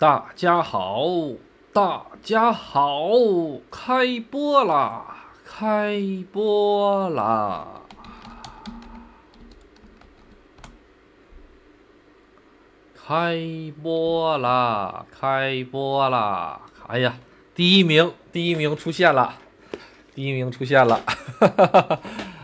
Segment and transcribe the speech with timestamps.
[0.00, 1.04] 大家好，
[1.74, 3.02] 大家好，
[3.70, 5.04] 开播啦，
[5.44, 6.00] 开
[6.32, 7.66] 播啦，
[12.94, 13.36] 开
[13.82, 16.62] 播啦，开播啦！
[16.86, 17.18] 哎呀，
[17.54, 19.34] 第一名，第一名出现了，
[20.14, 20.98] 第一名出现了，
[21.38, 22.00] 哈哈哈哈！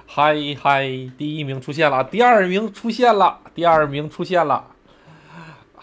[0.07, 0.82] 嗨嗨，
[1.16, 4.75] 第一名出现了，第二名出现了，第二名出现了。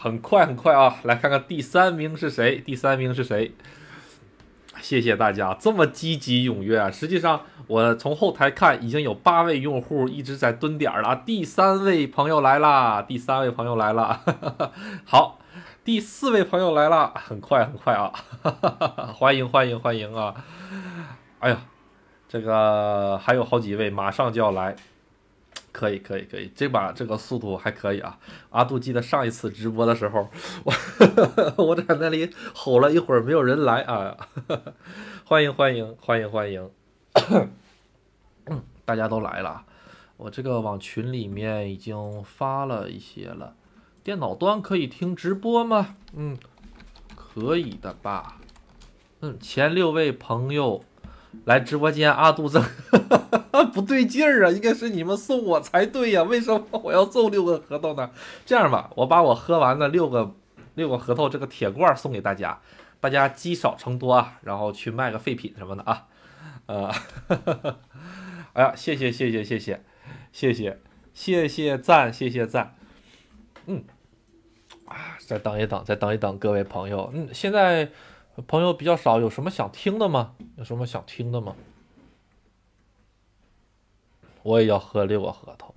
[0.04, 0.98] 很快很快啊！
[1.04, 2.58] 来看看第三名是谁？
[2.58, 3.54] 第三名是谁？
[4.82, 6.92] 谢谢大家这么积极踊跃啊！
[6.92, 11.16] 实际上，我从后台看，已经有八位用户一直在蹲点了。
[11.26, 13.02] 第三位朋友来啦！
[13.02, 14.20] 第三位朋友来了，
[15.08, 15.40] 好，
[15.86, 18.12] 第四位朋友来了，很快很快啊！
[19.16, 20.36] 欢迎欢迎欢迎啊！
[21.40, 21.62] 哎呀，
[22.28, 24.76] 这个还有好几位马上就要来。
[25.74, 28.18] 可以可以可以，这把这个速度还可以啊！
[28.52, 30.30] 阿杜记得上一次直播的时候，
[30.64, 30.74] 我
[31.66, 34.16] 我在那里吼了一会儿，没有人来啊！
[35.26, 36.70] 欢迎欢迎欢迎欢迎，
[38.86, 39.66] 大家都来了，
[40.18, 43.56] 我这个往群里面已经发了一些了。
[44.04, 45.96] 电脑端可以听直播吗？
[46.14, 46.38] 嗯，
[47.16, 48.38] 可以的吧？
[49.22, 50.84] 嗯，前六位朋友。
[51.46, 52.64] 来直播间，阿杜正
[53.74, 54.52] 不对劲儿啊！
[54.52, 58.10] 应该是你们送我才对呀，为什么我要送六个核桃呢？
[58.46, 60.34] 这样吧，我把我喝完的六个
[60.76, 62.60] 六个核桃这个铁罐送给大家，
[63.00, 66.08] 大家积少成多啊，然后去卖个废品什么的啊。
[66.66, 66.92] 呃，
[68.54, 69.82] 哎呀，谢谢谢谢谢谢
[70.32, 70.78] 谢谢
[71.14, 72.76] 谢谢赞谢谢赞，
[73.66, 73.84] 嗯，
[74.86, 77.90] 啊，再等一等，再等一等，各位朋友，嗯，现在。
[78.48, 80.36] 朋友比较少，有什么想听的吗？
[80.58, 81.56] 有什么想听的吗？
[84.42, 85.74] 我也要喝六个核桃。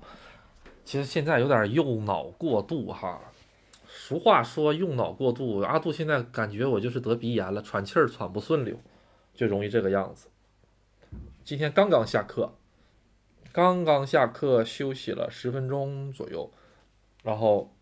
[0.84, 3.20] 其实现在有点用脑过度哈。
[3.86, 8.76] 俗话说用脑过度，阿杜现在感觉我就是得鼻炎了，喘气儿喘不顺溜，
[9.34, 10.28] 就容易这个样子。
[11.44, 12.54] 今天刚刚下课，
[13.52, 16.50] 刚刚下课休息了十分钟左右，
[17.22, 17.75] 然后。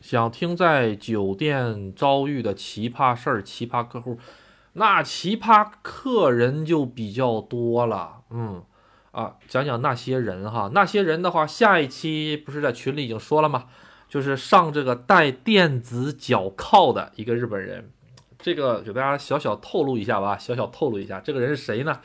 [0.00, 4.18] 想听在酒店遭遇的奇葩事儿、奇葩客户，
[4.72, 8.22] 那奇葩客人就比较多了。
[8.30, 8.64] 嗯，
[9.12, 13.66] 啊，讲讲那些人哈，那些人的话，下一期不是在群里已经说了吗？
[14.08, 17.92] 就是上这个带电子脚铐的一个日本人，
[18.38, 22.00] 这个给大家小小透露一下吧，小小透露一下，这个人是谁呢？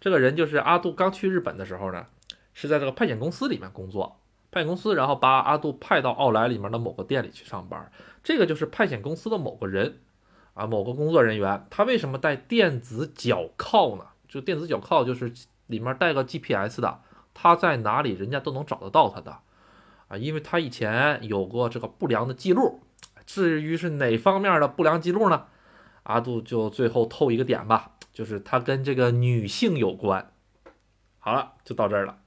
[0.00, 2.06] 这个人就是阿杜刚去日本的时候呢，
[2.54, 4.19] 是在这个派遣公司里面工作。
[4.50, 7.90] 派遣公司，然后把阿杜派到奥莱里面的某个店里去上班，
[8.22, 9.98] 这个就是派遣公司的某个人
[10.54, 11.66] 啊，某个工作人员。
[11.70, 14.04] 他为什么带电子脚铐呢？
[14.28, 15.32] 就电子脚铐就是
[15.66, 17.00] 里面带个 GPS 的，
[17.32, 19.38] 他在哪里人家都能找得到他的
[20.08, 22.80] 啊，因为他以前有过这个不良的记录。
[23.26, 25.46] 至于是哪方面的不良记录呢？
[26.02, 30.32] 阿杜就最后透一个点吧，就是他跟这个女性有关。
[31.20, 32.18] 好了，就到这儿了。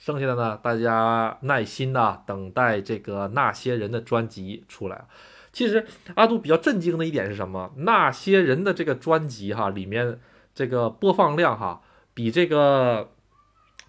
[0.00, 5.04] 剩下的呢，大家耐心的等待这个那些人的专辑出来。
[5.52, 7.70] 其实阿杜比较震惊的一点是什么？
[7.76, 10.18] 那些人的这个专辑哈，里面
[10.54, 11.82] 这个播放量哈，
[12.14, 13.10] 比这个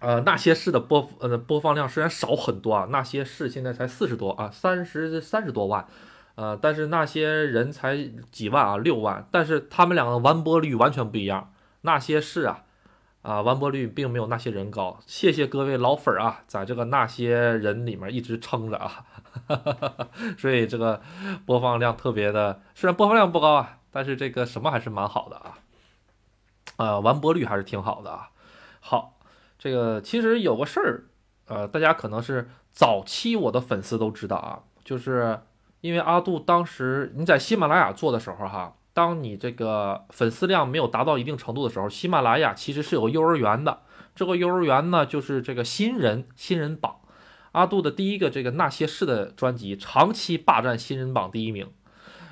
[0.00, 5.86] 呃那些事的播呃播放量虽然少很多啊，那些事现在才四十多啊，三十三十多万，
[6.34, 7.96] 呃，但是那些人才
[8.30, 11.54] 几万啊，六万，但是他们两个完播率完全不一样。
[11.80, 12.64] 那些事啊。
[13.22, 14.98] 啊，完播率并没有那些人高。
[15.06, 19.04] 谢谢各位老粉儿啊，在这个那些人里面一直撑着啊，
[19.46, 21.00] 哈哈哈哈所以这个
[21.46, 25.58] 播放量特别的，虽然播放量不高啊，但是这个什么还是蛮好的啊，
[26.78, 28.30] 呃，完播率还是挺好的啊。
[28.80, 29.18] 好，
[29.56, 31.04] 这个其实有个事儿，
[31.46, 35.38] 呃，大家可能是早期我的粉丝都知道啊，就是
[35.80, 38.74] 因为阿杜当时你在喜马拉雅做的时候哈。
[38.94, 43.80] 当你这个粉丝量没有达到一定程度的时候，喜马拉雅其实是有幼儿园的。
[44.14, 46.96] 这个幼儿园呢，就是这个新人新人榜。
[47.52, 51.66] 阿杜的第一个这个那些事的专辑，长期霸占新人榜第一名，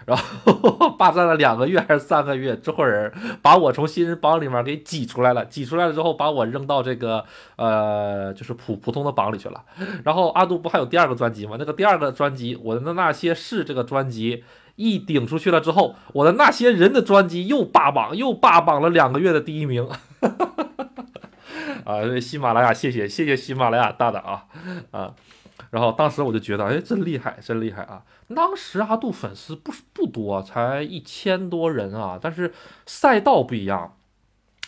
[0.05, 5.45] 然后 霸占了两个月还是三个月，这会儿把我从新人榜里面给挤出来了。
[5.47, 7.25] 挤出来了之后，把我扔到这个
[7.57, 9.65] 呃，就是普普通的榜里去了。
[10.05, 11.57] 然后阿杜不还有第二个专辑吗？
[11.59, 14.45] 那个第二个专辑，我的那些事这个专辑。
[14.81, 19.87] 一顶出去了之后，我的那些人的专辑又霸榜，又霸榜了两个月的第一名。
[21.85, 24.45] 啊，喜马拉雅，谢谢谢谢喜马拉雅大大啊
[24.91, 25.15] 啊！
[25.71, 28.03] 然后当时我就觉得，哎，真厉害，真厉害啊！
[28.35, 32.19] 当时阿杜粉丝不不多，才一千多人啊。
[32.21, 32.53] 但是
[32.87, 33.97] 赛道不一样，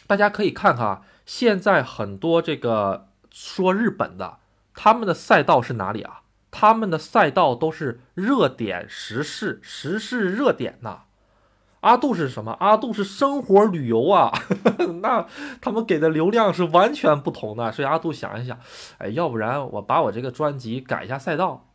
[0.06, 4.38] 大家可以看看，现在很多这个说日本的，
[4.74, 6.21] 他们的赛道是哪里啊？
[6.52, 11.00] 他们的赛道都是热点时事，时事热点呐。
[11.81, 12.52] 阿杜是什么？
[12.60, 14.31] 阿杜是生活旅游啊，
[15.02, 15.26] 那
[15.60, 17.72] 他们给的流量是完全不同的。
[17.72, 18.56] 所以阿杜想一想，
[18.99, 21.66] 哎，要不然我把我这个专辑改一下赛道。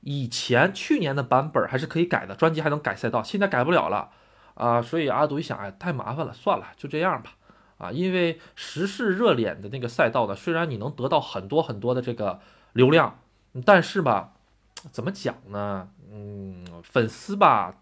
[0.00, 4.10] 以前去年的版本还是可以改的，专辑还能改赛道，现在改不了了
[4.54, 4.82] 啊。
[4.82, 7.34] 所以阿杜一想，哎，太麻烦了，算了，就这样吧。
[7.78, 12.40] 啊，因为时事热点的那个赛道呢，虽然你能得到很多很多的这个
[12.72, 13.20] 流量，
[13.64, 14.32] 但是吧，
[14.90, 15.88] 怎么讲呢？
[16.10, 17.74] 嗯，粉丝吧。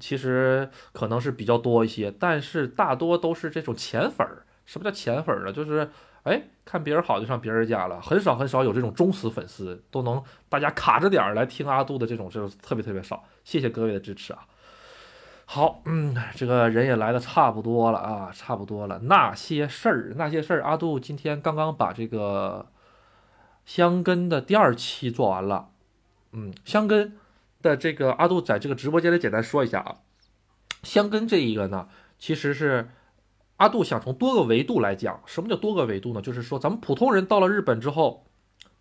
[0.00, 4.46] 其实可能是比较多一些，但是大多都是这种浅粉儿。
[4.64, 5.52] 什么叫浅粉儿呢？
[5.52, 5.90] 就是
[6.22, 13.22] 哎，看别人好就上别人家了，很少很少有这种忠实粉丝，都能大家卡着点儿来听阿杜的这种，就特别特别少。
[13.44, 14.46] 谢谢各位的支持啊！
[15.44, 18.98] 好，嗯，这个人也来的差不多了啊，差不多了。
[19.00, 22.64] 那些事儿，那些事儿，阿杜今天刚刚把这个
[23.74, 25.70] 香根的第二期做完了。
[26.32, 27.16] 嗯，香根。
[27.62, 30.00] 的这个阿杜在这个直播间里简单说一下啊，
[30.82, 31.88] 香根这一个呢，
[32.18, 32.90] 其实是
[33.56, 36.20] 阿杜想从多个维度来讲，什么叫多个维度呢？
[36.20, 38.26] 就是说咱们普通人到了日本之后，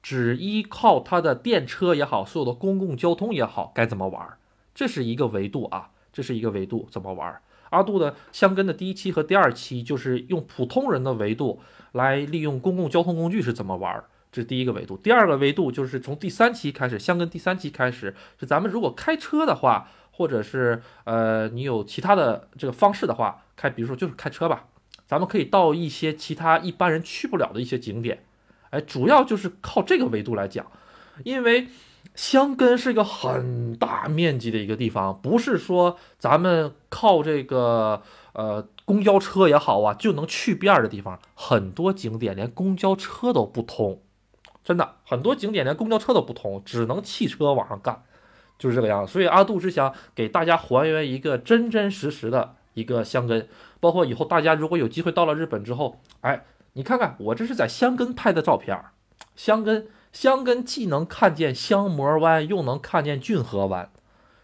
[0.01, 4.37] 只依靠他的电车也好，所有的公共交通也好，该怎么玩？
[4.73, 7.39] 这是一个维度啊，这是一个维度，怎么玩？
[7.69, 11.61] 阿杜的香根的第一期和第二期就是用普通人的维度
[11.93, 14.03] 来利用公共交通工具是怎么玩？
[14.31, 24.67] 这是第一个维度，第二个维度就是从第三期开始，相跟第三期开始，是咱们如果开车的话，或者是呃你有其他的这个方式的话，开，比如说就是开车吧，
[25.05, 28.23] 咱们可以到一些其他一般人去不了的一些景点，
[28.69, 30.65] 哎，主要就是靠这个维度来讲，
[31.25, 31.67] 因为
[32.15, 38.01] 香根是一个很大面积的一个地方，不是说咱们靠这个
[38.31, 44.01] 呃公交车也好啊就能去遍的地方，很多景点连公交车都不通。
[44.63, 48.03] 真的很多景点连公交车都不通，只能汽车往上干，
[48.59, 49.11] 就是这个样子。
[49.11, 53.47] 所以阿杜是想给大家还原一个真真实实的一个箱根，
[53.79, 58.91] 包括以后大家如果有机会到了日本之后，哎，你看看我这是在箱根拍的照片儿，
[59.35, 63.89] 香根箱根既能看见香模湾，又能看见骏河湾。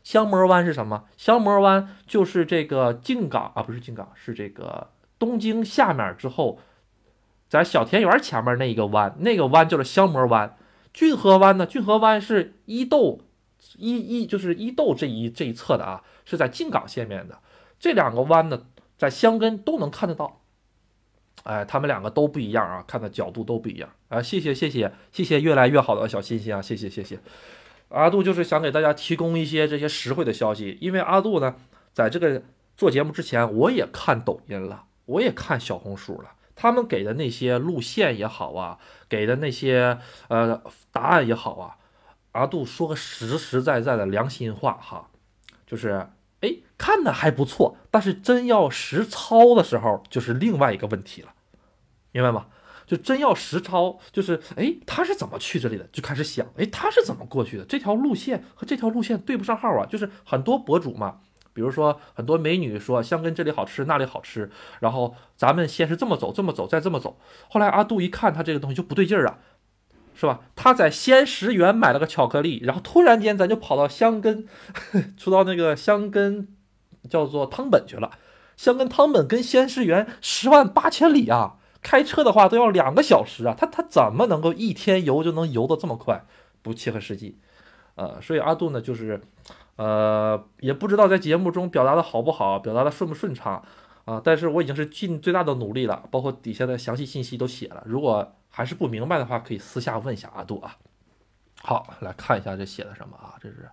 [0.03, 1.03] 香模湾是什么？
[1.15, 4.87] 香模湾就是这个静冈啊，不是静冈，是这个
[5.19, 6.59] 东京下面之后。
[7.49, 10.57] 在小田园前面那一个湾，那个湾就是香模湾。
[10.93, 11.65] 骏河湾呢？
[11.65, 13.19] 骏河湾是伊豆
[13.77, 17.39] 伊伊就是伊豆这一这一侧的啊，是在静冈县面的。
[17.79, 18.63] 这两个湾呢，
[18.97, 20.41] 在香根都能看得到。
[21.43, 24.21] 哎，他们两个都不一样啊，看的角度都不一样啊。
[24.21, 26.61] 谢谢谢谢谢谢越来越好的小心心啊！
[26.61, 27.19] 谢谢谢谢。
[27.89, 31.55] 阿杜就是想给大家提供一些这些实惠的消息，因为阿杜呢，
[31.93, 32.41] 在这个
[32.75, 36.31] 做节目之前，我也看抖音了，我也看小红书了。
[36.57, 40.61] 他们给的那些路线也好啊，给的那些呃
[40.91, 41.77] 答案也好啊，
[42.31, 45.09] 阿杜说个实实在在的良心话哈，
[45.67, 46.09] 就是
[46.41, 51.29] 哎看的还不错，但是真要实操的时候就是另外一个问题了，
[52.11, 52.47] 明白吗？
[52.87, 55.87] 就真要实操，就是哎他是怎么去这里的？
[55.91, 57.65] 就开始想，哎他是怎么过去的？
[57.65, 61.19] 这条路线和这条路线对不上号啊，就是很多博主嘛。
[61.57, 67.17] 比如说，很多美女说香根这里好吃，那里好吃，然后咱们先是这么走，这么走，再这么走。
[67.49, 69.39] 后来阿杜一看，他这个东西就不对劲儿啊，
[70.13, 70.41] 是吧？
[70.55, 74.47] 他在仙石园买了个巧克力，然后突然间咱就跑到香根，
[75.17, 76.47] 出到那个香根
[77.09, 78.11] 叫做汤本去了。
[78.55, 83.55] 香根汤本跟仙石园十万八千里啊，开车的话都要两个小时啊。
[83.57, 86.23] 他他怎么能够一天游就能游得这么快？
[86.61, 87.39] 不切合实际。
[87.95, 89.19] 呃，所以阿杜呢，就是。
[89.77, 93.63] 呃，也不知道在节目中表达的好不好，表达的顺不顺畅
[94.05, 94.21] 啊。
[94.23, 97.81] 但是我已经是尽最大的努力了，包括底下的详细信息都写了。
[97.85, 100.77] 如果还是不明白的话，可以私下问一下阿杜啊。
[101.61, 103.33] 好，来看一下这写的什么啊？
[103.41, 103.69] 这是，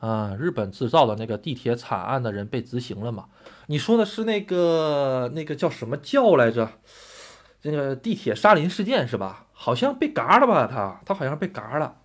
[0.00, 3.26] 啊，日本制造的那个地铁惨案的人被执行了吗？
[3.66, 6.68] 你说的是那个那个叫什么教来着？
[7.62, 9.46] 那个地铁沙林事件是吧？
[9.52, 10.66] 好像被嘎了吧？
[10.66, 11.96] 他他好像被嘎了。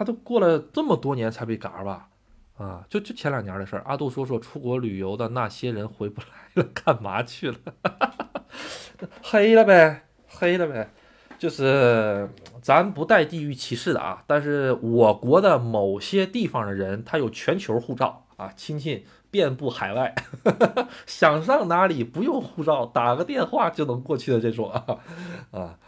[0.00, 2.08] 他都过了这么多年才被嘎吧？
[2.56, 3.82] 啊，就就前两年的事儿。
[3.84, 7.58] 阿杜说说出国旅游的那些人回不来了， 干嘛去了？
[9.22, 10.90] 黑了呗，黑了呗。
[11.38, 12.30] 就是
[12.62, 20.14] 咱不带地域歧视的啊，但是我国的某些地方的人，他有全球护照啊，亲戚遍布海外，
[21.04, 24.86] 想上哪里不用护照，打个电话就能过去的这种啊
[25.52, 25.78] 啊，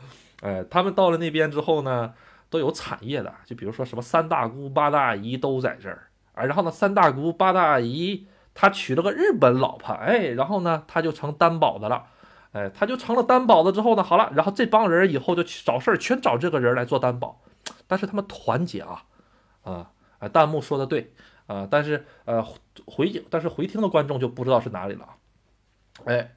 [0.43, 2.13] 哎，他们到了那边之后呢？
[2.53, 6.09] 都有产业的，就比如说什么三大姑八大姨都在这儿。
[6.35, 12.07] 啊，然后呢，三大姑八大姨他娶了个日本老婆，哎，然后呢，他就成担保的了，
[12.53, 17.41] 哎，他就成了担保的之后呢，好了，然后这帮人以后就找事儿，全找这个人来做担保，
[17.87, 19.05] 但是他们团结啊，
[19.63, 20.29] 啊啊！
[20.29, 21.13] 弹幕说的对
[21.47, 22.43] 啊，但是呃
[22.87, 25.09] 回但是回听的观众就不知道是哪里了，
[26.07, 26.33] 哎，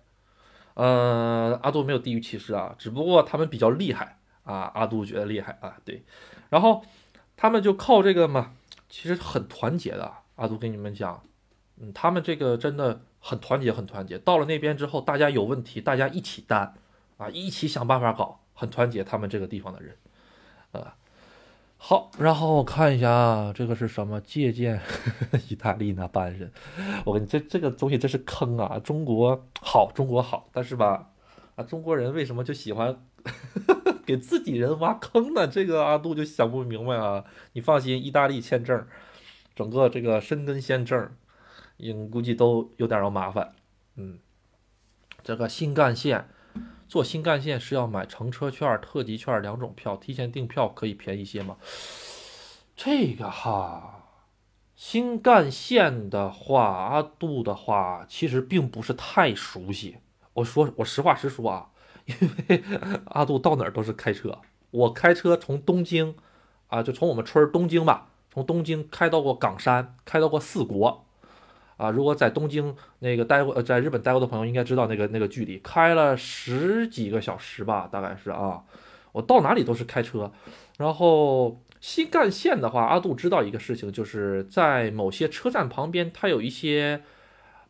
[0.74, 4.15] 呃，阿杜没有地域歧视啊，只不过他们比较厉害
[4.46, 6.04] 啊，阿杜觉得厉害啊，对，
[6.50, 6.82] 然后
[7.36, 8.54] 他们就靠这个嘛，
[8.88, 11.22] 其实很团结的，阿杜跟你们讲，
[11.78, 14.18] 嗯，他们这个真的很团结，很团结。
[14.20, 16.74] 到了那边之后，大家有问题，大家一起担
[17.18, 19.04] 啊，一起想办法搞，很团结。
[19.04, 19.98] 他们这个地方的人，
[20.72, 20.96] 啊。
[21.78, 24.20] 好，然后我看一下啊，这个是什么？
[24.22, 26.52] 借鉴呵 呵意大利那班人，
[27.06, 28.80] 我跟你这这个东西真是坑啊！
[28.80, 31.12] 中国好，中国好，但是吧，
[31.56, 35.48] 啊，中国人为什么就喜欢呵呵给自己人挖坑呢？
[35.48, 37.26] 这个阿杜就想不明白啊！
[37.54, 38.86] 你放心，意大利签证，
[39.56, 41.12] 整个这个申根签证，
[41.78, 43.54] 应估计都有点儿麻烦。
[43.96, 44.20] 嗯，
[45.24, 46.30] 这个新干线。
[46.88, 51.58] 坐新干线是要买乘车券、特急券两种票，提前订票可以便宜些吗？
[52.76, 54.04] 这个哈，
[54.76, 59.98] 新干线的话，阿杜的话其实并不是太熟悉。
[60.34, 61.72] 我说我实话实说啊，
[62.08, 62.16] 因
[62.48, 62.64] 为
[63.06, 64.38] 阿杜到哪儿都是开车，
[64.72, 66.16] 我开车从东京
[66.68, 71.06] 啊，就从我们村东京吧，从东京开到过冈山，开到过四国。
[71.78, 78.64] 啊，如果在东京那个待过，呃，在日本待过的朋友应该知道那个那个距离，开了十几个小时吧，大概是啊。
[79.12, 80.32] 我到哪里都是开车。
[80.78, 87.02] 然后新干线的话，阿杜知道一个事情，就是在某些车站旁边，它有一些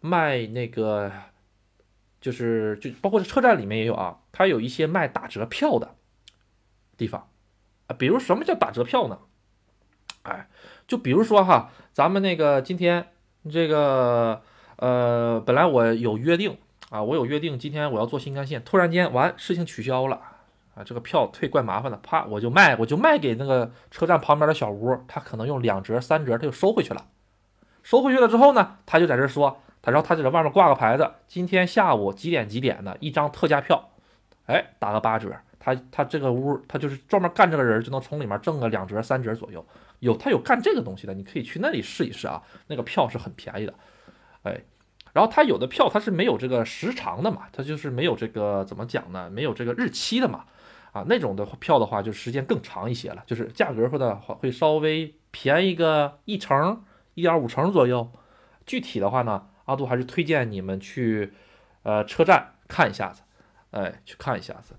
[0.01, 1.11] 卖那个，
[2.21, 5.95] 就是就包括车站里面也有啊，它有一些卖打折票的
[6.97, 7.29] 地方
[7.87, 7.95] 啊。
[7.97, 9.19] 比如什么叫打折票呢？
[10.23, 10.49] 哎，
[10.85, 13.07] 就比如说哈，咱们那个今天。
[13.47, 14.41] 这个
[14.77, 16.57] 呃，本来我有约定
[16.89, 20.19] 啊，我有约定，今天我要坐新干线，突然间完事情取消了
[20.73, 27.05] 啊，这个票退怪麻烦的，啪我就卖，我就卖给那个车站旁边的小屋，他可能用两折三折，他就收回去了。
[27.83, 33.91] 收回去了之后呢，他就在这说，他然后他就在外面挂个牌子，今天下午几点几点的一张特价票，
[34.45, 39.65] 哎，打个八折，他他这个屋他就是专门干这个人，就能从里面挣个两折三折左右。
[39.99, 43.73] 有他有干这个东西的，你可以去那里试一试啊，那个票是很便宜的，
[44.43, 44.61] 哎，
[45.13, 50.45] 然后他有的票他是没有这个时长的嘛，他就是没有这个怎么讲呢，没有这个日期的嘛，
[50.91, 56.83] 啊，那种的票的话就时间更长一些了，就是价格会的话会稍微便宜个一成、
[57.13, 58.11] 一点五成左右。
[58.65, 61.33] 具体的话呢，阿杜还是推荐你们去
[61.83, 63.21] 呃车站看一下子，
[63.71, 64.75] 哎，去看一下子。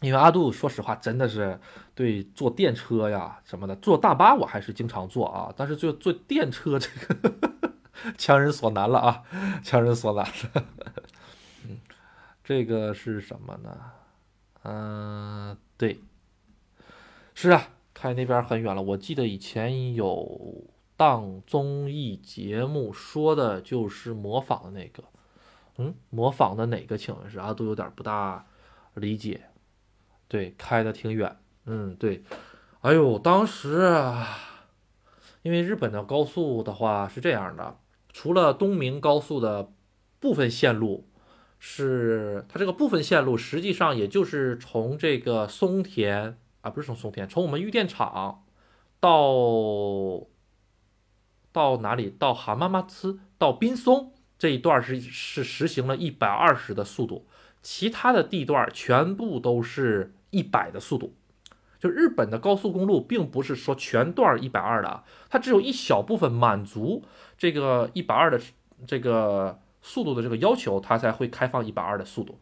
[0.00, 1.60] 因为阿杜说实话，真的是
[1.94, 7.32] 对坐电车呀什么的，坐大巴我还是经常坐啊，但是就坐电车这个
[8.16, 9.22] 强人所难了啊，
[9.62, 10.64] 强人所难了。
[11.68, 11.78] 嗯，
[12.42, 13.78] 这个是什么呢？
[14.62, 16.00] 嗯，对，
[17.34, 18.80] 是啊，开那边很远了。
[18.80, 20.64] 我记得以前有
[20.96, 25.04] 档综艺节目说的就是模仿的那个，
[25.80, 26.98] 嗯，模仿的哪个？
[26.98, 28.46] 请问是阿杜有点不大
[28.94, 29.46] 理解。
[30.28, 32.22] 对，开的挺远，嗯，对，
[32.82, 34.28] 哎呦，当时啊，
[35.42, 37.78] 因为日本的高速的话是这样的，
[38.12, 39.72] 除了东名高速的
[40.20, 41.08] 部分线路，
[41.58, 48.44] 是它这个部分线路实际上也就是从这个松田啊，不是从松田，从我们玉电厂
[49.00, 50.26] 到
[51.50, 52.10] 到哪里？
[52.10, 57.28] 到蛤蟆马兹到滨松这一段是是实行了一百二十的速度，
[57.62, 60.14] 其他的地段全部都是。
[60.32, 61.12] 一百的速度，
[61.80, 67.04] 就日本的高速公路，并不是说全段一百二的啊，它只有一小部分满足
[67.36, 68.40] 这个一百二的
[68.86, 72.38] 这个速度的这个要求，它才会开放一百二的速度。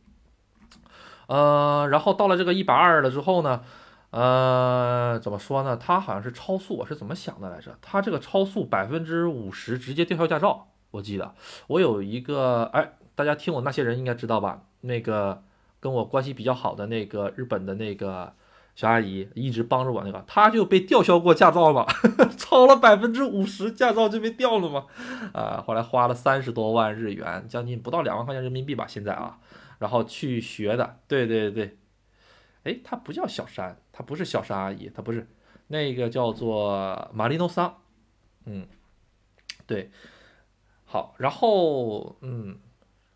[1.29, 3.63] 呃，然后到了这个一百二了之后呢，
[4.11, 5.79] 呃，怎么说呢？
[5.79, 7.79] 它好像是超速，我是怎么想的来着？
[7.81, 11.35] 它这个超速百分之五十直接吊销驾照，我记得
[11.67, 14.65] 我有一个，哎，大家听我那些人应该知道吧？
[14.83, 15.43] 那个。
[15.81, 18.33] 跟我关系比较好的那个日本的那个
[18.75, 21.87] 小阿姨，一直帮着我那个，她就被吊销过驾照了，
[22.37, 24.87] 超了百分之五十，驾照就被吊了嘛。
[25.33, 29.39] 啊，后来花了三十多万日元，将近不到两万块钱人民币吧，现在啊，
[29.79, 30.99] 然后去学的。
[31.07, 31.79] 对对对，
[32.65, 35.29] 哎，她不叫小山，她不是小山阿姨，她不是，
[35.69, 37.73] 那个叫做玛丽诺桑。
[38.47, 38.67] 嗯，
[39.65, 39.93] 对，
[40.91, 42.59] 好，然后嗯，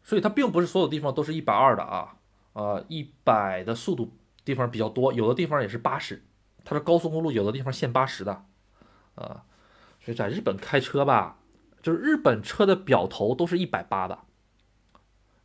[0.04, 2.16] 所以它并不是所有地方都是一百二的啊。
[2.52, 4.12] 呃，一百的速度
[4.44, 6.22] 地方比较多，有的地方也是八十。
[6.64, 8.44] 它是高速公路，有的地方限八十的。
[9.14, 9.44] 啊，
[10.04, 11.38] 所以在日本开车吧，
[11.80, 14.18] 就是日本车的表头都是一百八的。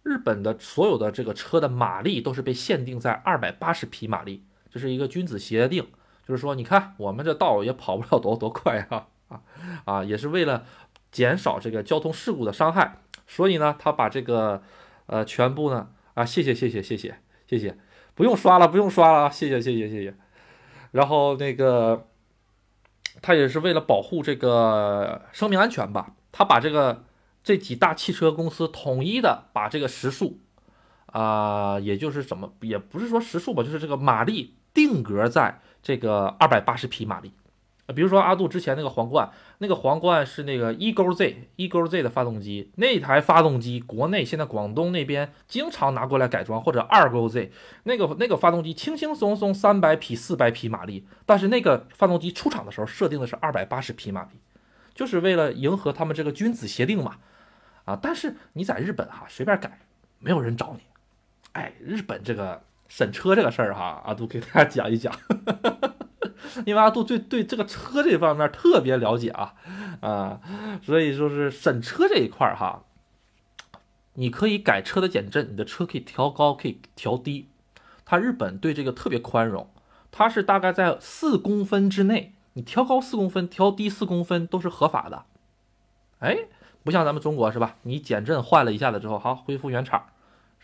[0.03, 5.87] 日本的所有的这个车的马力都是被限定在二百八十匹马力，这是一个君子协定，
[6.25, 9.41] 就是说，你看我们这道也跑不了多多快啊啊
[9.85, 10.65] 啊，也是为了
[11.11, 14.61] 减少这个交通事故的伤害，所以呢，他把这个
[15.07, 17.77] 呃全部呢啊，谢谢谢谢谢谢谢谢，
[18.13, 20.15] 不用刷了不用刷了，谢谢谢谢谢谢。
[20.91, 22.07] 然后那个
[23.21, 27.03] 他也是为了保护这个生命安全吧，他把这个
[27.43, 30.39] 这几大汽车公司统一的把这个时速
[31.07, 37.31] 啊，也就是怎么也不是说时速吧，就是这个马力定格在这个二百八十匹马力。
[37.95, 47.51] 比如说阿杜之前那个皇冠，那个皇冠是那个一勾 Z 一勾 Z 的发动机，那台发动机国内现在广东那边经常拿过来改装，或者二勾 Z
[47.83, 54.39] 那个那个发动机轻轻松松三百匹四百匹马力，但是那个发动机出厂的时候设定的是二百八十匹马力，
[54.93, 57.15] 就是为了迎合他们这个君子协定嘛，
[57.85, 59.79] 啊，但是你在日本哈随便改，
[60.19, 60.81] 没有人找你，
[61.53, 65.13] 哎，日本这个审车这个事儿哈，阿杜给大家讲一讲。
[66.65, 69.53] 因为阿杜对对这个车这方面特别了解啊，
[70.01, 70.39] 啊，
[70.83, 72.83] 所以说是审车这一块儿哈，
[74.13, 77.49] 你可以改车的减震，你的车可以调高，可以调低。
[78.05, 79.69] 它日本对这个特别宽容，
[80.11, 85.25] 它是大概在四公分之内，你调高四公分，调低四公分都是合法的。
[86.19, 86.37] 哎，
[86.83, 87.75] 不像咱们中国是吧？
[87.83, 90.05] 你减震换了一下子之后，好恢复原厂。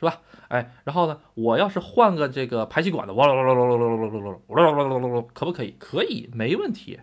[0.04, 0.22] 是吧？
[0.50, 1.20] 哎，然后呢？
[1.36, 4.06] 我要是换个这个排气管的，哇啦啦啦啦啦啦啦啦
[4.50, 5.76] 啦啦啦啦啦，可不可以？
[5.80, 7.00] 可以，没问题。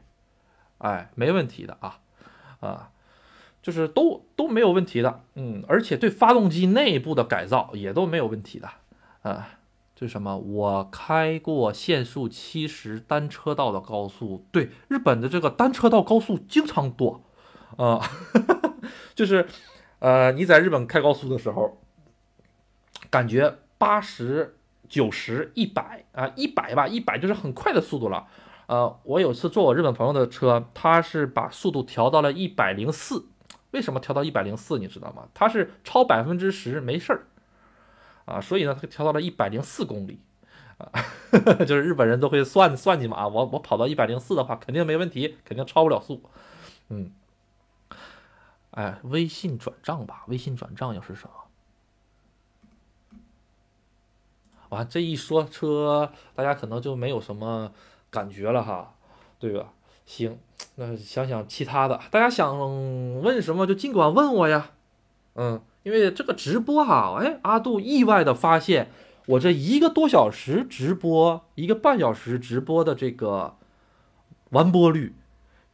[0.79, 1.99] 哎，没问题的啊
[2.61, 2.91] 啊，
[3.63, 5.23] 就是都都没有问题的。
[5.35, 8.69] 嗯，而且对发动机内部的改造也都没有问题的。
[9.23, 9.49] 啊，
[9.97, 10.37] 这是什么？
[10.37, 17.23] 我开过限速七十单车道的高速，对，日本的这个单车道高速经常多。
[17.77, 18.01] 啊，
[19.17, 19.47] 就是
[19.99, 21.79] 呃，你在日本开高速的时候。
[23.11, 24.57] 感觉八十
[24.89, 28.27] 九十一百啊，一百吧，一百就是很快的速度了。
[28.67, 33.27] 呃，我有次坐我日本朋友的车，他是把速度调到了一百零四。
[33.73, 34.79] 为什么调到一百零四？
[34.79, 35.29] 你知道吗？
[35.35, 37.27] 他是超百分之十没事儿
[38.25, 40.21] 啊，所以呢，他调到了一百零四公里
[40.79, 40.91] 啊，
[41.67, 46.23] 就是日本人都会算算计嘛啊，我我跑到一百零四的话，肯定没问题，肯定超不了速。
[46.89, 47.13] 嗯，
[48.71, 51.50] 哎，微信转账吧，微信转账又是什么？
[54.71, 57.71] 完这一说车，大家可能就没有什么
[58.11, 58.95] 感觉了哈，
[59.39, 59.73] 对吧？
[60.07, 60.39] 行，
[60.75, 62.59] 那想想其他的，大家想
[63.21, 64.71] 问什么就尽管问我呀。
[65.37, 68.91] 嗯，因为这个直播哈，哎，阿杜意外的发现，
[69.27, 73.57] 我这一个多小时直播，一个半小时直播的这个
[74.51, 75.15] 完播率，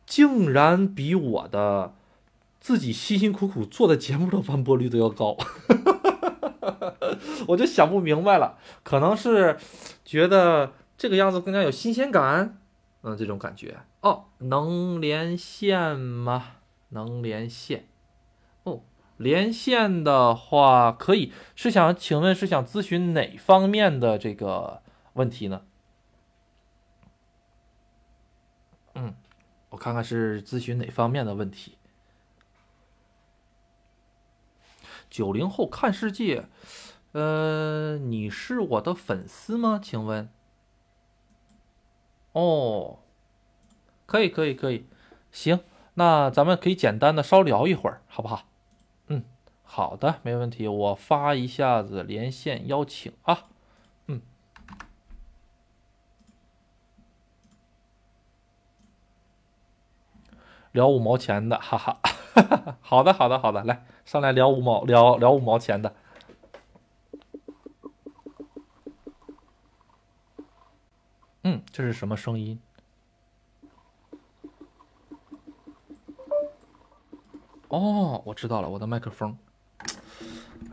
[0.05, 1.95] 竟然比我的
[2.61, 5.37] 自己辛辛苦苦做的节目的完播率都要高。
[7.48, 9.57] 我就想不明白了，可能是
[10.05, 12.59] 觉得这个样子更加有新鲜感，
[13.02, 14.24] 嗯，这种感觉哦。
[14.38, 16.57] 能连线吗？
[16.90, 17.87] 能连线？
[18.64, 18.81] 哦，
[19.16, 21.33] 连线的话可以。
[21.55, 24.83] 是想请问是想咨询哪方面的这个
[25.14, 25.62] 问题呢？
[28.94, 29.14] 嗯，
[29.70, 31.76] 我看看是咨询哪方面的问题。
[35.16, 36.46] 九零后看世界。
[37.12, 39.81] 呃，你是我的粉丝吗？
[39.83, 40.29] 请问？
[42.33, 42.98] 哦，
[44.05, 44.85] 可以，可以，可以，
[45.33, 45.61] 行，
[45.94, 48.44] 那咱们可以简单的稍聊一会儿，好不好？
[49.07, 49.24] 嗯，
[49.62, 53.46] 好的，没问题，我发一下子连线邀请啊。
[54.09, 54.20] 嗯，
[60.72, 62.02] 聊五毛钱的，哈哈，
[62.81, 65.94] 好的，好的，好的，来上来聊五毛，聊聊五毛钱的。
[71.42, 72.61] 嗯，这是什么声音？
[77.68, 79.37] 哦，我知道了，我的麦克风。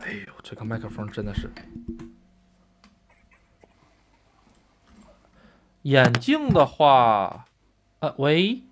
[0.00, 1.50] 哎呦，这个麦克风真的是。
[5.82, 7.46] 眼镜的话，
[8.00, 8.62] 呃，喂，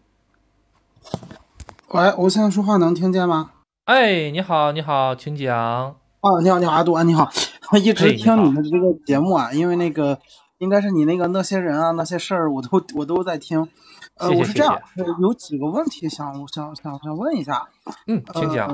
[1.93, 3.51] 喂，我现在说话能听见吗？
[3.85, 5.55] 哎，你好，你好，请讲。
[6.23, 7.29] 哦，你好，你好，阿杜啊，你好，
[7.71, 10.19] 我一直听你的这个节目啊，因为那个。
[10.59, 13.69] 应该是你那个那些人啊，那些事儿，我都 我都在听。
[14.17, 14.81] 呃，我是这样，
[15.21, 17.67] 有几个问题想想想想问一下。
[18.07, 18.69] 嗯，请讲。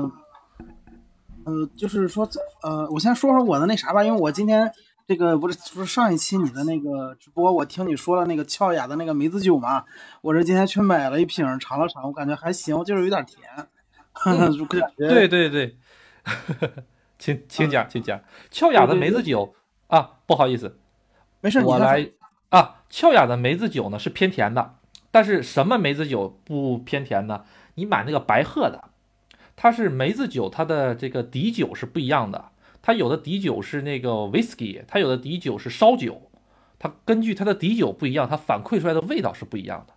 [1.45, 2.29] 呃，就是说，
[2.61, 4.71] 呃，我先说说我的那啥吧，因为我今天
[5.09, 9.85] 这个不是不是上一期你的那个直播，我听你说了那个俏雅的那个梅子酒嘛，
[10.21, 13.49] 我这今天去买了一瓶尝了尝，我感觉还行，就是有点甜。
[14.95, 15.75] 对对对，
[17.17, 19.55] 请请讲，请讲，俏雅的梅子酒
[19.87, 20.77] 啊，不好意思。
[21.41, 22.11] 没事，我来
[22.49, 24.75] 啊，俏雅的梅子酒呢是偏甜的，
[25.09, 27.45] 但是什么梅子酒不偏甜呢？
[27.73, 28.89] 你买那个白鹤的，
[29.55, 32.51] 它是梅子酒，它的这个底酒是不一样的。
[32.81, 36.29] 它有的底酒是那个 whisky，它有的底酒是烧酒，
[36.79, 39.93] 它根据它的底酒不一样，它反馈出来的味道是不一样的。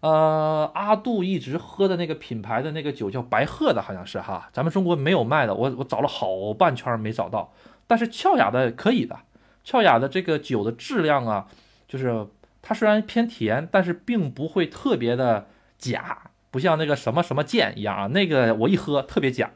[0.00, 7.52] 呃，阿杜一直喝的那个品牌的那个酒叫白鹤的，好像是哈，咱们中国没有卖的，我我找了好半圈没找到。
[7.86, 9.18] 但是俏雅的可以的，
[9.62, 11.46] 俏雅的这个酒的质量啊，
[11.86, 12.26] 就是
[12.62, 19.50] 它虽然偏甜，但是并不会特别的假，不像那个什么什么剑一样啊，那个我一喝特别假。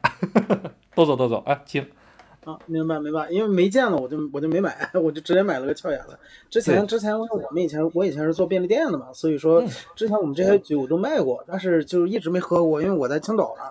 [0.93, 1.87] 都走都走，哎，请。
[2.45, 6.17] 啊，明白明白，因为没见了，我就我就没买， 我就直接买了个俏雅的。
[6.49, 9.63] 之前之前我们以前我以前是做便利店的嘛，所以说
[9.95, 13.63] 之前我们这些酒都卖过，但是就是一直没喝过，因为我在青岛呢，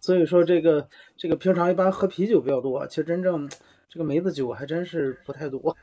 [0.00, 3.50] 所以说这个这个平常一般喝啤酒比较多，其实真正
[3.88, 5.76] 这个梅子酒还真是不太多，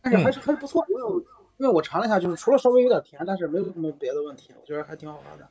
[0.00, 1.02] 但是还是还是不错，因为
[1.58, 5.46] 因为我尝了一下，就是除了稍微有点甜，但是没有什么别的问题，我觉得还挺好喝的。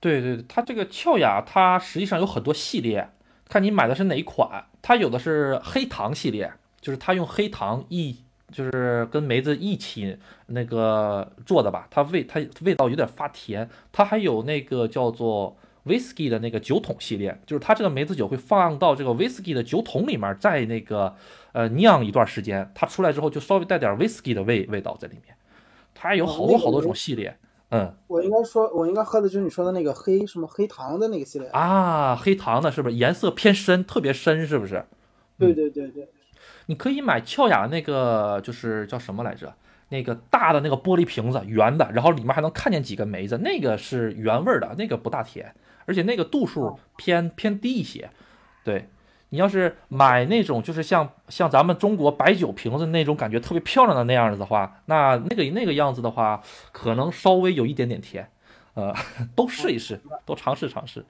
[0.00, 3.08] 对对，它这个俏雅它实际上有很多系列。
[3.48, 8.16] 看你买的是哪一款，它有的是黑糖系列，就是它用黑糖一，
[8.50, 13.68] 就是跟梅子一起那个做的吧，它味它味道有点发甜。
[13.92, 21.14] 它还有那个叫做 whisky 的那个酒桶系列，就是它这个梅子酒会放到这个 whisky 的酒桶里面，再那个
[21.52, 25.36] 呃酿一段时间，它出来之后就稍微带点 whisky 的味味道在里面。
[25.94, 27.36] 它有好多好多种系列。
[27.70, 31.48] 嗯，我应该说，我应该喝的就是你说的那个黑什么黑糖的那个系列。
[31.48, 32.94] 啊，黑糖的是不是？
[32.96, 34.84] 颜色偏深，特别深，是不是？
[35.38, 36.08] 对对对对，
[36.66, 39.54] 你可以买俏雅那个，就是叫什么来着？
[39.90, 45.54] 那个大的那个玻璃瓶子，圆的，然后里面还能看见几个梅子，那个是原味的，那个不大甜，
[45.86, 48.10] 而且那个度数偏偏低一些，
[48.64, 48.88] 对。
[49.30, 58.30] 你要是买那种就是像像咱们中国白酒瓶子那种感觉特别漂亮的那样子的话，那那个那个样子的话，可能稍微有一点点甜，
[58.72, 58.94] 呃，
[59.36, 61.04] 都试一试，都尝试尝试。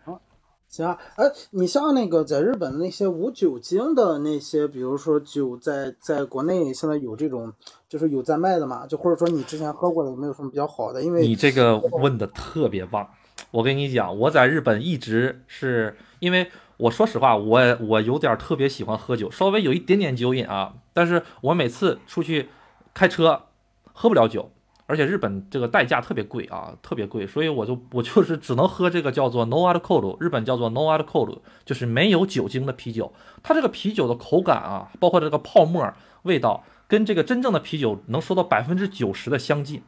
[0.66, 7.52] 行啊，哎，你像那个在日本的那些无酒精的那些，比如说酒，在在国内现在有这种
[7.88, 8.85] 就是有在卖的嘛？
[8.87, 11.00] 就或者说你之前喝过的有没有什么比较好的？
[11.02, 13.09] 因为你这个问的特别棒，
[13.52, 16.50] 我跟你讲，我在日本一直是因为。
[16.78, 20.74] 我说实话，我我有点特别喜欢喝酒，稍微有一点点酒瘾啊。
[20.92, 22.48] 但是我每次出去
[22.94, 23.46] 开车
[23.92, 24.52] 喝不了酒，
[24.86, 33.12] 而且日本这个代驾特别贵啊，特别贵，所以我就我就是只能喝这个叫做 no alcohol，日本叫做 no alcohol，就是没有酒精的啤酒。
[33.42, 39.82] 它这个啤酒的口感啊，包括这个泡沫味道，跟这个真正的啤酒能说到百分之九十的相近。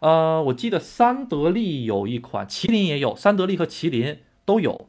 [0.00, 4.88] 呃，我记得三得利有一款，麒麟也有，三得利和麒麟都有。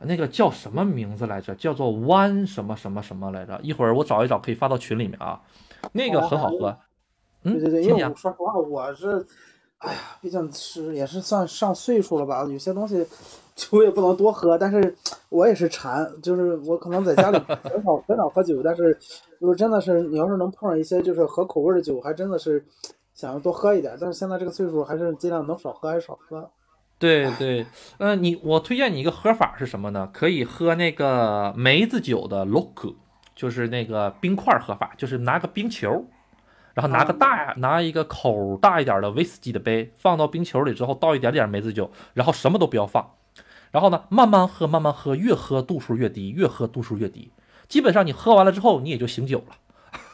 [0.00, 1.54] 那个叫什么名字来着？
[1.54, 3.58] 叫做弯什么什么什么来着？
[3.62, 5.40] 一会儿我找一找，可以发到群里面啊。
[5.92, 6.76] 那个很好喝。
[7.42, 9.24] 对对对，因为我说实话，我是，
[9.78, 13.06] 哎呀，毕竟是也是算上岁数了吧，有些东西
[13.54, 14.58] 酒也不能多喝。
[14.58, 14.94] 但是
[15.28, 18.98] 我也是馋，就是我可能在家里 很少很少喝酒，但是
[19.38, 22.66] 如果真的是，你要是能碰上一些就是合口味的酒，还真的是
[23.14, 23.96] 想要多喝一点。
[24.00, 26.50] 但是现在这个岁数，还是尽量能少喝还是少喝。
[26.98, 27.66] 对对，
[27.98, 30.08] 嗯，你我推荐你一个喝法是什么呢？
[30.12, 32.94] 可以喝那个梅子酒的 lock，
[33.34, 36.06] 就是那个冰块喝法，就是拿个冰球，
[36.72, 43.10] 然后拿个大拿一个口大一点的威士忌的杯，放到冰球里之后倒一点点梅子酒，然后什么都不要放，
[43.70, 47.30] 然后呢慢慢喝慢慢喝，越喝度数越低，越喝度数越低，
[47.68, 49.56] 基本上你喝完了之后你也就醒酒了。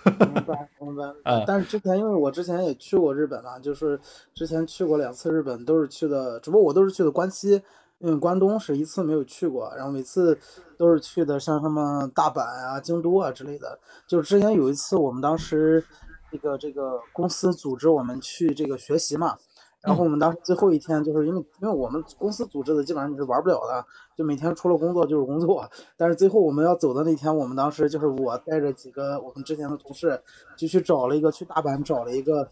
[0.05, 1.15] 明白明白，
[1.47, 3.99] 但是之前因为我之前也去过日本嘛，就是
[4.35, 7.62] 之前去过两次日本，都是去的，只不过我都是去的关西，
[7.99, 10.38] 因为关东是一次没有去过，然后每次
[10.77, 13.79] 都是去的像什么大阪啊、京都啊之类的。
[14.07, 15.85] 就是之前有一次，我们当时
[16.31, 19.37] 这个这个公司组织我们去这个学习嘛。
[19.83, 23.85] 然后我们当时最后一天，就是因为因为我们公司组织的基本上你是玩不了的，
[24.16, 25.68] 就每天除了工作就是工作。
[25.99, 30.23] 但是最后我们要走的那天，我们当时就是我带着几个我们之前的同事，
[30.57, 32.49] 就去找了一个去大阪找了一个，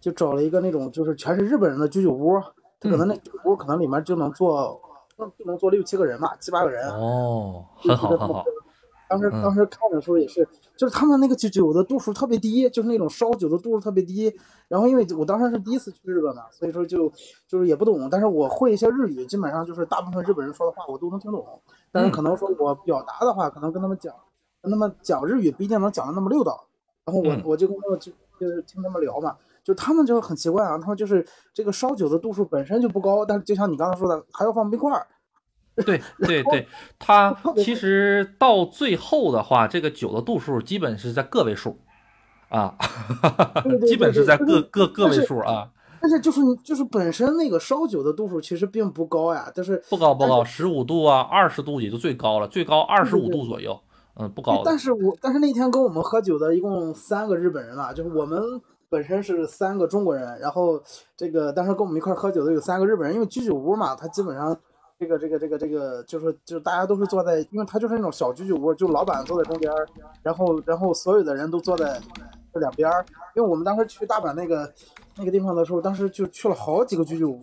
[0.00, 2.40] 就找了一个那种就是全是日本人的居酒屋，
[2.80, 4.80] 他可能那屋可能里面就能坐，
[5.18, 6.88] 就能坐六七个人吧，七八个人。
[6.90, 8.42] 哦，很好很好。
[9.06, 14.34] 当时当时看的时候也是，就是他们那个酒酒的度数特别低，就是那种烧酒的度数特别低。
[14.66, 17.12] 然后因为我当时是第一次去日本嘛，所以说就
[17.46, 21.46] 就是也不懂，但是我会一些日语，基本上就是大部分日本人说的话我都能听懂。
[21.92, 24.12] 但是可能说我表达的话，可能跟他们讲，
[24.62, 26.66] 跟他们讲日语不一定能讲的那么溜道。
[27.04, 28.10] 然后我我就跟他们就
[28.40, 35.06] 就是听他们聊嘛，就他们就很奇怪啊，他们就是这个烧酒的度数本身就不高，但是就像你刚才说的，还要放冰块。
[35.84, 41.78] 对对对，它其实到最后的话，这个酒的度数基本是在个位数。
[42.50, 42.76] 啊，
[43.64, 45.68] 对 对基本是在个个个位数啊，
[46.00, 53.76] 但是就是就是本身那个烧酒的度数其实并不高呀，但是不高不高，十五度啊，二十度也就最高了，最高二十五度左右，
[54.14, 54.78] 嗯，不高但。
[54.78, 58.40] 是我但是那天跟我们喝酒的一共三个日本人啊，就是我们
[58.88, 60.80] 本身是三个中国人，然后
[61.16, 64.56] 这个当时跟我们一块喝酒的有三个日本人，因为居酒屋嘛，他基本上
[64.98, 69.70] 这个这个这个这个就是就是大家都是坐在，因为他就是那种小居酒屋，就老板坐在中间，
[70.22, 72.00] 然后然后所有的人都坐在
[72.52, 73.04] 这两边儿，
[73.34, 74.72] 因为我们当时去大阪那个
[75.16, 77.40] 那个地方的时候，当时就去了好几个居酒屋，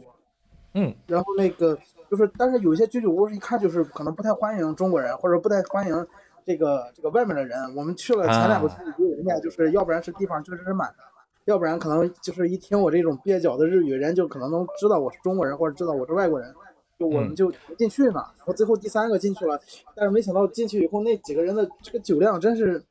[0.73, 1.77] 嗯，然后那个
[2.09, 6.07] 就是，但是有一些居酒屋一看就是可能不太欢迎中国人，或者不太欢迎
[6.45, 7.75] 这个这个外面的人。
[7.75, 11.03] 我们去了前两个居酒屋，人家就是要不然是地方确实是满的，
[11.45, 16.53] 要不然可能就是一听我这种蹩脚的日语，人就可能能知道我是中国人或者知道我是外国人，
[17.01, 18.21] 就我们嗯就没进去嘛。
[18.37, 19.59] 然后最后第三个进去了，
[19.95, 22.83] 但是没想到进去以后那几个人的这个酒量真是。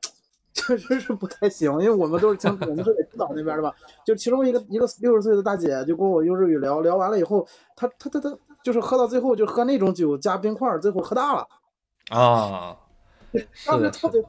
[0.53, 3.73] 确实是不太行，因为我们都是江，我们是在青岛那边的吧，
[4.05, 7.47] 就其中一个一个六十岁的大姐就跟我用日语聊，聊完了以后，
[7.77, 11.47] 她她她她就是喝到最后就喝那种酒加冰块儿，最后喝大了，
[12.11, 12.77] 啊，
[13.65, 14.21] 当时特别，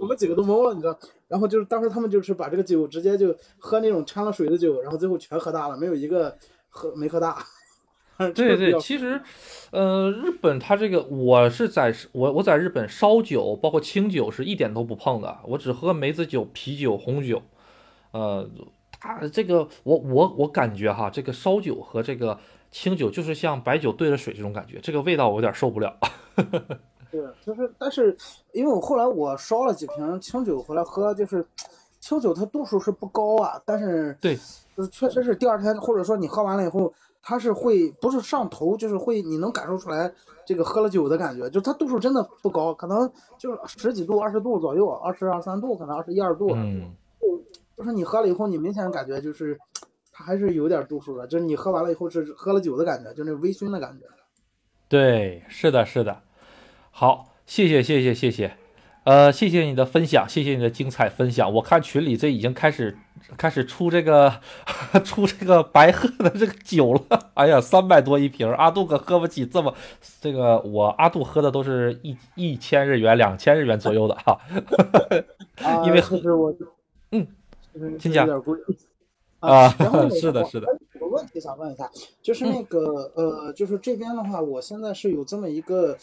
[0.00, 0.98] 我们几个都懵了，你知道。
[1.28, 6.34] 然后就是当时他们就是把这个酒直接就喝那种掺了水的酒，然后最后全喝大了，没有一个
[6.70, 7.44] 喝没喝大。
[8.34, 9.20] 对 对，其实，
[9.70, 17.42] 呃，日本它这个我是在我我在日本烧酒，包括清酒是一点都不碰的，我只喝梅子酒、啤酒、红酒，
[18.12, 18.48] 呃，
[18.98, 22.38] 它这个我我我感觉哈，这个烧酒和这个
[22.70, 25.96] 清酒就是像白酒兑了水这种感觉，这个味道我有点受不了。
[27.10, 28.16] 对，就是，但是
[28.52, 31.46] 因为我后来我烧了几瓶清酒回来喝，就是
[32.00, 34.36] 清酒它度数是不高啊，但是对，
[34.76, 36.92] 就是确实是第二天或者说你喝完了以后，
[37.28, 40.12] 它是会不是上头，就是会你能感受出来
[40.46, 46.94] 这个喝了酒的感觉，就它度数真的不高，可能就是十几度、二十度左右，二十二三度，可能二十一二度，嗯，
[47.76, 49.58] 就是你喝了以后，你明显感觉就是
[50.12, 54.06] 它还是有点度数的，就是你喝完了以后是喝了酒的感觉，就那微醺的感觉。
[54.88, 56.22] 对，是的，是的。
[56.92, 58.56] 好，谢谢谢谢谢谢，
[59.06, 61.52] 呃，谢谢你的分享，谢谢你的精彩分享。
[61.54, 62.98] 我看群里这已经开始
[63.36, 64.40] 开始出这个
[65.04, 67.00] 出这个白鹤的这个酒了，
[67.34, 69.72] 哎呀，三百多一瓶，阿杜可喝不起这么
[70.20, 74.40] 这个，我阿杜喝的都是一一千日元、两千日元左右的哈。
[75.62, 76.52] 啊，因为其实我，
[77.12, 77.24] 嗯，
[77.72, 78.58] 就是请讲有点贵
[79.38, 79.68] 啊
[80.10, 81.88] 是的是的，有个问题想问一下，
[82.20, 85.96] 就是那个、呃，就是这边的话，我现在是有这么一个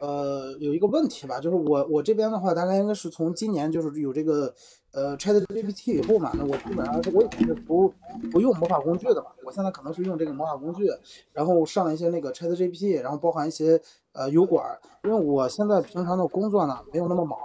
[0.00, 4.52] 呃有一个问题吧，就是我我这边的话，大概应该是从今年就是有这个
[4.92, 7.92] 呃 Chat GPT 以后嘛，那我基本上是我已经是不
[8.30, 10.88] 不用魔法工具的嘛，我现在可能是用这个魔法工具，
[11.32, 13.80] 然后上一些那个 Chat GPT，然后包含一些
[14.12, 14.64] 呃油管，
[15.04, 17.38] 因为我现在平常的工作呢没有那么忙。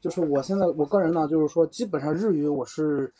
[0.00, 3.10] 就是我现在我个人呢，就是说基本上日语我是，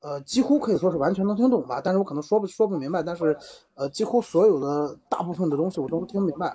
[0.00, 3.34] 呃，几乎可以说是完全能听懂吧，但是我可能说不说不明白，但是
[3.74, 6.54] 呃，几乎所有的大部分的东西我都能听明白。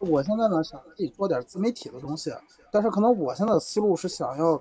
[0.00, 2.32] 我现在呢想自己做点自媒体的东西，
[2.70, 4.60] 但是可能我现在的思路是想要，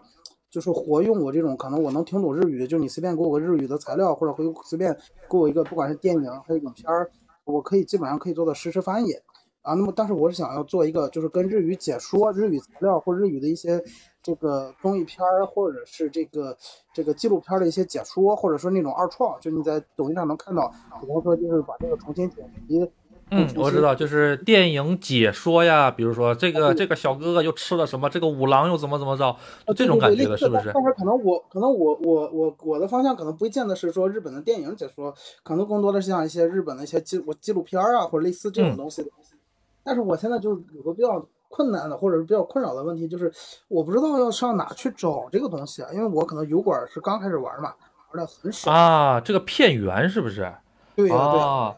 [0.50, 4.98] 就是活用我这种可能我能听懂日语，就你随便给我个日语的材料，或者会随便
[5.30, 7.12] 给我一个不管是电影还是影片儿，
[7.43, 9.13] 我可以基本上可以做到实时翻译。
[9.63, 13.82] 啊，那么但是我是想要做一个，就是跟日语解说、日语材料或日语的一些
[14.22, 16.58] 这个综艺片儿，或者是这个
[16.93, 20.69] 这个纪录片的一些解说，或者说那种二创，就你在抖音上能看到，
[21.00, 22.91] 比方说就是把这个重新剪辑。
[23.36, 29.36] 嗯，我知道，就是电影解说呀，比如说这个这个小哥哥又吃了什么，这个五郎又怎么怎么着，
[29.67, 30.72] 就这种感觉的，是不是？
[30.74, 39.10] 但是可能我可能我我我我的方向可能不见得是说日本的电影解说，可能更多的是像一些日本的一些纪我纪录片啊，或者类似这种东西的。
[39.84, 43.32] 但是我现在就有个比较困难的，或者是比较困扰的问题，就是
[43.67, 47.74] 我不知道要上哪去找这个东西啊，因为我可能油管是刚开始玩嘛，
[48.12, 49.19] 玩的很少啊。
[49.19, 50.52] 这个片源是不是？
[50.96, 51.76] 对呀、对呀、啊。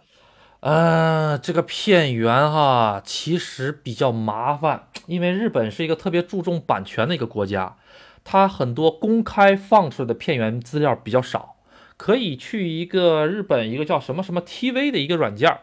[0.66, 7.78] 呃，这个片源哈，其实比较麻烦，因为日本是一个特别注重版权的一个国家，
[8.24, 11.58] 它很多公开放出来的片源资料比较少，
[11.98, 15.56] 可以去一个日本一个叫什么什么 TV 的一个软件，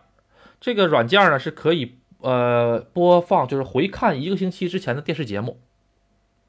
[0.61, 5.59] 这个软件呢是可以呃播放，就是回看一个星期之前的电视节目，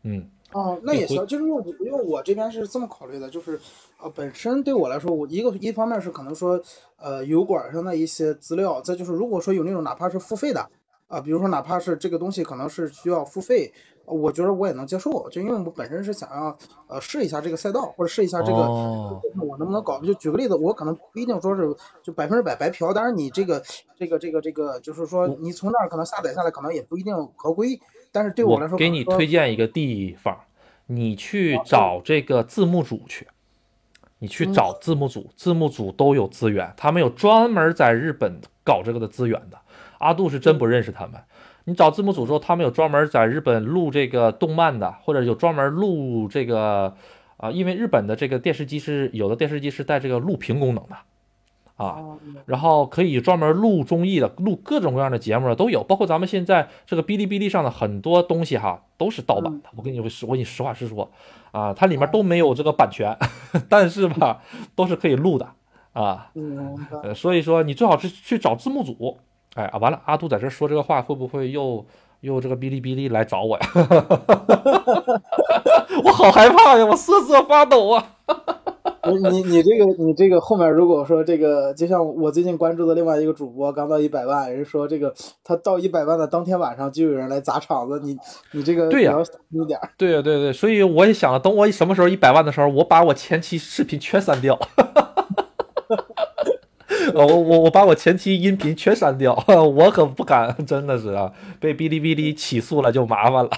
[0.04, 0.30] 嗯。
[0.54, 3.60] 哦，那也行，就是因为因为我这边是这么考虑的，就是，
[4.02, 6.62] 呃，本身对我来说，我一个一方面是可能说，
[6.98, 10.70] 呃，油管上的一些资料，再就是如果说有那种哪怕是付费的，
[11.08, 13.74] 啊、比如说哪怕是这个东西可能是需要付费，
[14.06, 16.56] 我觉得我也能接受，就因为我本身是想要
[16.88, 20.00] 呃试一下这个赛道，或者试一下这个、哦、我能不能搞。
[20.02, 23.64] 就举个例子，我可能不一定说是就百分之百白嫖，但是你这个
[23.98, 27.80] 这个这个这个，就是说你从那儿可能下载下来，可能也不一定合规。
[28.14, 30.40] 但是对我来说，给你推荐一个地方，
[30.86, 33.28] 你去找这个字幕组去。
[34.20, 39.58] 你去找字幕组，字幕组都有资源，他们有专门在日本搞这个的资源的。
[39.98, 41.22] 阿杜是真不认识他们。
[41.66, 46.96] 你找字幕组之后，他们有专门在日本录这个动漫的，或者有专门录这个
[47.36, 50.96] 啊，因为日本的这个电视机是有的电视机是带这个录屏功能的
[51.76, 59.70] 啊，然后可以专门录综艺的，录各种各样的节目都有，包括咱们现在这个哔哩哔哩上的很多东西哈，都是盗版的。
[59.76, 61.12] 我跟你说，我跟你实话实说。
[61.52, 63.16] 啊，它里面都没有这个版权，
[63.70, 64.42] 但是吧，
[64.76, 65.48] 都是可以录的
[65.94, 66.32] 啊。
[67.04, 69.18] 呃，所以说你最好是去找字幕组。
[69.54, 71.86] 哎啊，完了，阿杜在这说这个话，会不会又
[72.24, 73.68] 又这个哔哩哔哩来找我呀？
[76.06, 78.12] 我好害怕呀，我瑟瑟发抖啊。
[79.30, 88.18] 你你这个你这个后面如果说这个，就像我最近关注的另外一个主播刚到一百万，人说这个他到一百万的当天晚上就有人来砸场子，你
[88.54, 89.18] 你这个对呀，
[89.52, 94.58] 一点，对呀对对，所以我也想了，等我什么时候一百万的时候，我把我前期视频全删掉，
[97.14, 103.50] 我我我把我前期音频全删掉， 我可不敢，真的是啊，被哔哩哔哩起诉了就麻烦了，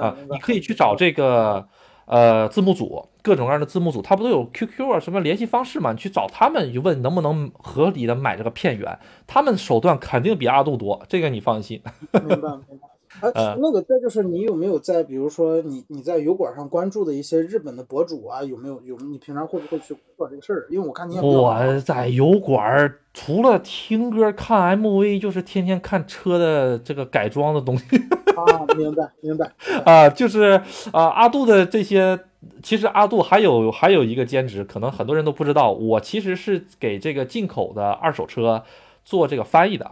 [0.00, 1.66] 啊，你可以去找这个。
[2.08, 5.90] 呃，字幕组各种各样的字幕组，他不都有 QQ 啊，什么联系方式嘛？
[5.90, 11.82] 你去找他们，就问能不能合理的买这个片源，他们手段肯定比阿杜多，这个你放心。
[12.12, 12.95] 明 白明白。
[13.20, 18.96] 哎，那个再就是你有没有在，比如说你你在油管上关注的一些日本的博主啊，有没有有？
[18.98, 20.66] 你平常会不会去做这个事儿？
[20.70, 27.84] 因为我看你我在油管除了听歌看 MV，就是天天看车的这个改装的东西。
[28.36, 29.50] 啊，明白明白。
[29.84, 30.60] 啊，就是
[30.92, 32.18] 啊，阿杜的这些，
[32.62, 38.62] 其实阿杜还有还有一个兼职，可能很多人都不知道，我其实是给这个进口的二手车
[39.04, 39.90] 做这个翻译的。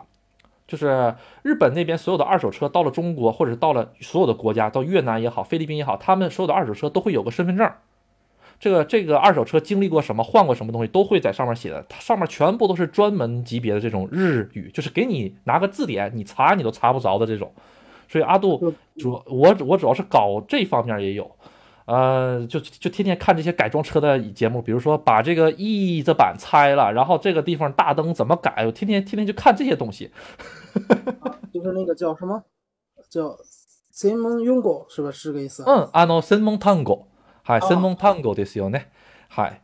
[0.66, 7.70] 就是日本那边所有的二手车到了中国，或者到了所有的国家，到越南也好，菲律宾也好，他们所有的二手车都会有个身份证。
[8.60, 11.84] 这个这个二手车经历过什么，换过什么东西，都会在上面写的。
[11.88, 17.52] 它上面全部都是专门级别的这种日语，就是给你拿个字典，你查你都查不着的这种。
[18.08, 21.30] 所以阿杜主我我主要是搞这方面也有。
[21.85, 30.11] 呃，就就天天看这些改装车的节目，比如说把这个翼子板拆了，然后这个地方大灯怎么改，我天天天天就看这些东西。
[31.51, 32.43] 就是那个叫什么，
[33.09, 33.35] 叫
[33.91, 35.09] Simon Yongo 是吧？
[35.11, 35.63] 是个意思。
[35.63, 37.05] 嗯，あの Simon Tango，
[37.43, 38.85] はい、Simon Tango ですよね。
[39.29, 39.61] はい。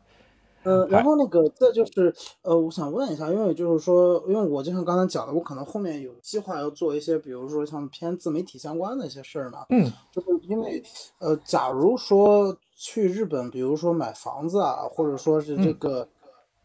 [0.62, 9.64] 呃，然后那个再就是，呃，我想问一下，因为就是说，因为我就像刚才讲的，我可能后面有计划要做一些，比如说像偏自媒体相关的一些事儿嘛。
[9.70, 9.90] 嗯。
[10.12, 10.82] 就是因为，
[11.18, 16.06] 呃，假如说去日本，比如说买房子啊，或者说是这个，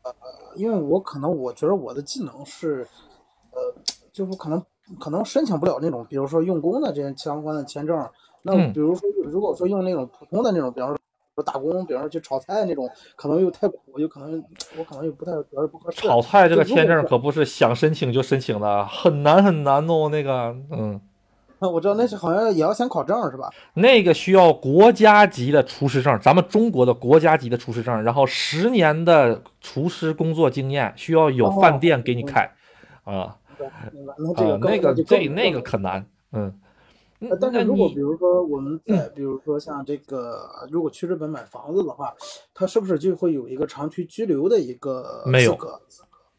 [0.03, 0.13] 呃，
[0.55, 2.85] 因为我可能我觉得我的技能是，
[3.51, 3.73] 呃，
[4.11, 4.61] 就是可能
[4.99, 8.09] 可能申请不了那种，比如说用工的这些相关的签证。
[8.41, 10.97] 那比如说，如果说用那种普通的那种，比方说。
[11.35, 14.41] 说打工，比方说去炒菜那种，可能又太苦，有可能
[14.77, 16.01] 我可能又不太觉得不合适。
[16.01, 20.07] 炒菜这个签证可不是想申请就申请的，很难很难哦。
[20.09, 20.99] 那个，嗯，
[21.59, 23.49] 我知道那是好像也要先考证是吧？
[23.73, 32.49] 那个需要国家级的厨师证，咱们中国的国家级的厨师证，然后十年的厨师工作经验，需要有饭店给你开，
[33.03, 33.37] 啊，啊，
[34.61, 36.57] 那个这那个可难，嗯。
[37.39, 42.13] 但是如果比如说我们在比如说像这个，如果去日本买房子的话，
[42.53, 45.79] 他是不是就会有一个长期居留的一个资格？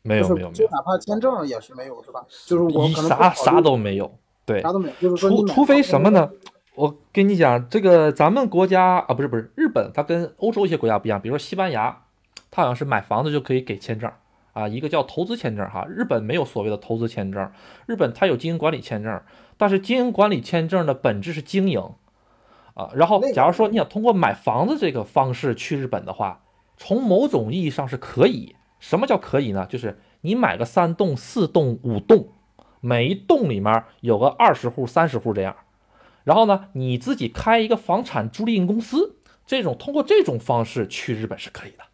[0.03, 2.25] 没有，没有，没有，就哪怕签证也是没有，是吧？
[2.47, 4.95] 就是我可能啥啥都没有，对，啥都没有。
[5.01, 6.31] 就是说，除除非什么呢？
[6.75, 11.21] 我跟你讲，这个咱们国家啊，不是不是日本，它跟欧洲一些国家不一样。
[11.21, 12.05] 比如说西班牙，
[12.51, 14.11] 它好像是买房子就可以给签证
[14.53, 15.87] 啊，一个叫投资签证哈。
[15.89, 17.51] 日本没有所谓的投资签证，
[17.87, 19.21] 日本它有经营管理签证。
[19.57, 21.81] 但是经营管理签证的本质是经营，
[22.75, 26.43] 啊，然后假如说你想通过买房子这个方式去日本的话，
[26.77, 28.55] 从某种意义上是可以。
[28.79, 29.67] 什么叫可以呢？
[29.67, 32.29] 就是你买个三栋、四栋、五栋，
[32.81, 35.57] 每一栋里面有个二十户、三十户这样，
[36.25, 39.17] 然后呢，你自己开一个房产租赁公司，
[39.47, 41.85] 这种通过这种方式去日本是可以的。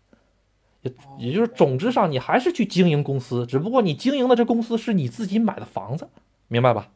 [0.82, 6.08] 也也就是总之上你还是去经营公司，只不过你经营的这公司是你自己买的房子，
[6.48, 6.88] 明白吧？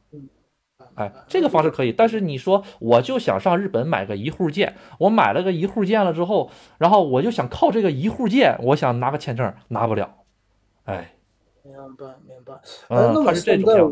[0.96, 10.24] 哎，这个方式可以，但是你说我就想上日本买个一户建，我买了个一户建了之后，然后我就想靠这个一户建，我想拿个签证拿不了。
[10.84, 11.14] 哎，
[11.62, 12.54] 明白明白。
[12.88, 13.82] 嗯，那么现在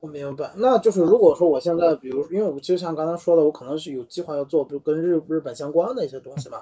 [0.00, 6.58] 我明白，那就是如果说我现在，比如因为我就像刚才说的，我可能是有计划要做，比如跟日日本相关的一些东西嘛。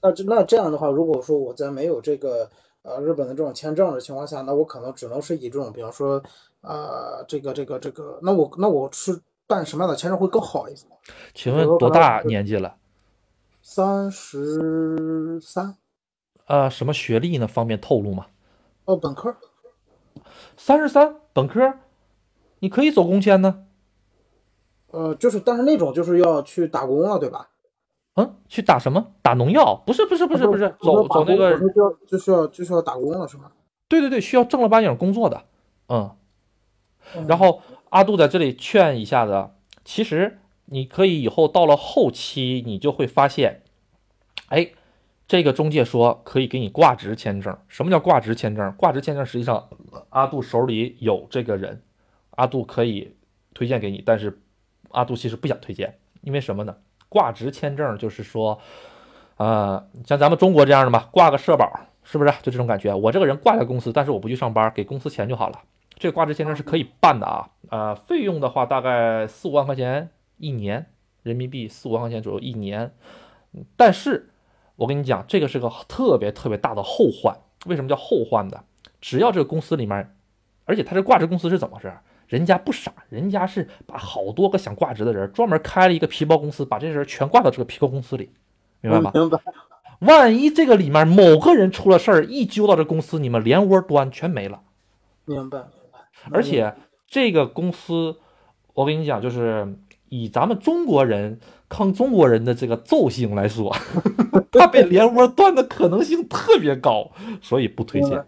[0.00, 2.48] 那这那这样的话，如果说我在没有这个
[2.82, 6.22] 呃日本的这种签证的情况下，那我可能只能是以这种，比方说。
[6.60, 10.86] 啊，这个这个这个，那我那我是办什么样的签证会更好一些？
[11.32, 12.74] 请问多大年纪了？
[13.62, 15.76] 三十三。
[16.46, 17.46] 呃，什么学历呢？
[17.46, 18.26] 方便透露吗？
[18.86, 19.36] 哦，本科。
[20.56, 21.74] 三十三，本科，
[22.58, 23.64] 你可以走工签呢。
[24.90, 27.50] 呃，就是，但是那种就是要去打工了，对吧？
[28.18, 29.12] 嗯，去打什么？
[29.22, 29.80] 打农药？
[29.86, 33.52] 不是，不是，不是，不是，走走那个就要就需要就需要打工了，是吧？
[33.88, 35.44] 对对对，需要正儿八经工作的。
[35.88, 36.10] 嗯。
[37.28, 39.50] 然后阿杜在这里劝一下子，
[39.84, 43.62] 其实你可以以后到了后期，你就会发现，
[44.48, 44.72] 哎，
[45.28, 47.56] 这个中介说可以给你挂职签证。
[47.68, 48.72] 什么叫挂职签证？
[48.72, 49.68] 挂职签证实际上
[50.10, 51.82] 阿杜手里有这个人，
[52.32, 53.14] 阿杜可以
[53.54, 54.42] 推荐给你，但是
[54.90, 56.76] 阿杜其实不想推荐，因为什么呢？
[57.08, 58.58] 挂职签证就是说，
[59.36, 61.70] 呃，像咱们中国这样的嘛，挂个社保，
[62.02, 62.30] 是不是？
[62.42, 62.94] 就这种感觉。
[62.94, 65.60] 我这个人挂在公司，但是我不去上班，给公司钱就好了。
[65.96, 70.86] 这个挂职签证是可以办的啊，呃，费用的话大概四五万块钱一年，
[71.22, 72.92] 人民币四五万块钱左右一年。
[73.76, 74.30] 但是，
[74.76, 77.36] 我跟你讲，这个是个特别特别大的后患。
[77.66, 78.62] 为什么叫后患的？
[79.00, 80.14] 只要这个公司里面，
[80.64, 81.92] 而且他这挂职公司是怎么回事？
[82.28, 88.30] 人家不傻，人家是把好多个想挂职的人专门开了一个皮包公司，把这些人全挂到这个皮包公司里，
[88.80, 89.10] 明白吗？
[89.14, 89.38] 明白。
[90.00, 94.60] 万一这个里面某个人出了事儿，一揪到这公司，你们连窝端全没了。
[95.24, 95.64] 明白。
[96.30, 96.74] 而且
[97.06, 98.16] 这个公司，
[98.74, 99.76] 我跟你讲，就是
[100.08, 103.74] 以咱们中国人坑中国人的这个奏性来说，
[104.52, 107.10] 他被连窝端的可能性特别高，
[107.40, 108.24] 所以不推荐。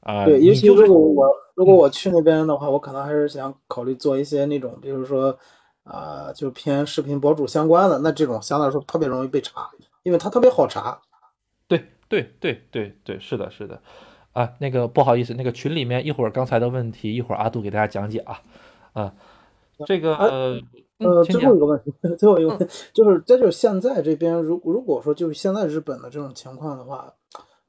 [0.00, 5.38] 啊，对，尤其如果我如果我去那边的话，我可能还是想考虑做一些那种，比如说
[5.84, 9.70] 啊，就偏视频博主相关的，那这种相对来说特别容易被查，
[10.02, 11.00] 因为它特别好查。
[11.68, 13.80] 对对对对对，是的，是的。
[14.32, 18.40] 啊，那个不好意思，那个群里面一会儿刚才的问题，一会儿阿杜给大家讲解啊。
[18.92, 19.14] 啊，
[19.86, 20.60] 这个呃，
[21.24, 27.12] 最后一个问题，最后一个问题就是，这就是现在这边，如如果说就是现在日本的这种情况的话，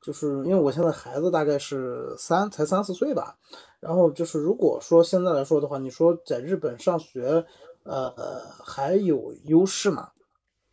[0.02, 3.36] 就是因为我现在孩子大概是三才三四岁吧，
[3.80, 7.46] 然后就是如果说现在来说的话，你说在日本上学，
[7.84, 8.14] 呃，
[8.64, 10.10] 还有优势吗？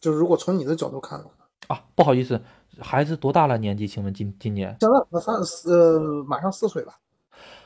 [0.00, 1.32] 就是如果从你的角度看的话。
[1.68, 2.40] 啊，不好意思。
[2.80, 3.58] 孩子多大了？
[3.58, 3.86] 年纪？
[3.86, 4.76] 请问今今年？
[4.80, 6.98] 现在三四，呃，马上四岁吧。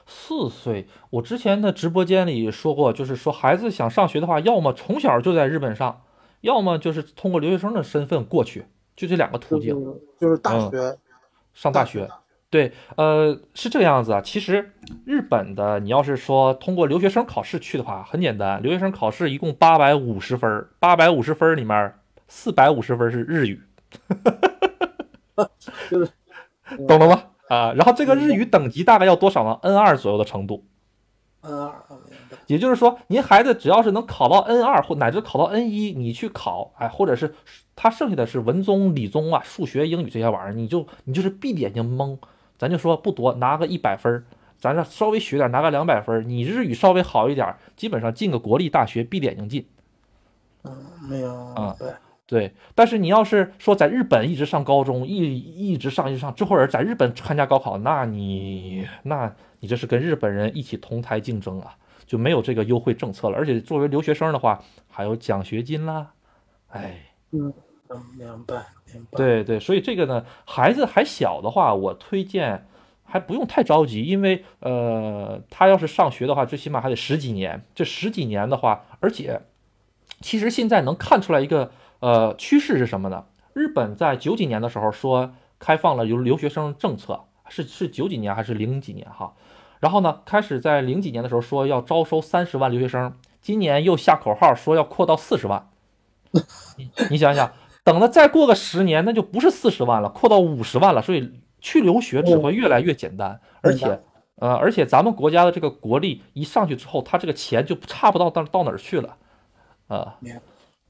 [0.04, 0.88] 四岁。
[1.10, 6.02] 我之前的直播间里说过，就是说孩子想上学的话，要么从小就在日本上，
[6.40, 8.66] 要么就是通过留学生的身份过去，
[8.96, 9.74] 就这两个途径。
[10.18, 10.98] 就是大学
[11.54, 12.10] 上大学。
[12.56, 14.20] 对，呃，是这个样子啊。
[14.22, 14.72] 其实
[15.04, 18.62] 日本的，你要是说通过留学生考试去的话，很简单。
[18.62, 21.92] 留学生考试一共八百五十分，八百五十分里面
[22.28, 23.60] 四百五十分是日语。
[25.90, 26.10] 就是
[26.88, 27.24] 懂了吗？
[27.50, 30.64] 啊，然后这个日语等级大概要多少呢？N 二左右的程度。
[31.42, 31.70] N 二，
[32.46, 37.34] 也就是说，您孩子只要是能考到 N 二或乃至考到 N 一，你去考，哎，或者是
[37.76, 42.18] 他剩下的是文综、理综啊，数学、英语这些玩意儿，你就你就是闭着眼睛蒙，
[42.58, 44.24] 咱就说不多，拿个一百分，
[44.58, 49.66] 咱这稍微学点，拿个两百分，你日语稍微好一点，基本上进个国立大学，闭着眼睛进。
[50.64, 50.72] 嗯，
[51.08, 51.92] 没有啊，对。
[52.28, 63.36] 对，但是你要是说在日本一直上高中，一一直上一直上，之后人在日本参加高考，那你那你这是跟日本人一起同台竞争啊，就没有这个优惠政策了。
[63.36, 66.12] 而且作为留学生的话，还有奖学金啦，
[66.70, 67.00] 哎，
[67.30, 67.54] 嗯，
[68.18, 68.56] 明白。
[69.12, 72.66] 对对，所以这个呢，孩子还小的话，我推荐
[73.04, 77.64] 还不用太着急，因为呃，他要是上学的话，最起码还得十几年。
[77.74, 79.42] 这十几年的话，而且
[80.20, 81.70] 其实现在能看出来一个。
[81.98, 83.24] 呃，趋势是什么呢？
[83.54, 89.32] 日本在九几年的时候说开放了留留学生政策，是是九几年还是零几年哈？
[89.80, 95.70] 然后呢，开始在零几年的时候说要招收三十万留学生，今年又下口号说要扩到四十万。
[96.76, 97.50] 你你想想，
[97.86, 101.00] 等了再过个十年，那就不是四十万了，扩到五十万了。
[101.00, 104.02] 所以去留学只会越来越简单，而且
[104.40, 109.16] 呃，而且咱们国家的这个国力一上去之后，他这个钱就差不到到到哪儿去了，
[109.86, 110.18] 啊。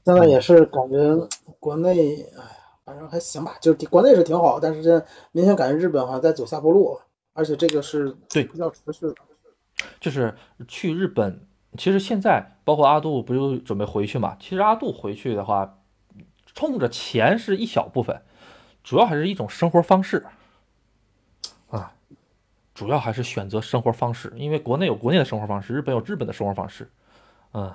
[0.03, 0.97] 现在也是感觉
[1.59, 2.49] 国内，哎呀，
[2.83, 6.99] 反正还行吧，就是国内是挺好，但是这明显感觉日本好像在走下坡路，
[7.33, 9.13] 而且这个是对比较持续的。
[9.99, 10.33] 就是
[10.67, 11.45] 去日本，
[11.77, 14.35] 其实现在包括阿杜不就准备回去嘛？
[14.39, 15.77] 其实阿杜回去的话，
[16.57, 18.19] 冲着钱是一小部分，
[18.83, 20.25] 主要还是一种生活方式
[21.69, 21.93] 啊，
[22.73, 26.89] 主要还是选择生活方式，因为国内有国内的生活方式，日本有日本的生活方式，
[27.53, 27.71] 嗯。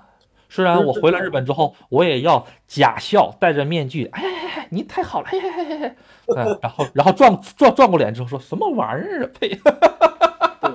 [0.48, 5.96] 虽然我回了日本之后，我也要假笑，戴着面具，哎哎哎，您太好了，嘿嘿嘿嘿嘿，
[6.36, 9.30] 嗯，然后然后转转转过脸之后说什么玩意儿啊？
[9.40, 9.48] 呸，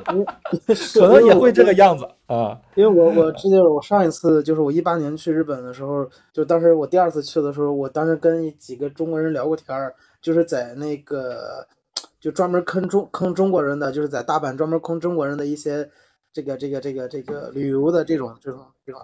[0.96, 2.60] 可能也会这个样子啊。
[2.76, 11.68] 因为我我记得我上一次就是我一八年去日本的时候，就当时我第二次去的时候，我当时跟几个中国人聊过天儿，就是在那个
[12.20, 15.90] 就专门坑中坑中国人的，就是在大阪专门坑中国人的一些
[16.34, 19.02] 这个这个这个这个旅游的这种这种这种，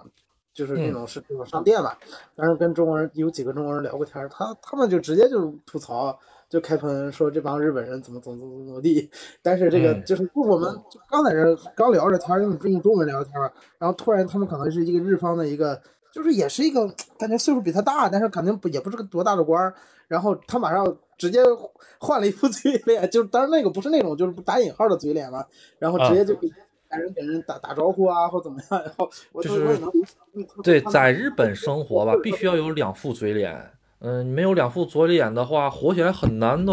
[0.54, 1.98] 就是那种是这种商店吧。
[2.34, 9.10] 当时跟中国人有几个中国人聊过天，他他们就直接就吐槽，就开喷说这帮日本人怎么怎么怎么怎么地。
[9.42, 10.74] 但是这个就是我们
[11.10, 13.34] 刚在这刚聊着天，用用中文聊天，
[13.78, 15.82] 然后突然他们可能是一个日方的一个。
[16.12, 16.86] 就是也是一个
[17.18, 19.74] 感觉岁数比他大，但是肯定不也不是个多大的官儿。
[20.06, 21.42] 然后他马上直接
[21.98, 25.44] 换了一副嘴脸，就是当然那个不是那种就是打引号的嘴脸了。
[25.80, 26.48] 然后直接就给
[26.96, 28.82] 人给人打打招呼啊，或怎么样。
[28.82, 29.10] 然后
[29.42, 29.80] 就是
[30.62, 33.72] 对，在日本生活吧，必须要有两副嘴脸。
[34.00, 36.72] 嗯，没有两副嘴脸的话，活起来很难的。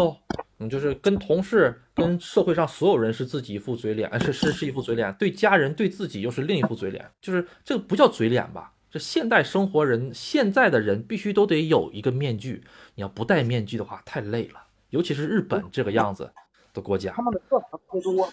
[0.58, 7.10] 嗯，就是跟同事、跟社会上所有人是自己一副嘴脸，是是是一副嘴脸，对家人、对自己又是另一副嘴脸。
[7.20, 8.72] 就是这个不叫嘴脸吧？
[8.90, 12.62] 这现代生活人，现在的人必须都得有一个面具。
[12.94, 14.60] 你要不戴面具的话，太累了。
[14.90, 16.30] 尤其是日本这个样子
[16.74, 18.30] 的国家，他们的特长特多。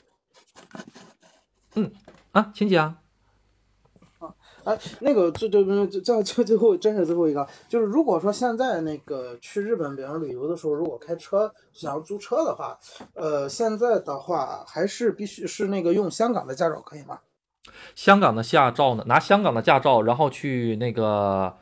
[1.79, 1.91] 嗯
[2.33, 2.97] 啊，请讲。
[4.19, 12.77] 啊，哎，那个最最最最最最后，真是最后一个，就是如果说现在那个去日本，比方旅游的时候，如果开车想要租车的话，
[13.13, 17.19] 呃，现在的话还是必须是那个用香港的驾照可以吗？
[17.95, 19.03] 香港的驾照呢？
[19.07, 21.55] 拿香港的驾照，然后去那个，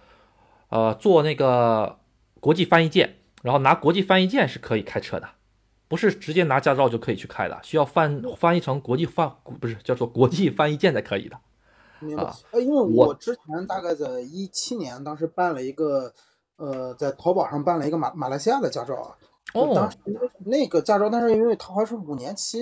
[0.70, 1.99] 呃，做那个
[2.39, 5.30] 国际翻译件，然后拿国际翻译件是可以开车的，
[5.88, 11.38] 不是直接拿驾照就可以去开的，需要翻翻译成国际翻，不是叫做国际翻译件才可以的。
[12.00, 12.32] 明白。
[12.52, 16.14] 呃，因为我之前大概在一七年，当时办了一个，
[16.58, 19.16] 呃，在淘宝上办了一个马马来西亚的驾照啊。
[19.54, 19.74] 哦。
[19.74, 19.98] 当时
[20.46, 22.60] 那个驾照，但是因为它好像是五年期。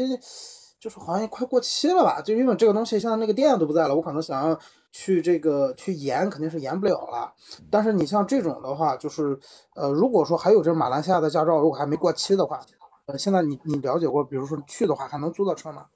[0.78, 2.22] 就是好像快过期了吧？
[2.22, 4.60] 就因为这个东西，现在那个店都不在了，我可能想要
[4.92, 7.34] 去这个去延，肯定是延不了了。
[7.72, 9.40] 但是你像这种的话，就是
[9.74, 12.62] 呃，如果说还有这马来西亚的驾照，如果还没过期的话，
[13.08, 15.88] 呃，现在你你了解过，比如说去的话，还能租到车吗？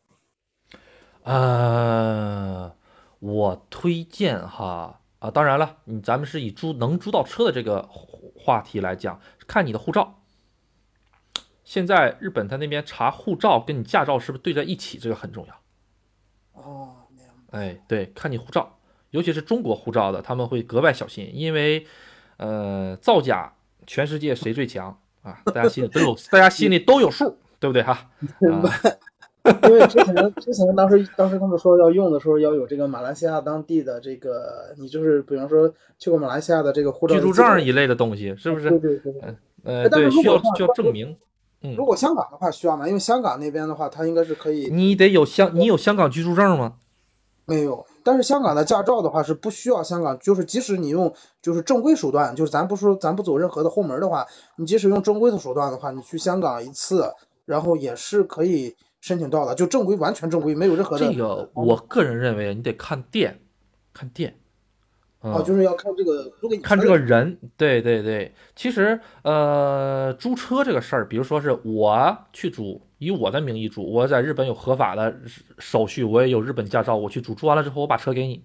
[1.24, 2.76] 呃，
[3.20, 7.90] 我推荐哈啊，当然了，你咱们是以租能租到车的这个
[8.38, 10.22] 话题来讲，看你的护照。
[11.64, 16.62] 现在日本他那边查护照跟你驾照是不是对在一起，这个很重要。
[16.62, 16.96] 哦，
[17.52, 18.78] 哎，对，看你护照，
[19.10, 21.86] 尤其是中国护照的，他们会格外小心，因为，
[22.38, 23.56] 呃，造假
[23.86, 25.38] 全世界谁最强啊？
[25.46, 28.10] 大家心里都有，大家心里都有数，对不对哈？
[29.64, 38.70] 因为之前之前当时当时他们说要用的时候要有这个马来西亚当地的这个，你就是比方说去过马来西亚的这个护照、居住证一类的东西，是不是？
[38.70, 39.14] 对对对。
[39.64, 41.18] 呃，对，需要需要证明。
[41.76, 42.88] 如果香港的话需要吗？
[42.88, 44.70] 因为香港那边的话，它应该是可以。
[44.72, 46.76] 你得有香，你有香港居住证吗？
[47.46, 47.86] 没有。
[48.10, 57.06] 但是香港的驾照的话是不需要香港，就是即使你用就是正规手段，就是咱不说咱不走任何的后门的话，你即使用正规的手段的话，你去香港一次，
[57.46, 61.06] 然后也是可以申请到的，就正规完全正规，没有任何的。
[61.06, 63.40] 这个我个人认为你得看店，
[63.94, 64.36] 看店。
[65.22, 66.32] 哦，就是要看这个
[66.64, 68.34] 看这个人，对对对。
[68.56, 75.20] 其实，呃，租车这个事儿，比如说是我去租，以我的名义租，我在日本有合法的
[75.58, 78.44] 手续，我也有日本驾照，我去租，租完了之后我把车给你。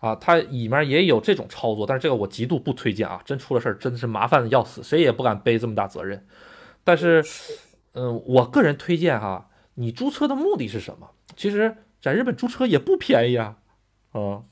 [0.00, 3.20] 啊，它里面也有这种操作，但是这个我极度不推荐啊！
[3.24, 6.24] 真出了事儿，真的是麻烦的要死，谁也不敢背这么大责任。
[6.84, 7.24] 但是，
[7.94, 11.10] 嗯，我个人推荐哈，你租车的目的是什么？
[11.36, 13.56] 其实，在日本租车也不便宜啊，
[14.12, 14.42] 啊。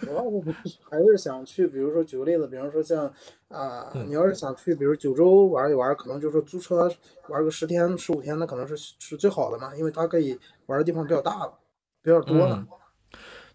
[0.00, 3.12] 主要是还是想去，比如说举个例子，比方说像
[3.48, 6.90] 啊，你要是想去，比如九州玩一玩，可能就是租车
[7.28, 11.54] 玩个十天、十五天，那可能是是最好的嘛，因为它可以玩的地方比较大了，
[12.02, 12.64] 比较多了。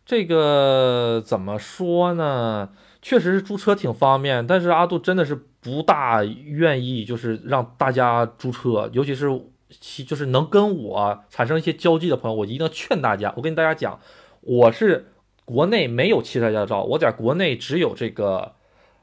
[0.05, 2.69] 这个怎么说呢？
[3.01, 9.27] 确实是租车挺方便，但是阿杜真的是不大愿意，就是让大家租车，尤其是
[9.69, 13.33] 其就是能跟我产生一些交际的朋友，我一定要劝大家。
[13.37, 13.99] 我跟大家讲，
[14.41, 15.05] 我是。
[15.49, 18.53] 国内没有汽车驾照，我在国内只有这个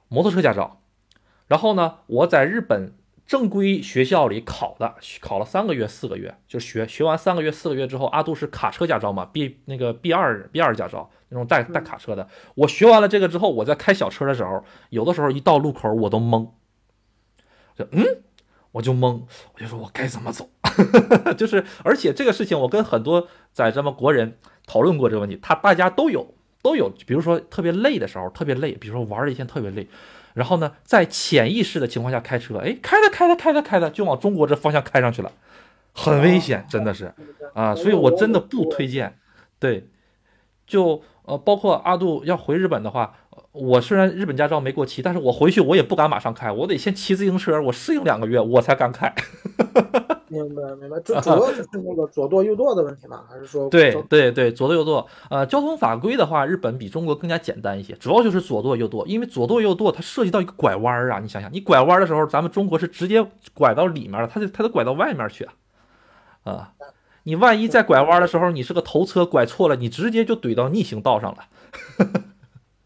[0.07, 0.81] 摩托车驾照。
[1.49, 2.93] 然后呢，我在日本
[3.27, 12.29] 正规学校里考的，考了三个月、四个月，就学学完三个月、四个月之后，阿杜是卡车驾照嘛，B 那个 B 二 B 二驾照那种带带卡车的。
[12.55, 16.51] 我学完了这个之后，我在开小车的时候，有的时候一到路口我都懵，
[17.75, 18.05] 就嗯，
[18.71, 19.25] 我就懵，
[19.55, 20.49] 我就说我该怎么走，
[21.37, 26.36] 就是而且这个事情我跟很多在咱们国人讨论过这个问题，他大家都有。
[26.67, 29.87] 都有，比如说特别累的时候，特别累，比如说玩了一天特别累，
[30.35, 35.31] 然后呢，在潜意识的情况下开车，哎，开着开着开着开着，就往中国这方向开上去了，
[35.93, 37.15] 很危险，真的是。
[37.55, 39.17] 啊，所以我真的不推荐。
[39.61, 39.89] 对，
[40.67, 43.15] 就呃，包括阿杜要回日本的话，
[43.57, 49.13] 我虽然日本驾照没过期，但是我回去我也不敢马上开，我得先骑自行车，我适应两个月，我才敢开。
[50.29, 53.23] 明白明白，主主要就是那个左舵右舵的问题吗？
[53.31, 55.07] 还是说对对对，左舵右舵。
[55.31, 65.55] 呃，交通法规的话，日本比中国更加简单一些，主要就是左舵右舵，因为左舵右舵它涉及到一个拐弯儿啊，你想想，你拐弯的时候，咱们中国是直接拐到里面了，它得它得拐到外面去啊，
[66.45, 66.73] 啊，
[67.23, 71.39] 你万一在拐弯的时候，你是个头车拐错了，你直接就怼到逆行道上了。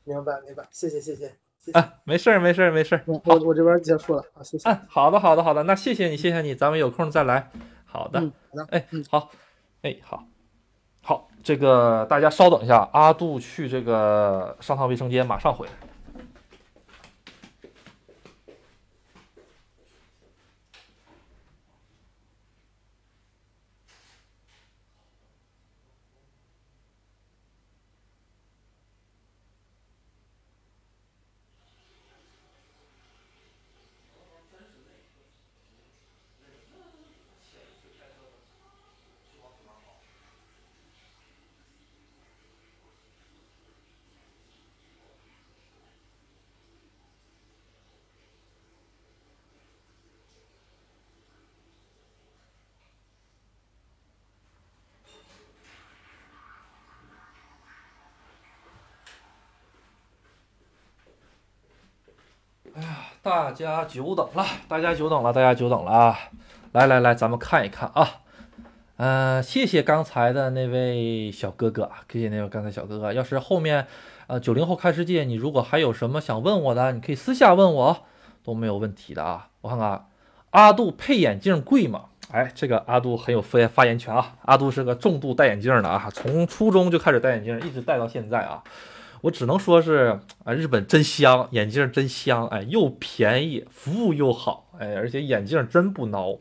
[0.05, 1.33] 明白明白，谢谢谢谢。
[1.73, 3.03] 啊，没事儿，没事儿，没事儿。
[3.07, 4.69] 我我这边结束了啊，谢谢。
[4.69, 5.63] 嗯，好的，好的，好的。
[5.65, 7.51] 那谢谢你，谢谢你，咱们有空再来。
[7.85, 8.27] 好的，好
[8.57, 8.67] 的。
[8.71, 9.31] 哎，好，
[9.83, 10.25] 哎，好，
[11.03, 15.73] 好，这个大家稍等一下，阿杜去这个上趟卫生间，马上回来。
[63.23, 66.19] 大家久等了，大家久等了，大家久等了啊！
[66.73, 68.09] 来来来，咱们看一看啊。
[68.97, 73.13] 嗯，谢谢刚才的那位小哥哥，谢谢那位刚才小哥哥。
[73.13, 73.87] 要是后面，
[74.27, 78.05] 呃，九零后看世界，你如果还有什么想问我的，你可以私下问我，
[78.43, 79.49] 都没有问题的啊。
[79.61, 80.07] 我看看，
[80.53, 82.07] 阿杜配眼镜贵吗？
[82.33, 84.35] 哎，这个阿杜很有发发言权啊。
[84.47, 88.63] 阿杜是个重度戴眼镜的啊，从初中就开始戴眼镜，一直戴到现在啊。
[89.23, 96.41] 我只能说是啊，日本真香，眼镜真香，哎，又便宜，服务又好，哎，而且眼镜真不孬。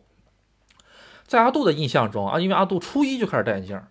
[1.27, 3.81] 在阿杜的印象中啊，因为阿杜初一就开始戴眼镜，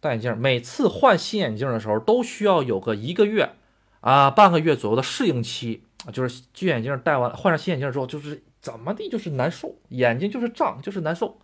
[0.00, 3.52] 戴眼镜，每次换新眼镜的时候都需要有个一个月
[4.00, 5.82] 啊，半个月左右的适应期，
[6.12, 11.38] 就是旧眼镜戴完换上新眼镜之后，就是怎么地就是难受，眼睛就是胀，就是难受，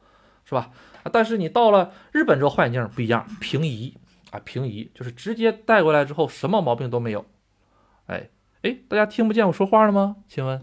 [0.44, 0.70] 是吧？
[1.12, 3.94] 但是你到了日本之后换眼镜不一样，平移。
[4.30, 7.24] 啊，平移就是直接带过来之后，什么毛病都没有。
[8.06, 8.28] 哎
[8.62, 10.16] 哎，大家听不见我说话了吗？
[10.28, 10.62] 请问，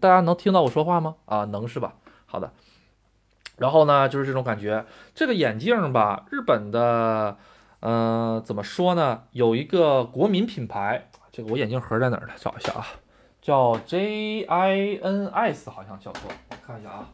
[0.00, 1.16] 大家能听到我说话吗？
[1.24, 1.94] 啊，能是吧？
[2.26, 2.52] 好的。
[3.56, 4.84] 然后呢，就是这种感觉。
[5.14, 7.38] 这个眼镜吧，日本的，
[7.80, 9.22] 嗯，怎么说呢？
[9.30, 12.34] 有一个国民品牌，这个我眼镜盒在哪儿呢？
[12.36, 12.86] 找一下啊，
[13.40, 17.08] 叫 J I N S，好像叫做，我看一下啊，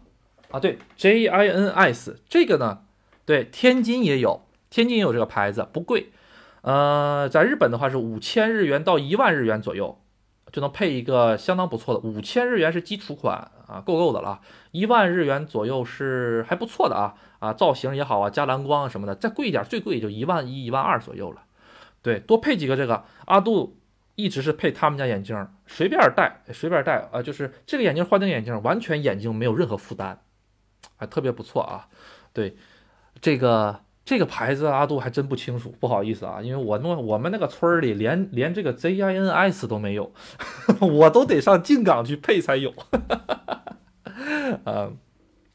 [0.51, 2.85] 啊，对，J I N S，这个呢，
[3.25, 4.41] 对，天津也有。
[4.73, 6.13] 天津也有这个牌子，不贵，
[6.63, 10.01] 呃，在日本的话是五千日元到一万日元左右，
[10.51, 12.01] 就能配一个相当不错的。
[12.01, 14.41] 五千日元是基础款啊，够够的了。
[14.71, 19.15] 一万日元左右是还不错的啊啊，造型也好啊，加蓝光什么的。
[19.15, 21.43] 再贵一点，最贵也就一万一、一万二左右了。
[22.01, 23.05] 对，多配几个这个。
[23.27, 23.77] 阿杜
[24.15, 30.19] 一直是配他们家眼镜，随便戴，随便戴啊，就是这个眼镜换那个眼镜，完全眼睛没有任何负担，
[30.97, 31.89] 还特别不错啊。
[32.33, 32.57] 对，
[33.21, 33.81] 这个。
[34.13, 40.13] 这个牌子阿杜还真不清楚，不好意思啊，因为我弄我们那个村里连连这个 Z I N S 都没有，
[40.81, 42.75] 我都得上靖港去配才有。
[44.67, 44.99] 嗯，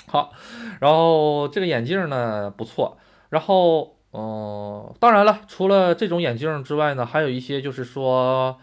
[0.08, 0.34] 好，
[0.82, 2.98] 然后这个眼镜呢不错，
[3.30, 8.58] 然后嗯，当然了，除了这种眼镜之外呢，还有一些就是说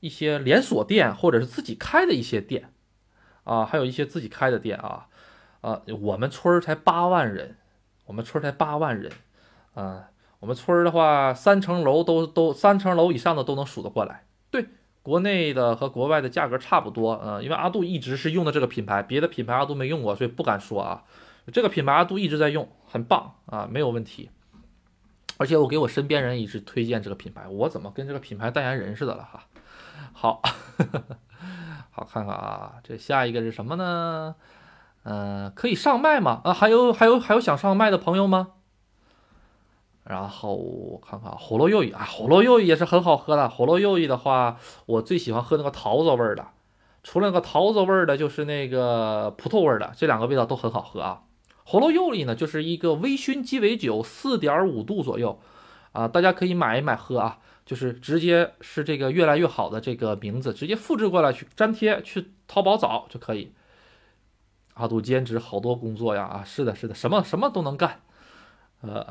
[0.00, 2.72] 一些连锁店或者是自己开的一些店
[3.44, 5.06] 啊，还有一些自己开的店啊，
[5.60, 7.58] 啊，我们村儿才八万人。
[8.10, 9.12] 我们村才八万人，
[9.72, 14.24] 啊，我们村的话，三层楼都都三层楼以上的都能数得过来。
[14.50, 14.66] 对，
[15.00, 21.04] 国内的和国外的价格差不多，嗯，因为阿杜一直是用的这个品牌，别的品牌阿杜没用过，所以不敢说啊。
[21.52, 24.30] 这个品牌阿杜一直在用，很棒啊，没有问题。
[25.38, 29.46] 而且我给我身边人一直推荐这个品牌，我怎么跟这个品牌代言人似的了哈？
[30.12, 30.42] 好，
[31.94, 34.34] 好看看啊，这下一个是什么呢？
[35.04, 36.40] 嗯，可以上麦吗？
[36.44, 38.48] 啊，还有还有还有想上麦的朋友吗？
[40.04, 43.48] 然后我看看火罗柚意啊，火罗柚意也是很好喝的。
[43.48, 46.48] 火罗柚意的话，我最喜欢喝那个桃子味儿的。
[47.02, 51.22] 除了那个桃子味儿的，就是那个葡萄味儿的，这两个味道都很好喝啊。
[51.64, 55.40] 火罗柚意呢，就是一个微醺鸡尾酒，四点五度左右
[55.92, 57.38] 啊，大家可以买一买喝啊。
[57.64, 63.52] 就是直接是这个越来越好的这个名字，直接复制过来去粘贴，去淘宝找就可以。
[64.80, 68.00] 阿杜兼职好多工作呀啊，是的，是的，什么什么都能干，
[68.80, 69.06] 呃，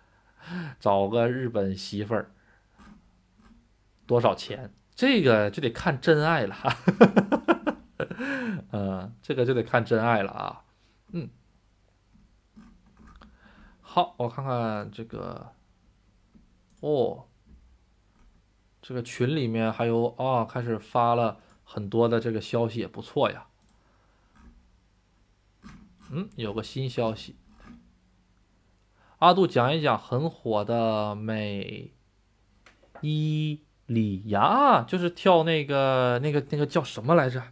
[0.80, 2.32] 找个日本媳妇儿
[4.06, 4.72] 多少钱？
[4.94, 6.74] 这个就得看真爱了哈。
[8.72, 10.64] 呃，这个就得看真爱了啊。
[11.12, 11.28] 嗯，
[13.82, 15.52] 好，我看看这个，
[16.80, 17.26] 哦，
[18.80, 23.48] 这个群里面还有啊，开始发了很多的这个消息，也不错呀。
[26.10, 27.36] 嗯，有个新消息，
[29.18, 31.92] 阿杜讲一讲很火的美
[33.00, 37.42] 伊里亚，就是跳那个那个那个叫什么来着？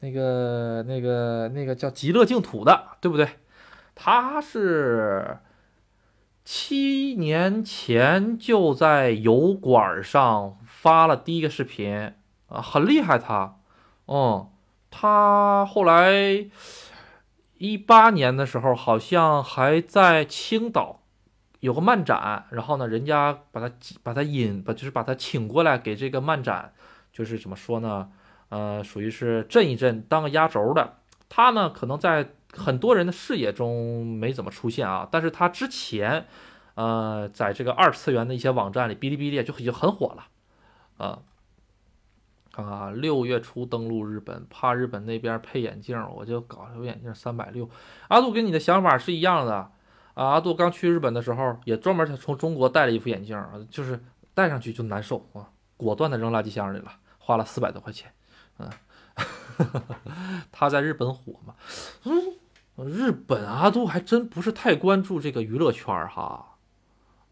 [0.00, 3.28] 那个、那个、那个叫极乐净土的，对不对？
[3.94, 5.38] 他是
[6.44, 12.12] 七年前就在油管上发了第一个视频
[12.48, 13.60] 啊，很厉害他。
[14.06, 14.50] 嗯，
[14.90, 16.48] 他后来
[17.62, 21.02] 一八年的时候好像还在青岛
[21.60, 26.72] 有个漫展，然后呢，人家把他把他引把就是把他请过来给这个漫展，
[27.12, 28.10] 就是怎么说呢？
[28.48, 30.96] 呃，属于是震一震，当个压轴的。
[31.28, 35.08] 他呢，可能在很多人的视野中没怎么出现啊。
[35.08, 36.26] 但是他之前，
[36.74, 40.26] 呃，在这个二次元的一些网站里，哔哩哔哩就已经很火了。
[40.98, 41.20] 啊，
[42.52, 47.68] 看看啊，六月初登陆日本，怕日本那边配眼镜，我就搞了副眼镜三百六。
[48.08, 49.72] 阿杜跟你的想法是一样的啊。
[50.14, 53.98] 阿杜刚去日本的时候，也专门从中国带了一副眼镜，就是
[54.34, 55.48] 戴上去就难受啊，
[55.78, 58.12] 果断的扔垃圾箱里了，花了四百多块钱。
[58.58, 58.68] 嗯，
[60.52, 61.54] 他在日本火嘛？
[62.04, 66.48] 嗯，日本阿杜还真不是太关注这个娱乐圈哈。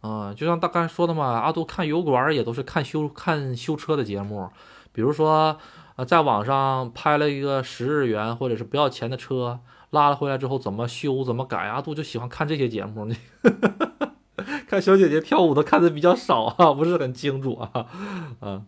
[0.02, 4.50] 嗯，就像大刚才说的嘛，阿杜看油管也都是看修看修车的节目，
[4.92, 5.58] 比如说
[5.96, 9.60] 呃，在网上拍了一个十日元或者是不要钱的车，
[9.90, 13.08] 拉了回来之后怎么修怎么改，阿杜就喜欢看这些节目。
[14.68, 17.86] 看小姐姐跳舞的看的比较少啊，不是很清楚啊，
[18.40, 18.66] 嗯。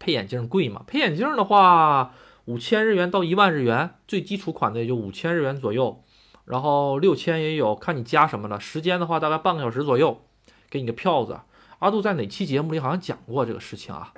[0.00, 0.84] 配眼镜贵吗？
[0.86, 6.04] 配眼镜的话，五千日元到一万日元，最基础款的也就五千日元左右，
[6.44, 8.60] 然后六千也有，看你加什么了。
[8.60, 10.22] 时间的话，大概半个小时左右，
[10.70, 11.40] 给你个票子。
[11.80, 14.12] 阿杜在哪期节目里好像讲过这个事情啊？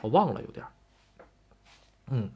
[0.00, 0.70] 我忘了有点儿。
[2.08, 2.30] 嗯，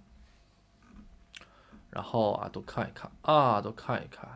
[1.90, 4.28] 然后啊，都看一看啊，都看一看。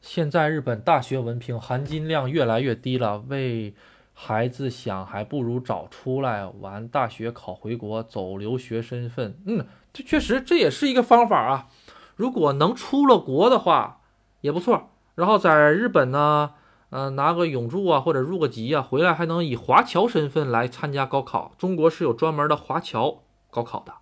[0.00, 3.74] 现在日本大学文凭含金量越来越低了，为。
[4.20, 11.68] 孩子想还不如早出来玩大学考回国走留学身份，嗯，这确实这也是一个方法啊。
[12.16, 14.00] 如果能出了国的话
[14.40, 14.90] 也不错。
[15.14, 16.54] 然后在日本呢，
[16.90, 21.52] 呃，拿个永驻啊或者入个籍啊，回来还能以华侨身份来参加高考。
[21.58, 23.92] 中国是有专门的华侨高考的，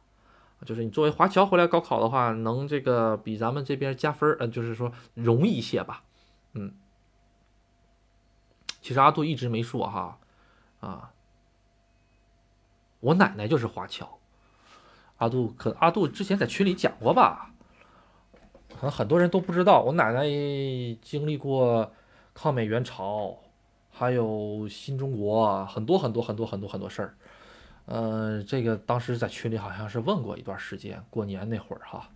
[0.65, 6.05] 就是你作为华侨回来高考的话，能这个比咱们这边加分，呃，就是说容易一些吧，
[6.53, 6.75] 嗯。
[8.81, 10.19] 其实阿杜一直没说哈，
[10.79, 11.11] 啊，
[13.01, 14.19] 我奶奶就是华侨。
[15.17, 17.51] 阿杜可阿杜之前在群里讲过吧？
[18.69, 20.23] 可能很多人都不知道，我奶奶
[21.03, 21.91] 经历过
[22.39, 23.35] 抗美援朝，
[23.91, 27.15] 还有新中国很多很多很多很多很多事儿。
[27.87, 32.11] 呃，这个当时在群里好像是问过一段时间，过年那会儿哈，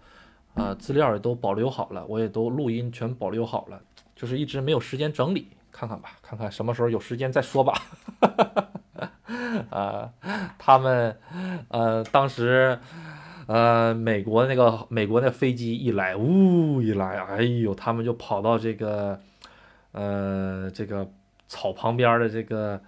[0.53, 3.81] 呃，资料也都保留好了，我也都录音全保留好了，
[4.15, 5.49] 就是一直没有时间整理。
[5.73, 7.81] 看看吧，看看什么时候有时间再说吧。
[9.71, 10.13] 呃，
[10.59, 11.17] 他们，
[11.69, 12.79] 呃，当时，
[13.47, 19.19] 呃，美国那个美国那飞机一来，呜一来，哎呦，他们就跑到这个，
[19.93, 21.09] 呃，这个
[21.49, 22.81] 草旁边的这个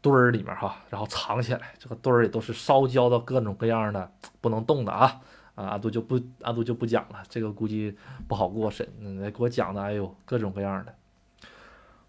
[0.00, 1.72] 堆儿里面哈，然后藏起来。
[1.78, 5.20] 这个堆儿里都是烧焦的各种各样的不能动的啊。
[5.56, 7.94] 啊，阿杜就不阿杜就不讲了，这个估计
[8.28, 8.88] 不好过审。
[9.20, 10.94] 来给我讲的，哎呦，各种各样的。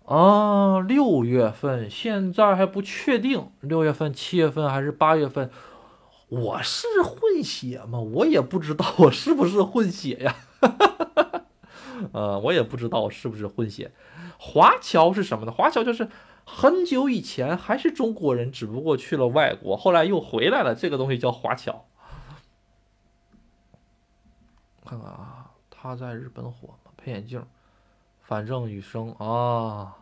[0.06, 5.50] 啊，六月份现在还不确定，六月份、七月份还是八月份？
[6.30, 8.00] 我是混血吗？
[8.00, 10.36] 我也不知道我是不是混血呀。
[12.14, 13.92] 呃，我也不知道我是不是混血。
[14.44, 15.52] 华侨是什么呢？
[15.52, 16.10] 华侨就是
[16.44, 21.86] 很久以前还是中国人，只不过去了外国，后来又回来了，这个东西叫华侨。
[24.84, 26.92] 看看啊，他在日本火吗？
[26.98, 27.46] 配眼镜。
[28.24, 29.96] 反正雨生啊，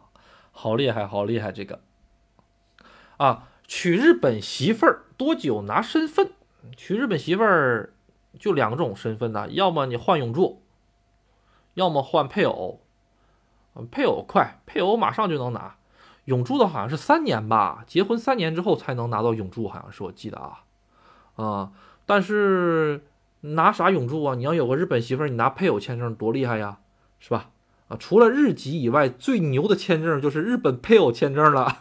[0.51, 1.51] 好厉害，好厉害！
[1.51, 1.81] 这个
[3.17, 6.31] 啊，娶日本媳妇儿多久拿身份？
[6.77, 7.93] 娶日本媳妇儿
[8.39, 10.61] 就两种身份呐，要么你换永住，
[11.73, 12.79] 要么换配偶。
[13.87, 15.75] 配偶快，配偶马上就能拿。
[16.25, 20.59] 永驻的好像是三年吧，结婚三年之后才能拿到永驻，好像是我记得啊
[21.35, 21.71] 啊。
[22.05, 23.03] 但是
[23.41, 24.35] 拿啥永驻啊？
[24.35, 26.77] 你要有个日本媳妇儿，你拿配偶签证多厉害呀，
[27.19, 27.49] 是吧？
[27.87, 31.75] 啊，除了日籍以外，最牛的签证就是日本配偶签证了，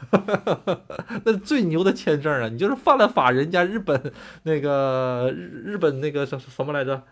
[1.26, 2.48] 那最牛的签证啊！
[2.48, 4.10] 你就是犯了法，人家日本
[4.44, 7.02] 那个日日本那个什什么来着？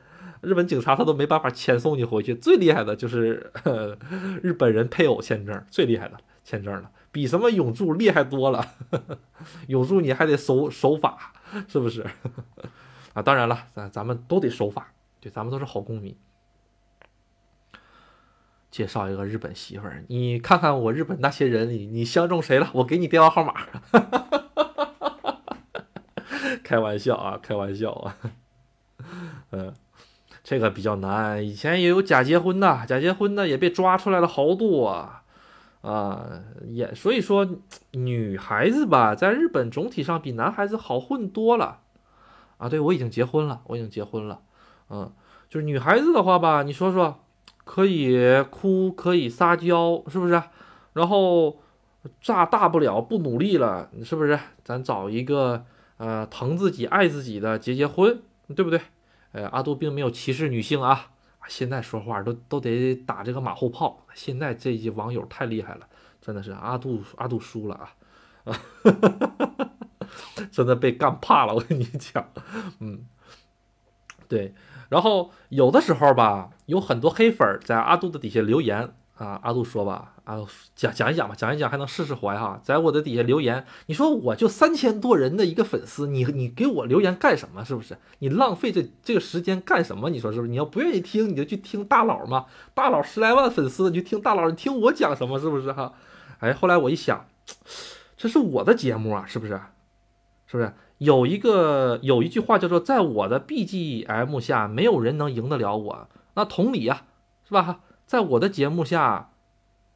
[0.40, 2.34] 日本警察他都没办法遣送你回去。
[2.34, 3.52] 最厉害的就是
[4.42, 8.66] 日本人配偶签证，最厉害的签证了，比什么永驻厉害多了。
[9.68, 11.32] 永驻你还得守守法，
[11.68, 12.06] 是不是？
[13.14, 16.16] 啊，当然了，咱咱们都得守法，对，咱们都是好公民。
[18.70, 22.68] 介绍一个日本媳妇儿，你看看我日本那些人里，你相中谁了？
[22.74, 23.54] 我给你电话号码。
[26.62, 28.16] 开玩笑啊，开玩笑啊。
[29.52, 29.72] 嗯，
[30.48, 31.44] 这个比较难。
[31.44, 35.24] 以前也有假结婚的，假结婚的也被抓出来了好多啊。
[35.82, 36.24] 啊，
[36.68, 37.48] 也所以说，
[37.90, 41.80] 女孩子吧，在日本总体上比男孩子好混多了。
[42.58, 44.40] 啊，对我已经结婚了，我已经结婚了。
[44.88, 45.10] 嗯，
[45.50, 47.18] 就是女孩子的话吧，你说说。
[47.64, 48.16] 可以
[48.48, 50.40] 哭，可以撒娇，是不是？
[50.92, 51.58] 然后，
[52.20, 54.38] 炸大不了不努力了，是不是？
[54.62, 55.64] 咱找一个
[55.96, 58.20] 呃疼自己、爱自己的结结婚，
[58.54, 58.80] 对不对？
[59.36, 61.10] 呃，阿杜并没有歧视女性啊。
[61.46, 64.06] 现在说话都都得打这个马后炮。
[64.14, 65.86] 现在这些网友太厉害了，
[66.22, 67.92] 真的是阿杜阿杜输了啊
[68.44, 68.58] 啊！
[70.50, 72.32] 真的被干怕了，我跟你讲，
[72.80, 73.06] 嗯，
[74.26, 74.54] 对。
[74.88, 80.38] 然后有的时候吧，有很多黑粉在阿杜的底下留言啊，阿杜说吧，啊
[80.74, 87.64] 讲讲一讲吧，讲一讲还能释释怀哈，在我的底下留言，你说我就三千多人的一个粉丝，你你给我留言干什么？
[87.64, 87.96] 是不是？
[88.18, 90.10] 你浪费这这个时间干什么？
[90.10, 90.50] 你说是不是？
[90.50, 92.44] 你要不愿意听，你就去听大佬嘛，
[92.74, 95.38] 大佬十来万粉丝，你就听大佬，你听我讲什么？
[95.38, 95.94] 是不是哈？
[96.40, 97.26] 哎，后来我一想，
[98.18, 99.58] 这是我的节目啊，是不是？
[100.46, 100.72] 是不是？
[100.98, 106.08] 有一个有一句话叫做，在我的 BGM 下，没有人能赢得了我。
[106.34, 107.02] 那同理呀，
[107.46, 107.80] 是吧？
[108.06, 109.30] 在我的节目下，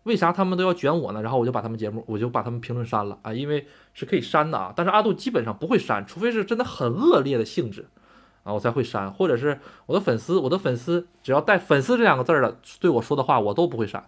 [0.02, 1.22] 为啥他们都要卷我呢？
[1.22, 4.72] 然后我就把他们节目，我就把他们评论删了啊，因为是可以删的啊。
[4.74, 7.88] 但是阿杜基本上不会删，除非是真的很恶劣的性质
[8.42, 9.12] 啊，我才会删。
[9.12, 14.04] 或者是我的粉丝，我的粉丝只要带“粉丝”这两个字儿的对我说的话，我都不会删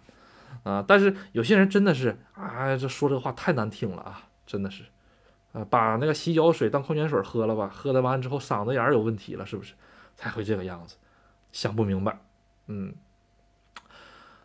[0.63, 0.83] 啊。
[0.85, 4.83] 但是有些人真的是啊，这说这话太难听了啊，真的是。
[5.53, 9.75] 啊，把那个洗脚水当矿泉水喝了吧，喝了完之后嗓子眼儿有问题了，是不是？
[10.15, 10.95] 才会这个样子，
[11.51, 12.19] 想不明白。
[12.65, 12.93] 嗯，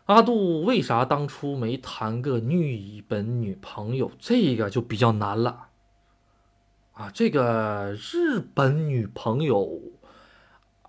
[0.09, 4.09] 阿杜为啥当初没谈个日本女朋友？
[4.17, 5.67] 这个就比较难了。
[6.93, 9.69] 啊，这个日本女朋友，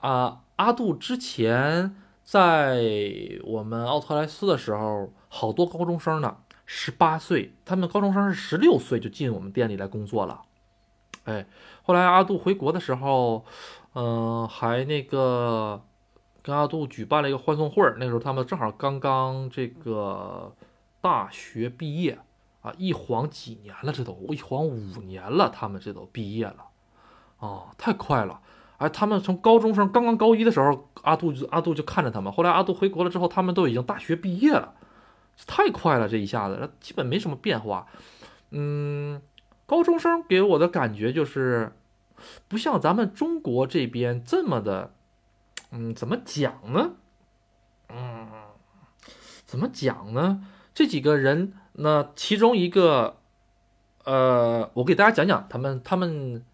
[0.01, 1.95] 啊，阿杜之前
[2.25, 2.83] 在
[3.45, 6.39] 我们奥特莱斯的时候，好多高中生呢。
[6.65, 10.45] 十八岁，他们高中生是十六岁就进我们店里来工作了。
[11.25, 11.47] 哎，
[11.83, 13.45] 后来阿杜回国的时候，
[13.93, 15.83] 嗯，还那个
[16.43, 17.97] 跟阿杜举办了一个欢送会儿。
[17.99, 20.55] 那时候他们正好刚刚这个
[21.01, 22.19] 大学毕业
[22.63, 26.67] 啊，一晃几年了，这都一晃五年了，他们这都毕业了
[27.39, 28.41] 啊，太快了！
[28.79, 32.33] 哎，他们从高中生刚刚高一的时候，阿杜就阿杜就看着他们。
[32.33, 34.75] 后来阿杜回国了之后，他们都已经大学毕业了。
[35.47, 37.87] 太快了，这一下子，基本没什么变化。
[38.51, 39.21] 嗯，
[39.67, 41.73] 高中生给我的感觉就是，
[42.49, 44.93] 不像咱们中国这边这么的，
[45.71, 46.93] 嗯，怎么讲呢？
[47.89, 48.29] 嗯，
[49.45, 50.47] 怎么讲呢？
[50.75, 53.17] 这几个人，那其中一个，
[54.05, 56.45] 呃，我给大家讲讲他们，他们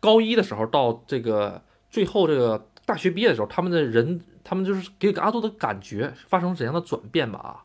[0.00, 7.38] 高一的时候到这个最后这个大学毕业的时候，他们的人，他们就是给阿杜的感觉发生怎样的转变吧？
[7.38, 7.64] 啊。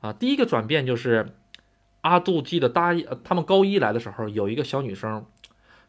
[0.00, 1.34] 啊，第一个转变就是
[2.02, 5.26] 阿杜记得大一，他们高一来的时候，有一个小女生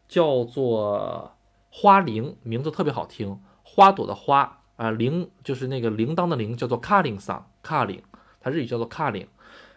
[0.08, 1.36] 叫做
[1.70, 3.40] 花铃，名字特别好听，
[3.72, 8.02] 花朵的花啊，铃就是那个铃铛的铃，叫做卡铃桑，卡铃，
[8.40, 9.28] 它日语叫做卡铃。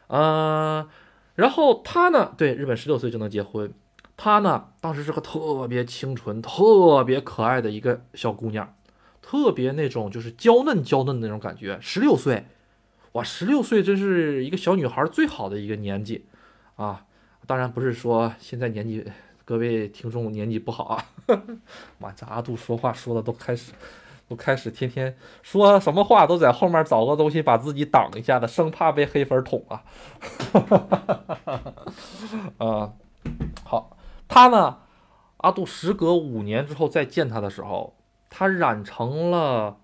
[0.08, 0.88] 呃，
[1.36, 3.72] 然后她呢，对，日本十六岁就能结婚，
[4.18, 8.76] 她呢当时是个特别清纯、特别可爱的一个小姑娘，
[9.22, 12.48] 特别那种就是娇嫩娇嫩的那种感觉，十六岁。
[13.12, 16.26] 哇，十六岁真是一个小女孩最好的一个年纪，
[16.78, 17.06] 啊，
[17.46, 19.06] 当然不是说现在年纪，
[19.46, 21.06] 各位听众年纪不好啊。
[22.00, 23.74] 妈，这阿杜说话说的都开始，
[24.30, 29.84] 都开始天天说什么话都在后面找个东西把自己挡一下的，生怕被黑粉捅啊。
[32.58, 32.94] 啊，
[33.66, 34.80] 好，他呢，
[35.38, 37.96] 阿杜时隔五年之后再见他的时候，
[38.30, 39.78] 他染成了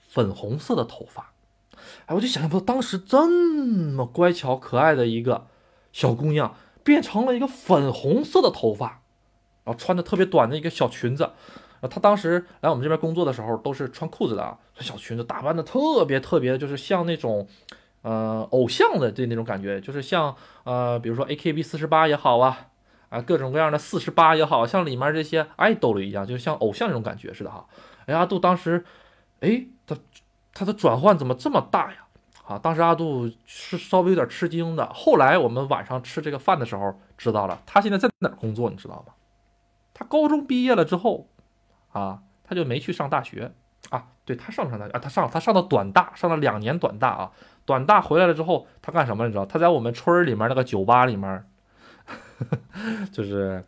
[0.00, 1.32] 粉红色的头发。
[2.06, 5.46] 哎，我就想象不到，当时这么乖巧可爱的一个
[5.92, 6.52] 小姑娘，
[6.86, 9.02] 变成了一个粉红色的头发，
[9.64, 11.32] 然后穿的特别短的一个小裙子，
[11.82, 17.48] 他当时来我们这边工作的时候，都是穿裤子的啊，小裙子打扮的特别特别，就是像那种，
[18.02, 22.68] 呃，偶像的这那种感觉，就是像呃，比如说 AKB 四十八也好啊，
[23.08, 27.66] 啊，各种各样的四十八也好像里面这些 idol 一样，就像偶像那种感觉似的哈。
[28.06, 28.84] 哎，阿杜当时，
[29.40, 29.96] 哎，他
[30.54, 32.05] 他的转换怎么这么大呀？
[32.46, 34.88] 啊，当时阿杜是稍微有点吃惊的。
[34.94, 39.12] 后来我们晚上吃这个饭的时候知道了，他现在在哪儿工作，你知道吗？
[39.92, 41.26] 他高中毕业了之后，
[41.90, 43.52] 啊，他就没去上大学
[43.90, 44.06] 啊。
[44.24, 44.98] 对他上不上大学啊？
[44.98, 47.32] 他上，他上的短大，上了两年短大啊。
[47.64, 49.26] 短大回来了之后，他干什么？
[49.26, 49.44] 你知道？
[49.44, 51.44] 他在我们村里面那个酒吧里面，
[53.10, 53.64] 就是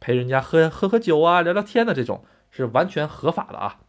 [0.00, 3.80] 陪人家喝喝喝酒啊，聊聊天的这种，是完全合法的啊，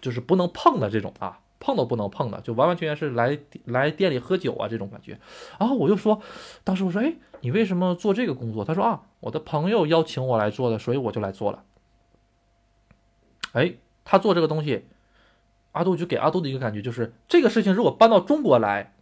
[0.00, 1.40] 就是不能碰的这种啊。
[1.60, 5.20] 碰都不能碰的，就完完全全是来来店里喝酒啊这种感觉。
[5.58, 6.20] 然后我就说，
[6.64, 8.64] 当时我说，哎，你为什么做这个工作？
[8.64, 11.62] 他说啊，我的朋友邀请我来做的，所以我就来做了。
[13.52, 14.86] 哎，他做这个东西，
[15.72, 18.94] 阿杜就给阿杜的一个感觉就是，这个事情如果搬到中国来，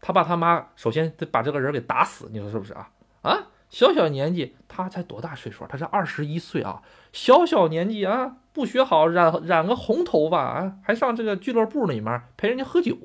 [0.00, 2.90] 他爸他妈首先得把这个人给打死，你说是不是啊？
[3.22, 3.48] 啊？
[3.70, 5.66] 小小年纪，他才多大岁数？
[5.66, 6.80] 他才二十一岁啊！
[7.14, 12.98] 小小年纪啊，不学好，染染个红头发啊，还上这个俱乐部里面陪人家喝酒。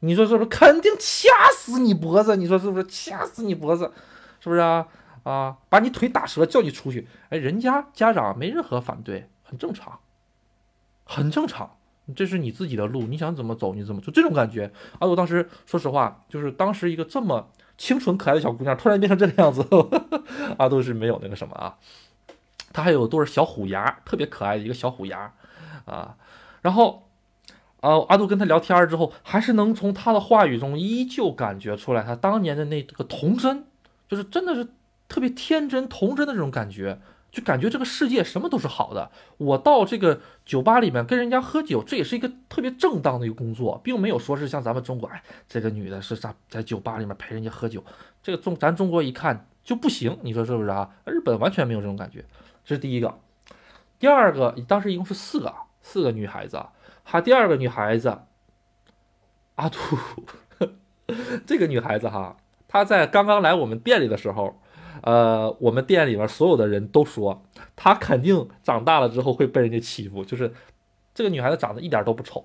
[0.00, 0.48] 你说是不是？
[0.48, 2.34] 肯定掐死你脖子！
[2.36, 2.84] 你说是不是？
[2.88, 3.92] 掐死你脖子，
[4.40, 4.88] 是不是啊？
[5.22, 7.06] 啊，把你腿打折，叫你出去。
[7.28, 10.00] 哎，人家家长没任何反对，很正常，
[11.04, 11.76] 很正常。
[12.16, 14.72] 这是你自己的路，你想怎么走你怎么走，这种感觉。
[14.98, 17.50] 啊，我当时说实话，就是当时一个这么。
[17.78, 19.64] 清纯可爱的小姑娘突然变成这个样子，
[20.58, 21.78] 阿杜是没有那个什么啊，
[22.72, 25.32] 他还有对小虎牙，特别可爱的一个小虎牙
[25.84, 26.16] 啊。
[26.62, 27.08] 然后，
[27.80, 33.64] 呃，阿杜跟他聊天之后，还是能从他的话语中依旧感觉出来他当年的那个童真，
[34.08, 34.68] 就是真的是
[35.08, 36.98] 特别天真童真的这种感觉。
[37.30, 39.10] 就感觉这个世界什么都是好的。
[39.36, 47.84] 我到这个酒吧里面跟人家喝酒，这也是一个特别正当的一个工作，并没有说是像咱们中国，哎，这个女的是在在酒吧里面陪人家喝酒，
[48.22, 50.88] 这个中咱中国一看就不行，你说是不是啊？
[51.04, 52.24] 日本完全没有这种感觉，
[52.68, 53.18] 这是第一个。
[53.98, 56.70] 第二个，当时一共是四个，四个女孩子啊，
[57.02, 58.18] 还第二个女孩子，
[59.54, 59.78] 阿杜，
[61.46, 62.36] 这个女孩子哈，
[62.68, 64.60] 她在刚刚来我们店里的时候。
[65.00, 67.44] 呃，我们店里边所有的人都说，
[67.76, 70.24] 她肯定长大了之后会被人家欺负。
[70.24, 70.52] 就是
[71.14, 72.44] 这个女孩子长得一点都不丑，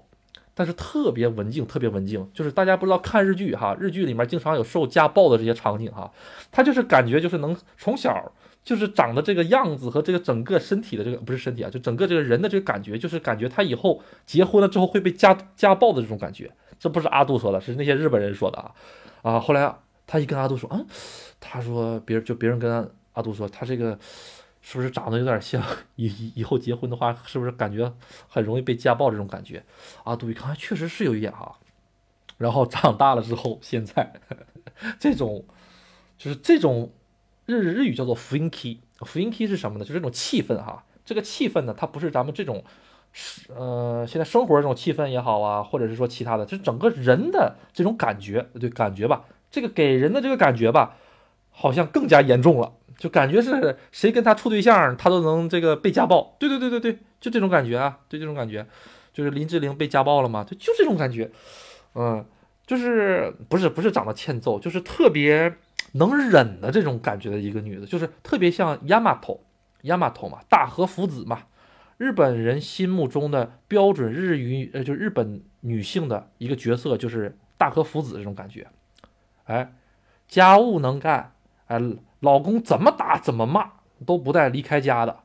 [0.54, 2.30] 但是特别文静，特别文静。
[2.32, 6.12] 就是大家不知道看日剧哈，日剧里面经常有受家暴的这些场景哈，
[6.52, 8.32] 她就是感觉就是能从小
[8.64, 16.52] 就是长得这个样子和这个整个身体的这个不是身体啊，就整个这个人的这个感觉，就是感觉他以后结婚了之后会被家家暴的这种感觉。
[16.80, 18.74] 这不是阿杜说的，是那些日本人说的啊
[19.22, 19.40] 啊！
[19.40, 19.76] 后来。
[20.06, 20.86] 他一跟阿杜说，嗯，
[21.40, 23.98] 他说别人就别人跟阿杜说，他这个
[24.62, 25.64] 是不是长得有点像
[25.96, 27.92] 以以后结婚的话，是不是感觉
[28.28, 29.64] 很容易被家暴这种感觉？
[30.04, 31.58] 阿杜一看，确实是有一点哈。
[32.38, 34.14] 然后长大了之后，现在
[35.00, 35.46] 这种
[36.18, 36.92] 就是这种
[37.46, 39.84] 日日语叫做 “funky”，“funky” 是什么呢？
[39.84, 40.84] 就是这种气氛哈。
[41.06, 42.64] 这个气氛呢，它不是咱们这种
[43.54, 49.26] 呃现在生活这种气氛也好啊，或者是说其他的，就是整个人的这种感觉，对感觉吧。
[49.52, 50.96] 这个给人的这个感觉吧，
[51.52, 56.36] 好像更加严重了，就感觉是谁跟他处对象，他都能这个被家暴。
[56.40, 58.66] 对对对对对，就这种感觉啊，对这种感觉，
[59.14, 60.44] 就是林志玲被家暴了吗？
[60.44, 61.30] 就就这种感觉，
[61.94, 62.26] 嗯，
[62.66, 65.54] 就是不是不是长得欠揍，就是特别
[65.94, 69.44] 能忍的这种感觉的一个女的，就是特别像亚麻头，
[69.84, 71.44] 亚麻头嘛，大和福子嘛，
[71.98, 78.68] 日本人心目中的标准日语，呃，就日本女性的一个角色，就是大和福子这种感觉。
[79.46, 79.74] 哎，
[80.28, 81.34] 家务能干，
[81.68, 81.80] 哎，
[82.20, 83.74] 老公怎么打怎么骂
[84.06, 85.20] 都不带离开家的，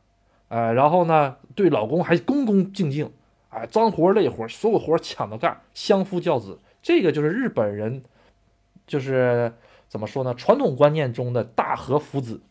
[0.48, 3.10] 哎，然后呢，对老公还恭恭敬敬，
[3.48, 8.02] 哎，脏活累活所有活抢着干，相夫教子，这个就是日本人，
[8.86, 9.52] 就是
[9.88, 10.34] 怎么说呢？
[10.34, 12.42] 传统观念中的大和福子，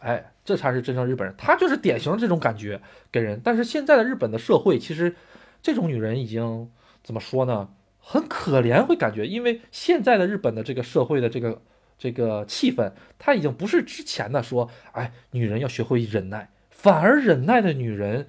[0.00, 2.80] 哎，这才是真正日本人，他就是典型这种感觉
[3.12, 3.40] 给人。
[3.44, 5.14] 但是现在的日本的社会，其实
[5.62, 6.70] 这种女人已经
[7.02, 7.68] 怎么说呢？
[8.02, 11.60] 很可怜，会感觉，因为现在的日本的这个社会的这个
[11.98, 18.26] 这个气氛，他已经不是之前的说，哎，女人要学会忍耐，反而忍耐的女人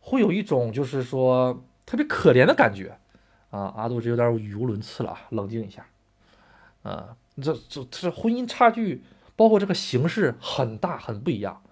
[0.00, 2.98] 会有一种就是说特别可怜的感觉
[3.48, 3.72] 啊。
[3.74, 5.86] 阿杜这有点语无伦次了啊，冷静一下
[6.82, 9.02] 啊，这这这婚姻差距，
[9.36, 11.62] 包括这个形式很大，很不一样，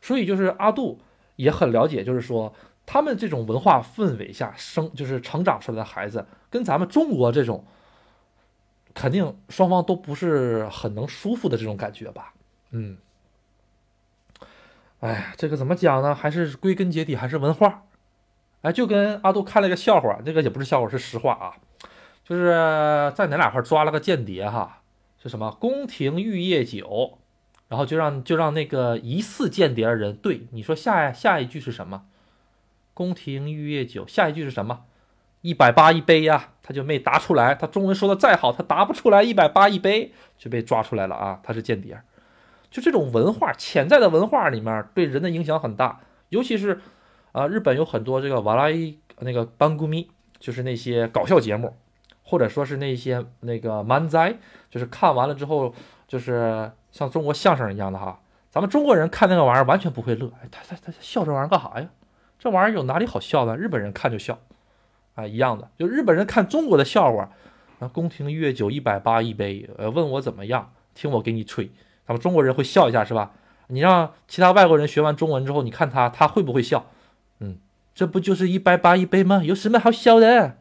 [0.00, 1.00] 所以就是阿杜
[1.36, 2.54] 也很了解，就是说。
[2.88, 7.64] 他们这种文化氛围下生，就是成长出来的孩子，跟咱们中国这种，
[8.94, 12.32] 肯定双方都不是很能舒服的这种感觉吧？
[12.70, 12.96] 嗯，
[15.00, 16.14] 哎，这个怎么讲呢？
[16.14, 17.82] 还是归根结底还是文化。
[18.62, 21.54] 哎，就跟阿杜看了一个笑话，这个也不是笑话，是实话啊。
[22.22, 24.80] 就是在哪俩块抓了个间谍哈，
[25.26, 27.18] 是什么宫廷玉液酒，
[27.66, 32.04] 然后就让就让那个疑似间谍的人对你说下下一句是什么？
[32.94, 34.84] 宫廷玉液酒，下一句是什么？
[35.40, 37.56] 一百八一杯呀，他就没答出来。
[37.56, 39.24] 他中文说的再好，他答不出来。
[39.24, 42.00] 一百八一杯就被抓出来了啊，他是间谍。
[42.70, 46.80] 就这种文化潜在的文化里面对人的影响很大，尤其是
[47.32, 50.08] 啊，日本有很多这个瓦拉伊那个班古咪，
[50.38, 51.74] 就是那些搞笑节目。
[52.28, 54.34] 或者说是那些那个漫哉，
[54.68, 55.72] 就是看完了之后，
[56.08, 58.20] 就是像中国相声一样的哈。
[58.50, 61.88] 咱们中国人看那个玩意儿完全不会乐，哎，他他他笑这玩意儿干啥呀？
[62.38, 63.56] 这玩意儿有哪里好笑的？
[63.56, 64.38] 日本人看就笑，
[65.14, 65.70] 啊，一样的。
[65.78, 67.30] 就日本人看中国的笑话，
[67.78, 71.70] 啊，宫廷乐酒一百八一杯，呃，问我怎么样，听我给你吹。
[72.06, 73.32] 咱们中国人会笑一下是吧？
[73.68, 76.86] 你让其他外国人学完中文之后，你看他他会不会笑？
[77.40, 77.58] 嗯，
[77.94, 79.42] 这不就是一百八一杯吗？
[79.44, 80.56] 有什么好笑的？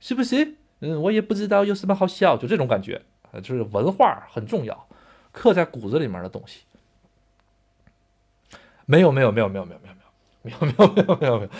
[0.00, 0.56] 是不是？
[0.84, 4.88] 嗯，我也不知道有什么好笑，就这种感觉，呃，就是文化很重要，
[5.30, 6.62] 刻在骨子里面的东西。
[8.84, 9.80] 没有，没有，没有，没有，没有，
[10.42, 11.50] 没有，没有，没有，没有，没有，没有，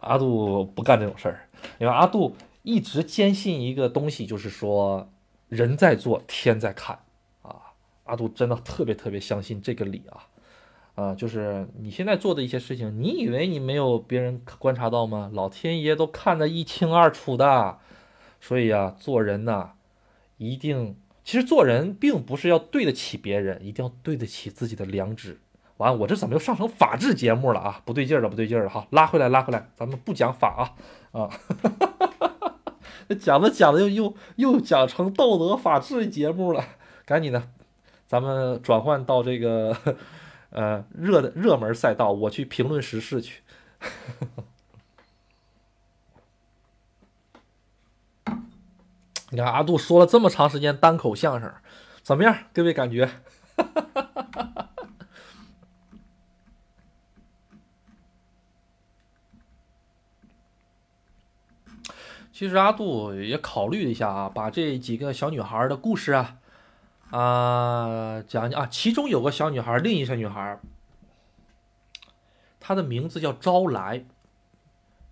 [0.00, 1.46] 阿杜不干这种事儿，
[1.78, 5.06] 因为阿杜一直坚信一个东西，就是说
[5.50, 6.98] 人在做，天在看
[7.42, 7.76] 啊。
[8.04, 10.24] 阿杜真的特别特别相信这个理啊，
[10.94, 15.30] 啊，就是你现在做的一些事情，你以为你没有别人观察到吗？
[15.34, 17.78] 老天爷都看得一清二楚的。
[18.42, 19.74] 所以啊，做人呐，
[20.36, 25.38] 一定其实做人并不是要对得起别人，一定要对得起自己的良知。
[25.76, 27.80] 完，我这怎么又上成法治节目了啊？
[27.84, 28.88] 不对劲儿了，不对劲儿了哈！
[28.90, 30.74] 拉回来，拉回来，咱们不讲法
[31.12, 31.30] 啊啊！
[33.20, 36.64] 讲着讲着又又又讲成道德法治节目了，
[37.04, 37.48] 赶紧的，
[38.08, 39.76] 咱们转换到这个
[40.50, 43.42] 呃热的热门赛道，我去评论时事去。
[49.32, 51.50] 你看阿杜说了这么长时间单口相声，
[52.02, 52.36] 怎么样？
[52.52, 53.08] 各位感觉？
[62.30, 66.36] 其实阿杜也考虑了一下啊，把这几个小女孩的故事啊
[67.08, 68.66] 啊讲讲啊。
[68.70, 70.60] 其中有个小女孩，另一个小女孩，
[72.60, 74.04] 她的名字叫招来，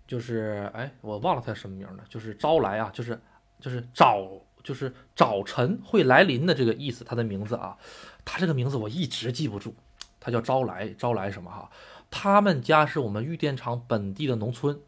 [0.06, 3.18] 就是哎，我忘了她什么名了，就是招来啊，就是。
[3.60, 4.26] 就是早，
[4.62, 7.04] 就是早晨会来临的这个意思。
[7.04, 7.76] 他的名字啊，
[8.24, 9.74] 他这个名字我一直记不住，
[10.18, 11.70] 他叫招来，招来什么哈？
[12.10, 14.80] 他们家是我们玉电厂本地的农村，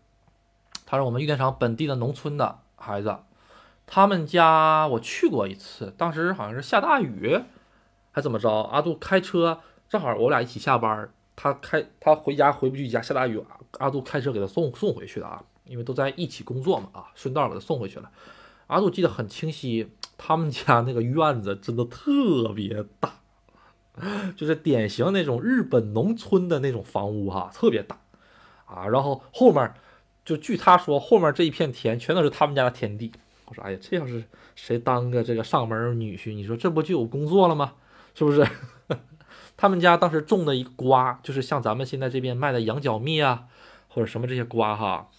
[0.84, 3.18] 他是我们玉电厂本地的农村的孩子。
[3.84, 7.38] 他们家我去过一次，当时好像是下大雨，
[8.10, 8.48] 还怎么着？
[8.48, 13.44] 阿杜开车，正好我俩一起下班，他开他回家回不去家，下大雨，
[13.78, 18.10] 阿杜开车给他送送回去的啊，因为都在一起工作嘛啊，顺道给他送回去了。
[18.72, 23.20] 阿杜记得很清晰，他们家那个院子真的特别大，
[24.34, 28.00] 就是典型那种日本农村的那种房屋哈，特别大
[28.64, 28.88] 啊。
[28.88, 29.74] 然后后面
[30.24, 33.12] 就据他说，后面这一片田全都是他们家的田地。
[33.44, 37.74] 我说，哎呀，这要是谁当个这个上门女婿，你说这不就有工作了吗？
[38.14, 38.46] 是不是？
[39.58, 43.44] 他们家当时种的一个瓜，就是像咱们现在这边卖的羊角蜜啊，
[43.88, 45.10] 或者什么这些瓜哈。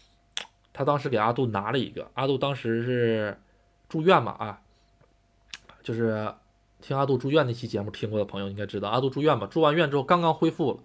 [0.76, 3.40] 他当时给阿杜拿了一个，阿杜当时是
[3.94, 4.60] 住院嘛啊，
[5.84, 6.34] 就是
[6.82, 10.80] 听阿杜住院那期节目听过的朋友应该知道，阿杜住院嘛，住完院之后刚刚恢复了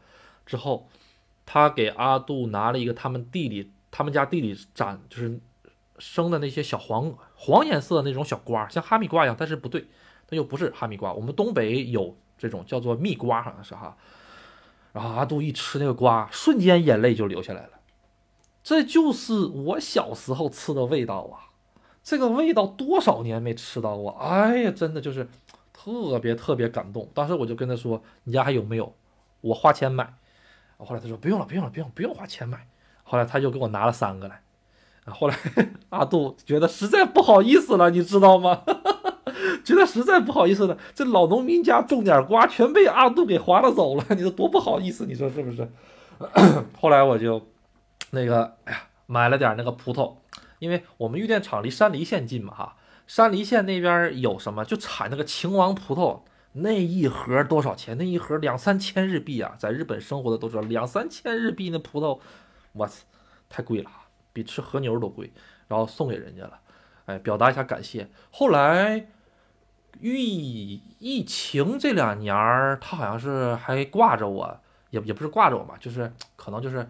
[0.45, 0.87] 之后，
[1.47, 5.41] 他给阿杜拿了一个他们地里他们家地里长就是
[5.99, 9.87] 生的那些小黄黄颜色的那种小瓜，像哈密瓜一样，但是不对，
[10.28, 13.97] 那又不是哈密瓜，我们东北有这种叫做蜜瓜好像是哈，
[14.93, 17.70] 然后阿杜一吃那个瓜，瞬间眼泪就流下来了。
[18.62, 21.48] 这就是我小时候吃的味道啊！
[22.09, 25.28] 这个味道多少年没吃到过，哎呀，真的就是
[25.74, 27.06] 特别特别感动。
[27.12, 28.94] 当时我就跟他说：“你家还有没有？
[29.43, 30.14] 我花钱买。”
[30.78, 32.66] 后来他说：“不用了，不用了，不用，不用花钱买。”
[33.05, 34.40] 后来他就给我拿了三个来。
[35.05, 35.36] 后来
[35.90, 38.62] 阿杜觉得实在不好意思了，你知道吗？
[39.62, 45.05] 觉得实在不好意思了，这老农民家种点瓜全被阿杜给划拉走了，你说多不好意思？
[45.05, 45.70] 你说是不是？
[46.80, 47.47] 后来我就。
[48.12, 50.14] 那个，哎呀，买了点那个葡萄，
[50.59, 52.76] 因为我们玉电厂离山梨县近嘛，哈，
[53.06, 56.20] 山梨县那边有什么就产那个秦王葡萄，
[56.52, 57.97] 那一盒多少钱？
[57.98, 62.18] 那一盒两三千日币啊，在日本生活的都知道，两三千日币那葡萄，
[62.72, 63.05] 我操，
[63.48, 63.90] 太贵了，
[64.32, 65.32] 比吃和牛都贵，
[65.66, 66.60] 然后送给人家了，
[67.06, 68.09] 哎，表达一下感谢。
[68.30, 69.06] 后来
[70.01, 74.60] 疫疫情这两年儿，他好像是还挂着我。
[74.90, 76.89] 也也不是挂着我吧，就是可能就是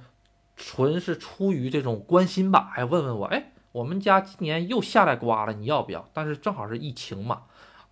[0.55, 6.09] 纯是出于这种关心吧，还问问我，哎，我们家今年又下来瓜了，你要不要？
[6.13, 7.43] 但是正好是疫情嘛，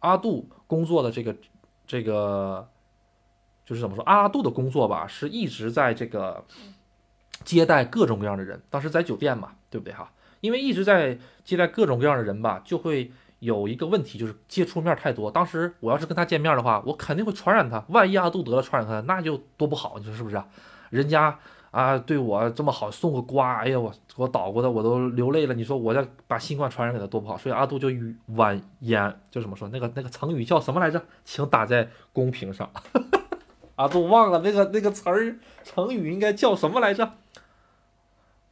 [0.00, 1.36] 阿杜工作的这个
[1.86, 2.68] 这个
[3.64, 6.44] 就是怎么说，阿杜的工作吧，是一直在这个
[7.44, 10.10] 接待各种各样的人，当时在酒店嘛，对不对哈？
[10.40, 13.12] 因为一直在接待各种各样的人吧，就会。
[13.40, 17.84] 有一个问题就是接触面太多，当时我要是跟他见面的话，我肯定会传染他。
[17.90, 20.48] 万一阿杜得了传染他，那就多不好，你说是不是啊？
[20.88, 21.38] 人家
[21.76, 25.52] 啊对我这么好，送个瓜，哎呀我我捣鼓的我都流泪了。
[25.52, 27.88] 你说我再把新冠传染给他多不好，所以阿杜就
[28.28, 31.04] 婉言，就怎么说那个那个成语叫什么来着？
[31.26, 32.70] 请打在公屏上。
[33.76, 37.12] 阿杜忘了那个那个词儿，成语应该叫什么来着？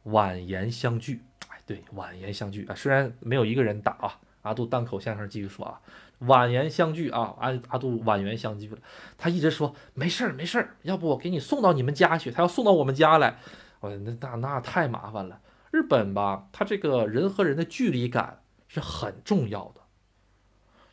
[0.03, 1.23] 婉言相聚。
[1.49, 4.19] 哎，对，婉言相聚啊，虽然没有一个人打啊。
[4.43, 5.81] 阿杜单口相声继续说啊，
[6.19, 8.77] 婉言相拒啊，阿阿杜婉言相拒了。
[9.17, 12.31] 他一直说没事儿没事儿，要不我给你送到你们家去。
[12.31, 13.37] 他要送到我们家来，
[13.81, 15.41] 我那那那太麻烦了。
[15.71, 19.81] 日本吧，他这个人和人的距离感是很重要的，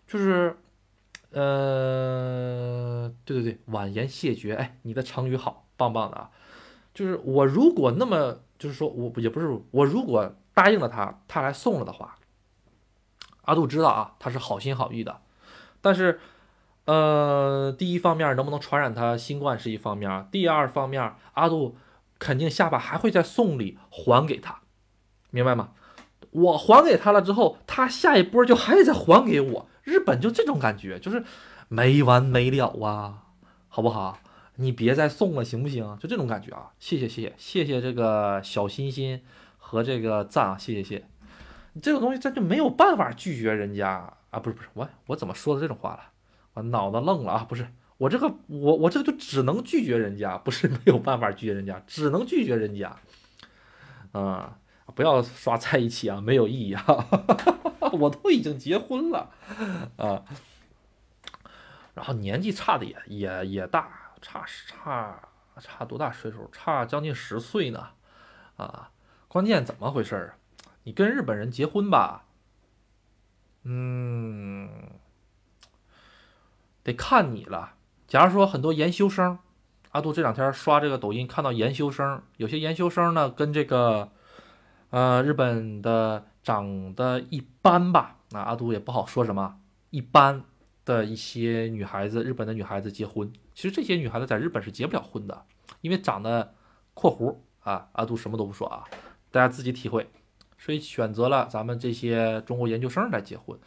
[0.07, 0.57] 就是
[1.31, 4.55] 呃，对对对，婉言谢绝。
[4.55, 6.31] 哎，你的成语好，棒棒的啊。
[6.93, 12.19] 就是我如果那么，就是说我也不是我如果答应了他，他来送了的话。
[13.43, 15.21] 阿杜知道啊，他是好心好意的，
[15.81, 16.21] 但是，
[16.85, 21.77] 呃，第一方面能不能传染他新冠是一方面，第二方面阿杜
[22.19, 24.61] 肯定下巴还会再送礼还给他，
[25.31, 25.71] 明白吗？
[26.31, 29.69] 我还给他了之后，他下一波就还得再还给我。
[29.83, 31.25] 日本就这种感觉，就是
[31.69, 33.25] 没完没了啊，
[33.69, 34.19] 好不好？
[34.57, 35.97] 你别再送了，行不行？
[35.99, 36.71] 就这种感觉啊！
[36.79, 39.23] 谢谢谢谢谢谢这个小心心
[39.59, 41.12] 和这个赞啊，谢谢谢。
[41.81, 44.39] 这个东西咱就没有办法拒绝人家啊！
[44.39, 46.01] 不是不是，我我怎么说的这种话了？
[46.55, 47.47] 我脑子愣了啊！
[47.49, 47.67] 不是
[47.97, 52.97] 我这个我我这个就只能拒绝人家，不是没有办法拒绝人家，只能拒绝人家。
[54.13, 54.59] 啊，
[54.95, 56.85] 不要刷在一起啊，没有意义啊！
[57.93, 59.31] 我都已经结婚了
[59.97, 60.25] 啊，
[61.95, 65.29] 然后年纪差的也也也大，差差
[65.59, 66.49] 差多大岁数？
[66.53, 67.89] 差将近十岁呢！
[68.57, 68.91] 啊，
[69.29, 70.39] 关键怎么回事儿？
[70.85, 72.25] 你跟日本人结婚吧，
[73.63, 74.69] 嗯，
[76.83, 77.75] 得看你了。
[78.09, 79.39] 假如说很多研修生，
[79.93, 84.11] 阿杜这两天刷这个抖音，看到研修生，有些研修生呢跟这个，
[84.91, 89.61] 呃，日本的长得一般吧，那阿杜也不好说什么，
[89.91, 90.45] 一般
[90.85, 95.47] 的一些女孩子，日本的女孩子结婚，其实这些女孩子在日本是结不了婚的，
[95.81, 96.55] 因为长得
[96.93, 98.85] （括弧啊），阿杜什么都不说啊，
[99.31, 100.11] 大家自己体会。
[100.65, 103.59] 所以选择了咱们这些中国研究生来结婚，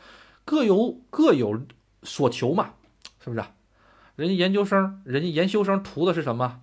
[0.45, 1.61] 各有各有
[2.03, 2.76] 所求嘛，
[3.22, 3.51] 是不是啊？
[4.15, 6.61] 人家研究生，人家研究生图的是什么？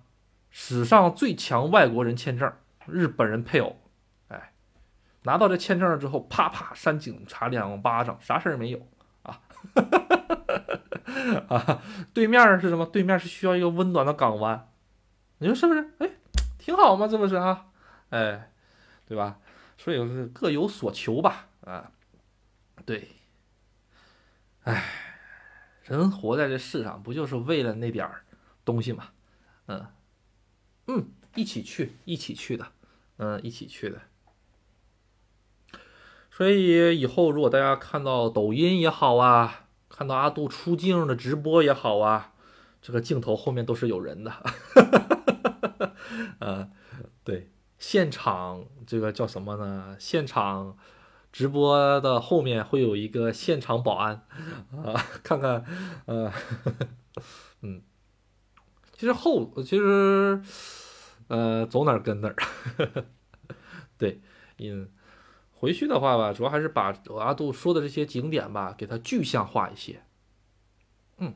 [0.49, 2.51] 史上最强外国人签证，
[2.87, 3.77] 日本人配偶。
[4.29, 4.53] 哎，
[5.21, 8.87] 拿到这签证了之后，啪啪扇警察两巴掌，啥事儿没有
[9.21, 9.39] 啊？
[11.47, 11.79] 啊，
[12.11, 12.87] 对面是什么？
[12.87, 14.67] 对面是需要一个温暖的港湾，
[15.37, 15.91] 你说是不是？
[15.99, 16.09] 哎，
[16.57, 17.67] 挺好嘛，这不是啊？
[18.09, 18.49] 哎，
[19.07, 19.37] 对吧？
[19.77, 21.91] 所以各有所求吧，啊，
[22.85, 23.09] 对，
[24.63, 24.83] 哎，
[25.83, 28.23] 人活在这世上不就是为了那点儿
[28.63, 29.09] 东西吗？
[29.67, 29.87] 嗯，
[30.87, 32.67] 嗯，一起去，一起去的，
[33.17, 34.01] 嗯，一起去的。
[36.31, 42.33] 所以以后如果大家看到抖音也好啊，看到阿杜出镜的直播也好啊，
[42.81, 44.41] 这个镜头后面都是有人的，哈
[44.75, 45.93] 哈哈哈哈哈
[46.39, 46.71] 呃，
[47.23, 47.49] 对。
[47.85, 49.97] 现场这个叫什么呢？
[49.99, 50.77] 现场
[51.33, 54.25] 直播的后面会有一个现场保安
[54.71, 55.65] 啊，看看，
[56.05, 56.31] 呃，
[57.61, 57.81] 嗯，
[58.93, 60.41] 其实后其实，
[61.27, 62.35] 呃，走哪儿跟哪儿，
[63.99, 64.21] 对，
[64.59, 64.87] 嗯，
[65.51, 70.03] 回去的话吧，主要还是把阿杜说的这些景点吧，给它具象化一些。
[71.17, 71.35] 嗯，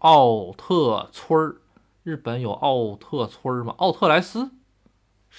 [0.00, 1.56] 奥特村儿，
[2.02, 3.74] 日本有奥特村儿吗？
[3.78, 4.50] 奥特莱斯。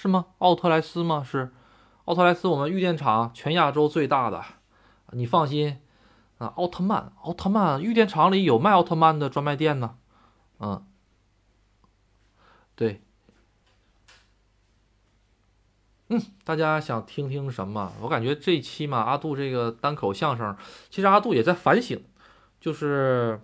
[0.00, 0.28] 是吗？
[0.38, 1.22] 奥特莱斯吗？
[1.22, 1.52] 是，
[2.06, 4.42] 奥特莱斯，我们玉电厂全亚洲最大的，
[5.10, 5.78] 你放心
[6.38, 6.46] 啊。
[6.56, 9.98] 奥特曼，奥特曼，玉电厂里有卖奥特曼的专卖店呢。
[10.58, 10.86] 嗯，
[12.74, 13.02] 对，
[16.08, 17.92] 嗯，大家想听听什么？
[18.00, 20.56] 我感觉这期嘛，阿杜这个单口相声，
[20.88, 22.02] 其实阿杜也在反省，
[22.58, 23.42] 就是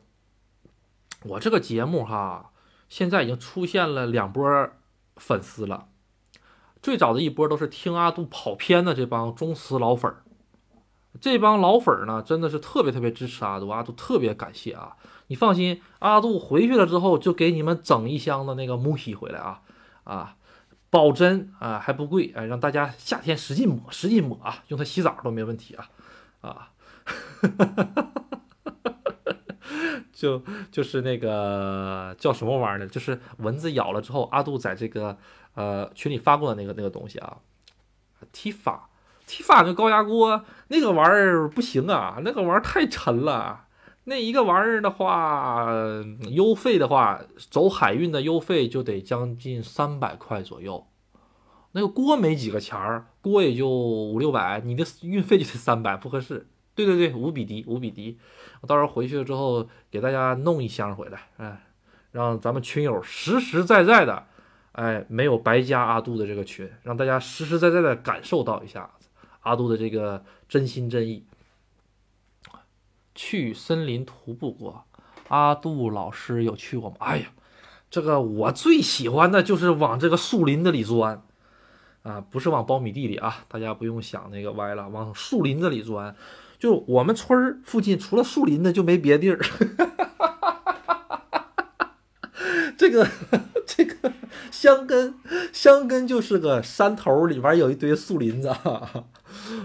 [1.24, 2.51] 我这个节目哈，
[2.89, 4.70] 现在已经出现了两波
[5.16, 5.89] 粉丝了。
[6.86, 10.22] 最早的一波都是听阿杜跑偏的这帮忠实老粉儿，
[11.20, 14.94] 这帮老粉儿呢，真的是特别特别支持阿杜，阿杜特别感谢啊！
[15.26, 19.62] 你放心，阿杜回去了之后就给你们整一箱的那个木 i 回来啊
[20.04, 20.36] 啊，
[20.88, 25.88] 保真啊还不贵，哎，让大家夏天使劲抹使劲抹啊，用它洗澡都没问题啊
[26.40, 26.70] 啊，
[27.04, 28.26] 哈哈哈哈哈
[30.16, 32.86] 就就是那个叫什么玩意儿呢？
[32.88, 35.18] 就是蚊子咬了之后，阿杜在这个
[35.55, 37.36] 呃群里发过的那个那个东西啊
[38.32, 38.88] ，T 发
[39.26, 43.64] T 发那高压锅那个玩意儿不行啊，那个玩意儿太沉了。
[44.05, 45.68] 那一个玩意儿的话，
[46.30, 47.20] 邮费的话，
[47.51, 50.86] 走海运的邮费就得将近三百块左右。
[51.72, 56.47] 那个锅没几个钱儿，锅也就五六百，你的运费就得三百，不合适。
[56.76, 58.18] 对对对，无比低，无比低。
[58.61, 61.66] 我到时候回去了之后，给大家弄一箱回来，哎，
[62.12, 64.27] 让咱们群友实实在在的，
[64.73, 68.91] 哎，没有白加阿杜的这个群，让大家实实在在的感受到一下
[69.41, 71.24] 阿杜的这个真心真意。
[73.15, 74.85] 去森林徒步过，
[75.28, 76.97] 阿杜老师有去过吗？
[77.01, 77.27] 哎呀，
[77.89, 81.23] 这个我最喜欢的就是往这个树林子里钻，
[82.03, 86.15] 啊，不是往苞米地里啊，大家不用想那个歪了，往树林子里钻。
[86.59, 89.39] 就我们村儿附近除了树林子就没别地儿。
[92.77, 93.09] 这个
[93.66, 94.12] 这个
[94.51, 95.15] 香根
[95.53, 99.05] 香根就是个山头里边有一堆树林子啊，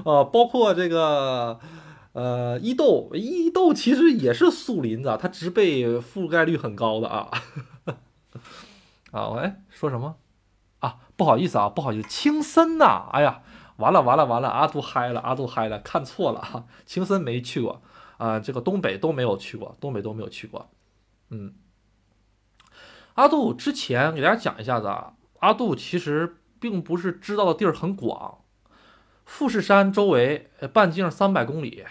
[0.03, 1.59] 包括这个。
[2.13, 7.29] 呃，伊豆，伊豆其实也是树林子，它植被覆盖率很高的啊。
[9.11, 10.17] 啊，喂，说什么？
[10.79, 13.39] 啊，不好意思啊，不好意思，青森呐，哎呀，
[13.81, 17.81] 完了完了完了，阿杜嗨了，阿杜嗨了，看错了哈，青森没去过
[18.17, 20.69] 啊，这个东北都没有去过，东北都没有去过。
[21.29, 21.55] 嗯，
[23.15, 28.39] 阿杜之前给大家讲一下子啊，阿杜其实并不是知道的地儿很广，
[29.25, 31.83] 富士山周围半径三百公里。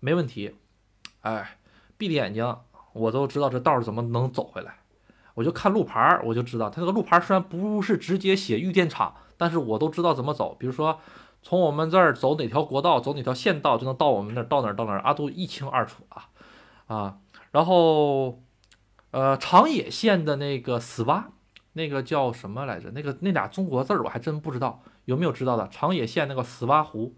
[0.00, 0.54] 没问题，
[1.22, 1.58] 哎，
[1.96, 2.58] 闭着眼睛，
[2.92, 4.80] 我都知道这道儿怎么能走回来。
[5.32, 10.54] 我就看路牌儿，我就知道，它这个路牌虽然不是直接写玉电厂，但是我都知道怎么走。
[10.60, 11.00] 比如说，
[11.44, 16.28] 从我们这儿走哪条国道，走哪条县道，就能到我们那儿，到哪儿到哪儿，阿杜一清二楚啊
[16.86, 17.18] 啊。
[17.52, 18.40] 然后，
[19.12, 21.24] 呃，长野县的那个死洼，
[21.74, 22.90] 那个叫什么来着？
[22.90, 25.68] 那个那俩中国字儿我还真不知道，有没有知道的？
[25.68, 27.14] 长野县那个死洼湖，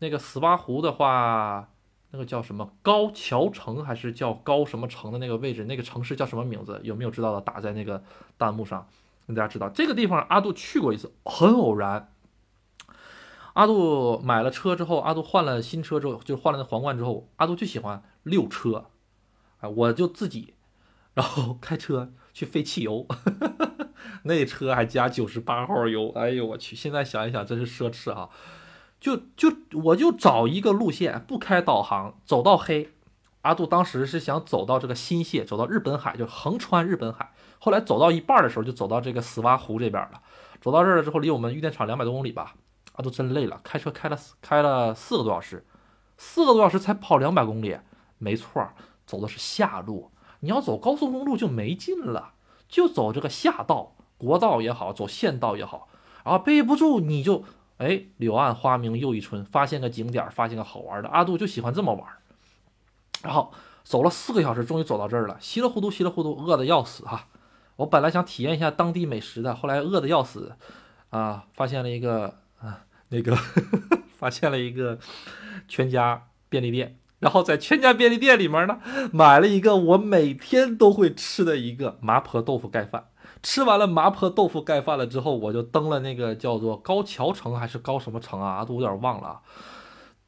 [0.00, 1.70] 那个死洼湖的话。
[2.10, 6.80] 那个叫什么高桥城还是叫高什么城的那个位置，那个城市叫什么名字？
[6.82, 7.40] 有没有知道的？
[7.42, 8.02] 打在那个
[8.38, 8.88] 弹幕上，
[9.26, 10.24] 让大家知道这个地方。
[10.30, 12.10] 阿杜去过一次，很偶然。
[13.58, 18.86] 阿杜买了车之后，阿杜换了新车之后，就换了那皇冠之后，阿杜就喜欢溜车。
[19.58, 20.54] 哎，我就自己，
[21.14, 23.04] 然后开车去费汽油，
[24.22, 26.12] 那车还加九十八号油。
[26.14, 26.76] 哎呦我去！
[26.76, 28.28] 现在想一想，真是奢侈啊。
[29.00, 29.52] 就就
[29.82, 32.92] 我就找一个路线，不开导航，走到黑。
[33.42, 37.32] 阿杜当时是想走到这个新泻，走到日本海，就横穿日本海。
[37.58, 40.22] 后来走到一半的时候，就走到这个死洼湖这边了。
[40.60, 42.54] 走到这儿了之后，离我们玉电厂两百多公里吧。
[42.98, 45.64] 阿杜真累了，开车开了开了四个多小时，
[46.16, 47.78] 四个多小时才跑两百公里。
[48.18, 48.68] 没错，
[49.06, 50.10] 走的是下路。
[50.40, 52.32] 你要走高速公路就没劲了，
[52.68, 55.88] 就走这个下道，国道也好，走县道也好。
[56.24, 57.44] 然后背不住你就。
[57.78, 62.04] 哎，柳暗花明又一村，发现个景点，发现个好玩的，阿杜就喜欢这么玩。
[63.22, 63.52] 然后
[63.84, 67.28] 走了四个小时，终于走到这儿了，稀里糊涂，稀里糊涂，饿的要死哈。
[67.76, 70.56] 我本来想体验一下当地美食的，后来饿的要死，
[71.10, 72.40] 啊，发现了一个，
[73.10, 73.36] 那个
[74.16, 74.98] 发现了一个
[75.66, 78.78] 全家便利店，然后在全家便利店里面呢，
[79.12, 83.08] 买了一个我每天都会吃的一个麻婆豆腐盖饭。
[83.40, 88.64] 吃完了麻婆豆腐盖饭了之后，我就登了那个叫做高桥城还是高什么城啊？
[88.64, 89.40] 都有点忘了，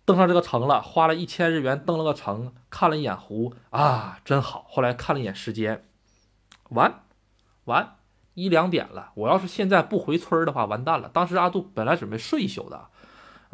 [0.04, 4.64] 登上这个城了，花了一千日元登了个城，看了一眼湖啊，真好。
[4.68, 5.84] 后来看了一眼时间，
[6.68, 7.02] 完，
[7.64, 7.96] 完
[8.33, 9.11] 一两点了。
[9.15, 11.09] 我要是现在不回村的话，完蛋了。
[11.09, 12.87] 当时阿杜本来准备睡一宿的，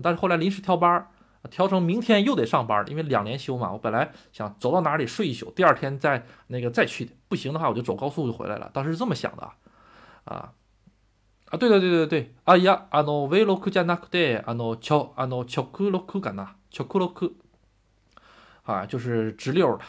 [0.02, 1.08] 但是后来临时调班
[1.50, 3.72] 调成明天又得上班，因为两连休嘛。
[3.72, 8.70] 我本来想走到哪里睡一宿，第二天再那个再去，不行的话我就走高速就回来了。
[8.74, 9.52] 当时是这么想的，
[10.26, 10.54] 啊
[11.50, 17.34] 啊，对对对对对，啊呀，あのウェロクじゃなくてあのチョあのチョクロクかな，チョクロク
[18.64, 19.84] 啊，就是直溜的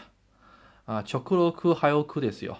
[0.86, 2.56] 啊，チョクロク还有クですよ，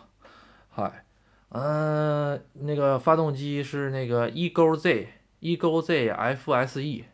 [0.71, 1.05] 嗨，
[1.50, 5.10] 嗯，那个发动机是那个 E 勾 Z
[5.40, 7.06] E 勾 Z F S E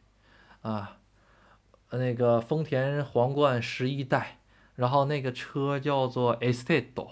[0.62, 0.98] 啊。
[1.96, 4.40] 那个丰田皇冠十一代，
[4.74, 7.08] 然后那个车叫做 Estate，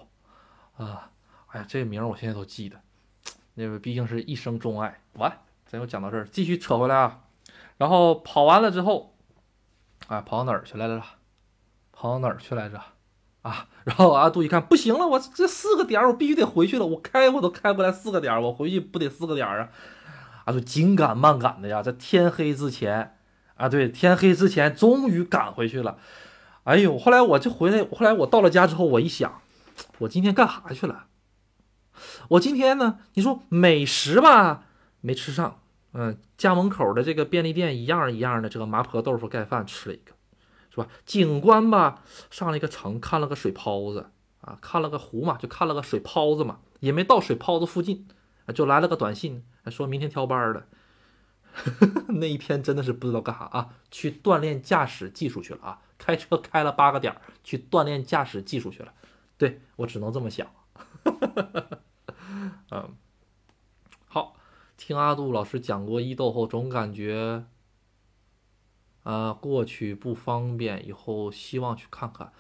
[0.76, 1.11] 啊，
[1.49, 2.81] 哎呀，这个名我现在都记得，
[3.53, 4.99] 那个毕竟是一生钟爱。
[5.14, 5.31] 完，
[5.68, 7.26] 咱又讲到这儿，继续扯回来啊。
[7.77, 9.14] 然后跑完了之后，
[10.07, 10.99] 啊，跑到哪儿去来着？
[11.91, 12.81] 跑到哪儿去来着？
[13.41, 13.68] 啊。
[13.84, 19.69] 然后阿杜一看，不行了，我这四个点我必须得回去了，我开我都开不来四个点，我回去不得四个点啊？
[20.45, 23.18] 阿杜紧赶慢赶的呀，在天黑之前
[23.55, 25.97] 啊，对，天黑之前终于赶回去了。
[26.63, 29.41] 哎呦，后来我就回来，后来我到了家之后，我一想，
[29.99, 31.05] 我今天干啥去了？
[32.30, 34.65] 我今天呢，你说美食吧，
[35.01, 35.59] 没吃上，
[35.93, 40.13] 嗯，家门口的这个便利店一样一样的这个麻婆豆腐盖饭吃了一个。
[40.72, 40.88] 是吧？
[41.06, 48.07] 景观吧，上了一个城，看了个水泡子啊，看了个湖嘛，就看了个水泡子嘛，也没到水泡子附近，
[48.56, 50.65] 就来了个短信，说明天调班了。
[52.07, 58.93] 那一天真的是不知道干啥啊，去锻炼驾驶技术去了啊，开车开了八个点儿去锻炼驾驶技术去了。
[59.38, 60.48] 对我只能这么想。
[62.72, 62.95] 嗯，
[64.07, 64.38] 好，
[64.77, 67.43] 听阿杜老师讲过伊豆后，总感觉。
[69.03, 72.31] 啊，过去不方便，以后希望去看看。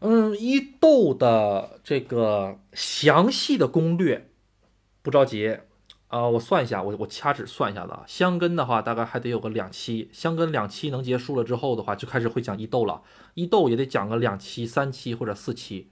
[0.00, 4.28] 嗯，伊豆的这个详细的攻略，
[5.00, 5.56] 不着急
[6.08, 13.02] 啊，我算一下，我我掐指算一下子啊，香根的话大概还得有个两期，香根两期能结束了之后的话，就开始会讲伊豆了。
[13.32, 15.90] 伊豆也得讲个两期、三期或者四期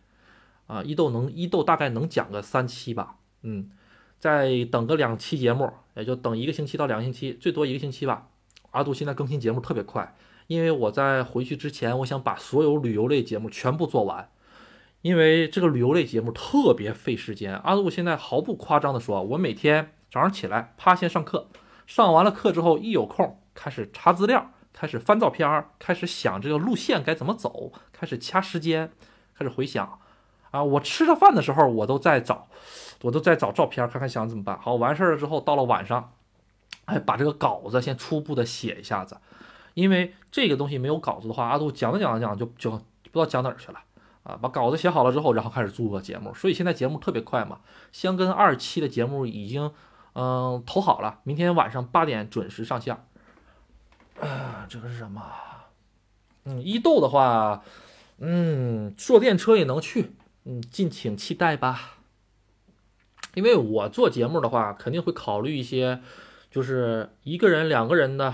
[0.66, 3.70] 啊，伊豆能伊豆大概能讲个三期吧，嗯，
[4.20, 8.28] 再等个两期节目，也就等一个星期到两个星期，最多一个星期吧。
[8.74, 10.16] 阿杜现在更新节目特别快，
[10.48, 14.28] 因为我在回去之前，我想把所有旅游类节目全部做完，
[15.02, 17.56] 因为这个旅游类节目特别费时间。
[17.58, 21.46] 阿杜现在毫不夸张的说，我每天早上起来，啪先上课，
[21.86, 28.90] 上完了课之后，一有空开始查资料，开始翻照片，开始想这个路线该怎么走，开始掐时间，
[29.38, 30.00] 开始回想。
[30.50, 32.48] 啊，我吃着饭的时候，我都在找，
[33.02, 34.58] 我都在找照片，看看想怎么办。
[34.60, 36.12] 好，完事儿了之后，到了晚上。
[36.86, 39.16] 哎，把这个稿子先初步的写一下子，
[39.72, 42.78] 因为这个东西没有稿子的话，阿杜讲着讲着讲就就不
[43.12, 43.78] 知道讲哪儿去了
[44.22, 44.38] 啊。
[44.40, 47.60] 把稿子写好了之后，然后开始做节目，所以现在节目特别快嘛。
[47.90, 49.72] 香根二期的节目已经
[50.12, 52.94] 嗯投好了，明天晚上八点准时上线。
[54.20, 55.22] 啊，这个是什么？
[56.44, 57.62] 嗯，伊豆的话，
[58.18, 60.12] 嗯，坐电车也能去，
[60.44, 61.98] 嗯，敬请期待吧。
[63.34, 66.02] 因为我做节目的话，肯定会考虑一些。
[66.54, 68.32] 就是一个人、两个人的，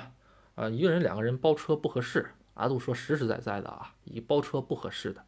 [0.54, 2.32] 啊，一个人、两个人包车不合适。
[2.52, 5.24] 阿杜说实实在在的啊，一包车不合适的。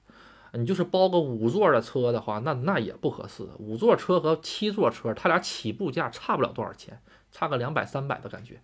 [0.53, 3.49] 你就是包个五座的车的话，那那也不合适。
[3.59, 7.01] 五座车和七座车，它俩起步价差不了多少钱，
[7.31, 8.61] 差个两百、三百的感觉。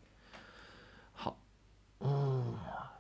[1.15, 1.39] 好，
[2.01, 2.53] 嗯，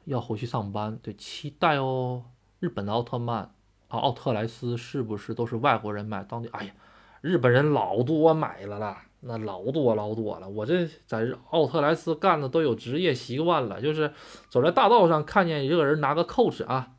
[0.06, 2.24] 要回去上班，对，期待哦。
[2.58, 3.52] 日本的奥特曼
[3.88, 6.24] 啊，奥特莱斯是不是都是外国人买？
[6.24, 6.72] 当地，哎呀，
[7.20, 9.02] 日本人老多买了啦。
[9.20, 14.12] 那老多老多了，我这在奥特莱斯干的都有职业习惯了，就是
[14.48, 16.92] 走在大道上看见一个人拿个 Coach 啊，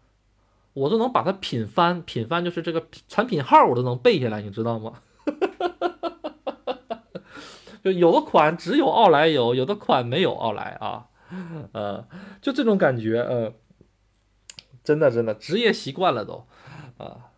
[0.74, 5.02] 我都能把它品翻，品翻就是这个产品号我都能背下来，你知道吗？
[7.82, 11.08] 就有的款只有奥莱有，有的款没有奥莱啊，
[11.72, 12.06] 呃，
[12.42, 13.54] 就这种感觉，呃，
[14.84, 16.46] 真的真的职业习惯了都，
[16.98, 17.29] 啊。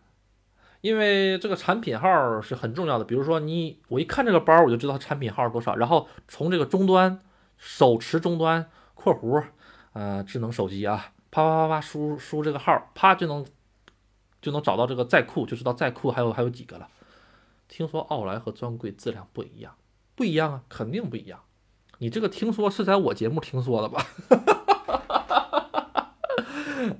[0.82, 7.20] 因为这个产品号是很重要的，比如说你我一看这个包，我就知道产品号多少，然后从这个终端
[7.58, 9.44] 手持终端（括弧
[9.94, 13.45] 呃智能手机啊）啪啪啪啪输输这个号，啪就能
[14.41, 16.88] 就能找到这个在库，就知道在库还有还有几个了。
[17.68, 19.76] 听说奥莱和专柜质量不一样，
[20.16, 21.40] 不一样啊，肯定不一样。
[21.99, 24.06] 你这个听说是在我节目听说的吧？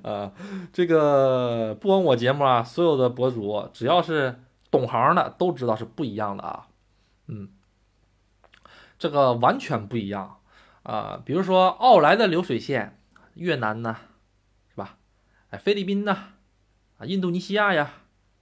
[0.02, 0.32] 啊，
[0.72, 4.40] 这个不光我节目啊，所有的博主只要是
[4.70, 6.68] 懂行的都知道是不一样的啊。
[7.26, 7.50] 嗯，
[8.98, 10.38] 这个完全不一样
[10.82, 11.20] 啊。
[11.24, 12.98] 比如说奥莱的流水线，
[13.34, 13.96] 越南呢，
[14.70, 14.96] 是吧？
[15.50, 16.16] 哎，菲律宾呢，
[16.98, 17.90] 啊，印度尼西亚呀，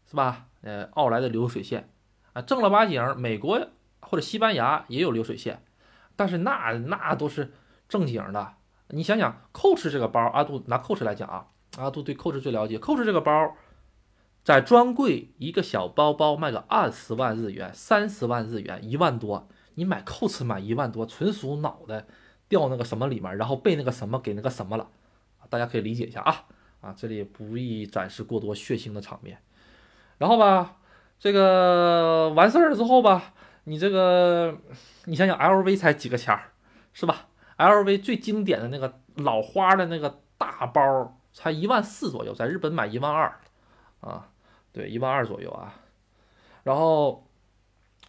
[0.08, 0.46] 是吧？
[0.62, 1.90] 呃，奥莱的流水线
[2.32, 3.68] 啊，正儿八经，美国
[4.00, 5.62] 或者西班牙也有流水线，
[6.16, 7.52] 但是那那都是
[7.88, 8.54] 正经的。
[8.92, 11.46] 你想想，Coach 这个包，阿杜拿 Coach 来讲啊，
[11.78, 12.78] 阿杜对 Coach 最了解。
[12.78, 13.56] Coach 这个包，
[14.42, 22.06] 在专柜一个小包包卖个二十万日元、三十万日元、一万多，你买 Coach 买一万多，纯属脑袋
[22.48, 24.88] 掉那个什么里面，然后被那个什么给那个什么了，
[25.48, 26.44] 大家可以理解一下啊
[26.80, 29.38] 啊，这里不宜展示过多血腥的场面。
[30.18, 30.76] 然后吧，
[31.18, 33.34] 这个完事儿之后吧，
[33.64, 34.58] 你这个
[35.04, 36.52] 你想想，LV 才几个钱儿，
[36.92, 37.28] 是吧
[37.60, 43.38] ？L V 最经典的那个老花的那个大包才一万四左右，在日本买一万二，
[44.00, 44.28] 啊，
[44.72, 45.74] 对，一万二左右啊。
[46.62, 47.26] 然后，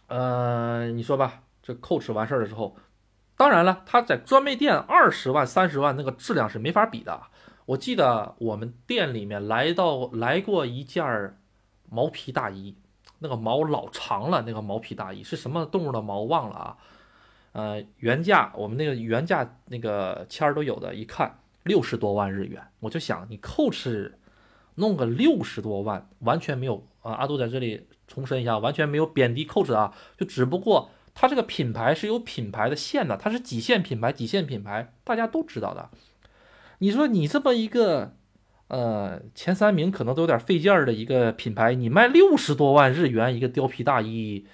[0.06, 2.76] 呃，你说吧，这 Coach 完事儿的时候，
[3.36, 7.20] 当然了，它在专卖店二十万、三十万那个质量是没法比的。
[7.66, 11.38] 我记得我们店里面来到来过一件儿
[11.90, 12.74] 毛皮大衣，
[13.18, 16.78] 那个毛老长了，那个毛皮大衣是什么动物的毛忘了啊？
[17.52, 24.12] 呃，原价我们那个原价那个签儿都有的，一看六十多万日元，我就想你 Coach
[24.76, 27.12] 弄个六十多万，完全没有啊！
[27.12, 35.90] 阿杜在这里重申一下，完全没有贬低 Coach 啊，就只不过它这个品牌是有品牌的线的，它是几线品牌，几线品牌大家都知道的。
[36.78, 38.14] 你说你这么一个，
[38.68, 44.46] 呃，前三名可能都有点费劲儿的一个品牌，你卖六十多万日元一个貂皮大衣，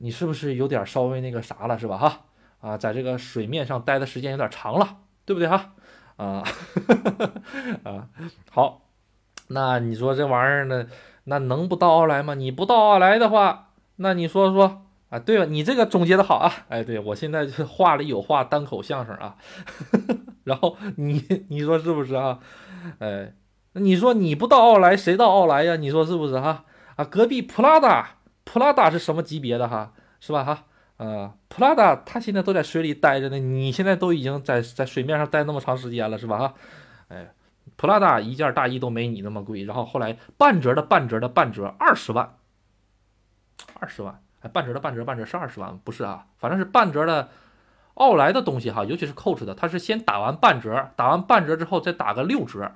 [0.00, 1.96] 你是不是有点稍微那个啥了，是吧？
[1.98, 2.20] 哈
[2.60, 5.74] 啊，在这个水面上待的时间有点长了，对不对哈？
[6.16, 6.42] 啊
[7.84, 8.08] 啊，
[8.50, 8.82] 好。
[9.50, 10.86] 那你说这玩意儿呢？
[11.24, 12.34] 那能不到奥莱吗？
[12.34, 15.18] 你不到奥莱的话，那你说说啊？
[15.18, 16.52] 对了，你这个总结的好啊！
[16.68, 19.36] 哎，对我现在就是话里有话，单口相声啊。
[20.44, 22.40] 然后你你说是不是啊？
[22.98, 23.32] 哎，
[23.72, 25.76] 你说你不到奥莱，谁到奥莱呀？
[25.76, 26.64] 你说是不是哈？
[26.96, 28.17] 啊，隔壁普拉达，
[28.48, 29.92] 普拉达是什么级别的哈？
[30.20, 30.64] 是吧哈？
[30.96, 36.54] 啊，普拉达他现在都在水里待着呢，你现在都已经在在水面上待那么长时间了，是吧哈？
[37.08, 37.28] 哎。
[37.76, 42.36] 普拉达一件大衣都没你那么贵，然后后来半折的半折的半折二十万，
[43.78, 47.28] 二十万，哎，半折的半折半折是二十万，不是啊，反正是半折的。
[47.94, 52.72] 奥莱的东西哈，尤其是 Coach 的，它是先打完半折，打完半折之后再打个六折，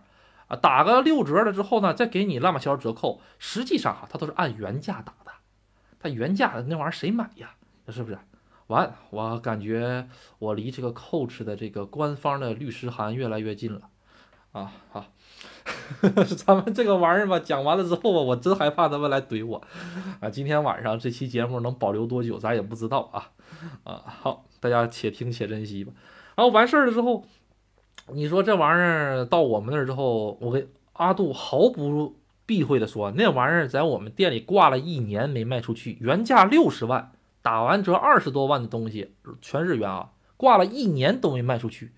[0.49, 3.21] 啊，打个六折了之后呢，再给你乱码小折扣。
[3.39, 5.32] 实际上哈，它都是按原价打的，
[6.03, 7.55] 它原价的那玩意儿谁买呀？
[7.89, 8.19] 是不是？
[8.67, 10.09] 完，我感觉
[10.39, 13.83] 我离这个 Coach 的这个官方的律师函越来越近了。
[14.53, 15.07] 啊好，
[16.45, 19.63] 咱们这个玩意儿吧，讲完了之后吧，我真害怕他们来怼我
[20.21, 20.29] 啊！
[20.29, 23.31] 今天晚上这期节目能保留多久，咱也不知道啊
[23.85, 24.03] 啊！
[24.07, 25.93] 好，大家且听且珍惜吧。
[26.35, 27.25] 然后完事儿了之后，
[28.09, 32.17] 你说这玩意儿到我们那儿之后，我跟阿杜毫不
[32.53, 41.93] 避讳的说，那玩意儿在我们店里挂了一年没卖出去，原价六十万，打完折二十多万的东西，全日元啊，挂了一年都没卖出去。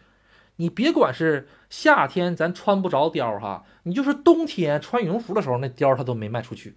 [0.54, 6.76] 你别管是夏天咱穿不着貂哈，你就是冬天穿羽绒服的时候，那貂它都没卖出去。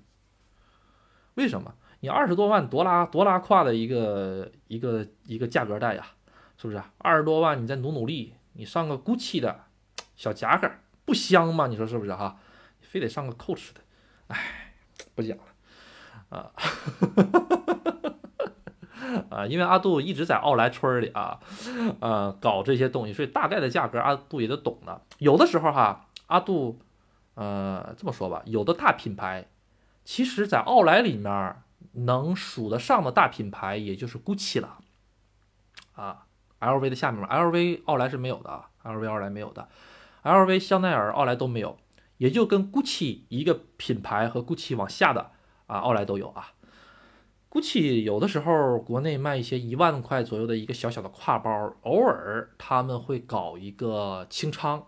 [1.35, 1.75] 为什么？
[1.99, 6.03] 你二十多万多拉多拉胯的一个一个一个价格带呀，
[6.57, 6.81] 是不是？
[6.97, 9.65] 二十多万你再努努力，你上个 GUCCI 的
[10.15, 10.67] 小夹克
[11.05, 11.67] 不香吗？
[11.67, 12.39] 你说是不是哈？
[12.89, 13.81] 非得上个 Coach 的，
[14.27, 14.73] 哎，
[15.13, 15.43] 不讲了
[16.29, 16.51] 啊。
[19.29, 21.39] 啊，因为阿杜一直在奥莱村里啊，
[22.01, 25.01] 呃，搞这些东西，所以大概的价格阿杜也都懂的。
[25.19, 26.79] 有的时候哈，阿杜，
[27.35, 29.47] 呃，这么说吧，有的大品牌，
[30.03, 31.55] 其实在奥莱里面
[31.93, 34.77] 能数得上的大品牌，也就是 GUCCI 了。
[35.93, 36.25] 啊
[36.59, 39.67] ，LV 的下面，LV 奥莱是没有的啊，LV 奥莱没有的
[40.23, 41.77] ，LV 香奈儿奥莱都没有，
[42.17, 45.31] 也就跟 GUCCI 一个品牌和 GUCCI 往下的
[45.67, 46.53] 啊，奥莱都有啊。
[47.49, 54.85] GUCCI 有的时候国内卖一些一万块左右的一个小小的挎包，偶尔他们会搞一个清仓，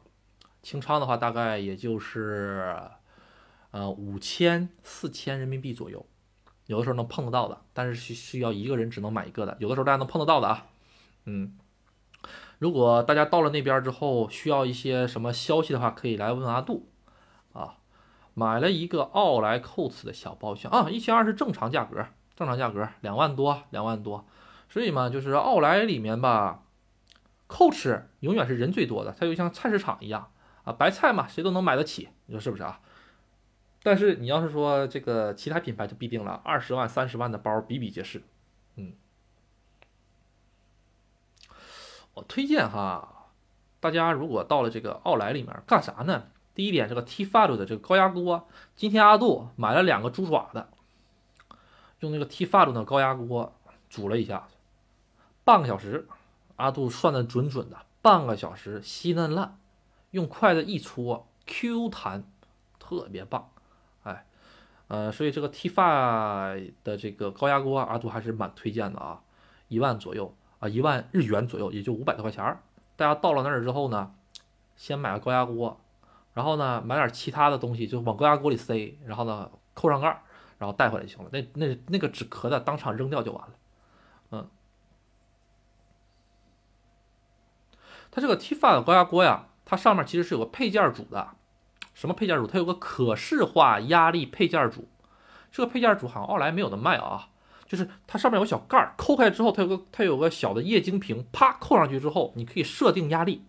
[0.61, 2.75] 清仓的话大概也就是
[3.71, 6.05] 呃五千四千人民币左右，
[6.67, 10.67] 有的时候能碰得到的，但是需需要一个人只能买一个的，有的时候大家能碰得到的啊，
[11.25, 11.57] 嗯，
[12.59, 16.89] 如果大家到了那边之后需要一些什么消息的话，可以来问阿杜，
[18.39, 22.07] 买了一个奥莱蔻驰的小包厢啊，一千二是正常价格。
[22.37, 24.25] 正常价格两万多，两万多，
[24.69, 26.63] 所以嘛，就是奥莱里面吧
[27.47, 30.31] 蔻驰永远是人最多的，它就像菜市场一样
[30.63, 32.79] 啊，白菜嘛，谁都能买得起，你说是不是啊？
[33.83, 38.23] 但是你要是说这个其他品牌就必定了，二十万、三十万的包比比皆是。
[38.77, 38.93] 嗯，
[42.13, 43.31] 我推荐哈，
[43.81, 46.27] 大家如果到了这个奥莱里面干啥呢？
[46.59, 48.45] 第一点，这个 T f a l 的这个高压锅，
[48.75, 50.65] 今天阿杜买了两个猪爪子。
[52.01, 53.55] 用那个 T 发 a 的高压锅
[53.89, 54.45] 煮了一下，
[55.45, 56.05] 半个小时，
[56.57, 59.57] 阿杜算的准准的，半个小时稀嫩烂，
[60.11, 62.25] 用筷子一戳，Q 弹，
[62.77, 63.51] 特别棒，
[64.03, 64.25] 哎，
[64.89, 69.21] 呃，所以这个 T 发的这个高压锅，阿杜还是蛮推荐的啊，
[69.69, 72.61] 一万左右啊，一万日元左右，也就五百多块钱儿。
[72.97, 74.13] 大家到了那儿之后呢，
[74.75, 75.79] 先买个高压锅，
[76.39, 80.21] 然后呢买点其他的东西，就往高压锅里塞，然后呢扣上盖儿。
[80.59, 83.53] 然后带回来就行了，那那那个纸壳的当场扔掉就完了，
[84.31, 84.49] 嗯，
[88.11, 91.29] 它这个 T 发的高压锅呀，它上面其实是有个配件组的，
[91.93, 92.45] 什么配件组？
[92.45, 94.89] 它有个可视化压力配件组，
[95.49, 97.29] 这个配件组好像奥莱没有的卖啊，
[97.65, 103.45] 就是它上面有小盖儿，抠开之后它有个它有个小的液晶屏，啪扣上去之后，你可以设定压力，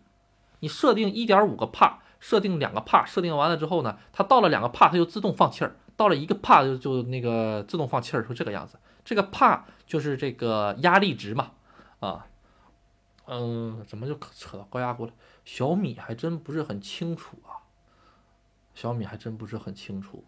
[0.61, 8.79] 你设定一点五个帕，设定两个帕，设定完了之后呢，它到了两个帕，它就自动放气儿；到了一个帕就就那个自动放气儿，就这个样子。
[9.03, 11.53] 这个帕就是这个压力值嘛，
[12.01, 12.27] 啊，
[13.27, 15.13] 嗯，怎么就扯到高压锅了？
[15.45, 17.65] 小米还真不是很清楚啊，
[18.75, 20.23] 小米还真不是很清楚。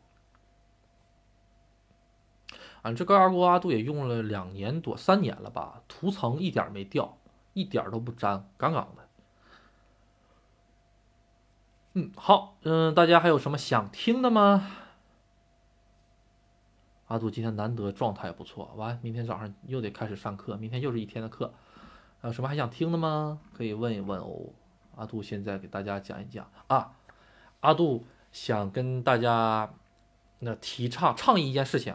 [2.81, 7.19] 啊，这高压锅阿杜也用了两年多、三年了吧，涂层一点没掉，
[7.53, 9.02] 一点都不粘，杠杠的。
[11.95, 14.67] 嗯，好，嗯，大家还有什么想听的吗？
[17.09, 21.53] 阿杜今天难得状态不错，完，明天早上又得开始上课，明天又是一天的课，
[22.23, 23.41] 还有什么还想听的吗？
[23.53, 24.47] 可以问一问哦。
[24.97, 26.93] 阿杜现在给大家讲一讲啊，
[27.61, 29.75] 阿杜想跟大家
[30.39, 31.95] 那提倡倡议一件事情。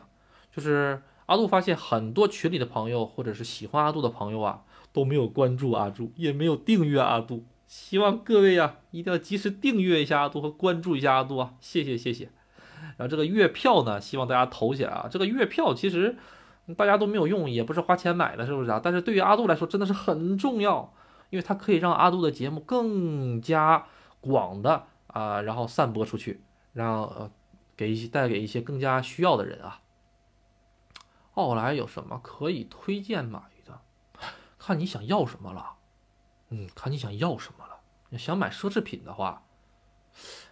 [0.51, 4.63] 就是阿杜发现很多群里的朋友，或者是喜欢阿杜的朋友啊，
[4.93, 7.43] 都没有关注阿杜，也没有订阅阿杜。
[7.67, 11.53] 希望各位呀，一定要及时订阅一下阿杜和关注一下阿杜啊！
[11.59, 12.31] 谢谢谢谢。
[12.95, 15.07] 然后这个月票呢，希望大家投起来啊！
[15.11, 16.17] 这个月票其实
[16.77, 18.79] 大家都没有用，也不是花钱买的，是不是啊？
[18.81, 20.93] 但是对于阿杜来说，真的是很重要，
[21.29, 23.85] 因为它可以让阿杜的节目更加
[24.21, 26.41] 广的啊，然后散播出去，
[26.73, 27.29] 让呃
[27.75, 29.81] 给一些带给一些更加需要的人啊。
[31.33, 33.81] 奥莱有什么可以推荐买的？
[34.57, 35.76] 看你想要什么了。
[36.49, 38.17] 嗯，看你想要什么了。
[38.17, 39.43] 想买奢侈品的话，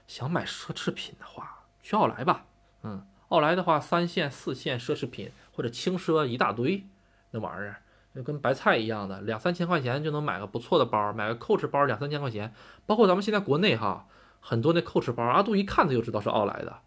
[0.08, 2.46] 想买奢侈品的话，去奥莱吧。
[2.84, 6.86] 嗯，奥莱的话，三线、四线奢侈品或者轻奢一大堆，
[7.32, 7.82] 那玩意儿
[8.14, 12.54] 就跟白菜一样的，两三千块钱就能买个不错的包，买个 Coach 包两三千块钱。
[12.86, 14.08] 包括咱们现在国内哈，
[14.40, 16.80] 很多那 Coach 包，阿杜一看他就知道是奥莱的，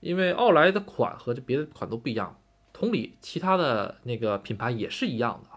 [0.00, 2.38] 因为奥莱的款和这别的款都不一样。
[2.72, 5.49] 同理，其他的那个品牌也是一样的。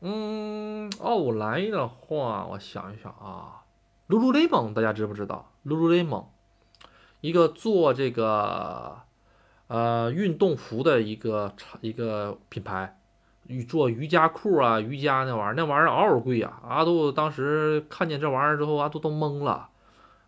[0.00, 3.64] 嗯，奥莱的话，我想一想啊
[4.08, 6.26] ，Lululemon 大家知不知道？Lululemon
[7.22, 8.98] 一个做这个
[9.68, 12.98] 呃运动服的一个一个品牌，
[13.66, 16.60] 做瑜伽裤啊、瑜伽那玩意儿，那玩意儿嗷嗷贵呀！
[16.62, 19.70] 阿杜当时看见这玩意儿之后，阿杜都懵了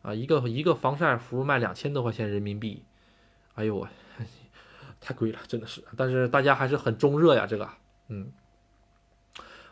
[0.02, 0.14] 啊！
[0.14, 2.84] 一个一个防晒服卖两千多块钱人民币，
[3.54, 3.88] 哎呦我。
[5.00, 5.84] 太贵了，真的是。
[5.96, 7.68] 但是大家还是很中热呀，这个，
[8.08, 8.32] 嗯。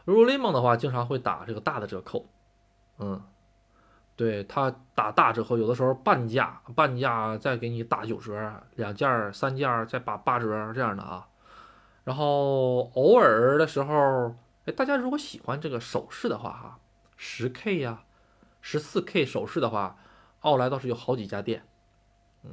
[0.06, 2.26] Lululemon 的话，经常会打这个大的折扣，
[2.98, 3.20] 嗯，
[4.14, 11.28] 对他打大折扣，有的时候半价，半价再给你打九折，两件、三件再打八折这样的啊。
[12.04, 16.78] 然后偶尔的时候，哎，大家如果喜欢这个首饰的话，哈，
[17.16, 18.04] 十 K 呀，
[18.60, 19.98] 十四 K 首饰的话，
[20.40, 21.66] 奥莱倒是有好几家店，
[22.44, 22.50] 嗯。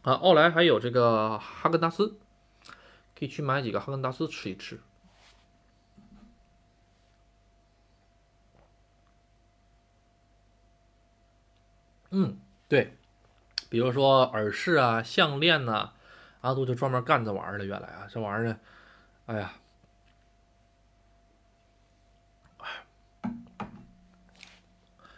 [0.00, 2.18] 啊，奥莱还有这个哈根达斯，
[3.18, 4.80] 可以去买几个哈根达斯吃一吃。
[12.10, 12.38] 嗯，
[12.68, 12.96] 对，
[13.68, 15.92] 比如说耳饰啊、项链呐，
[16.40, 17.64] 阿杜就专门干这玩意儿的。
[17.64, 18.58] 原来啊，这玩意儿，
[19.26, 19.54] 哎呀，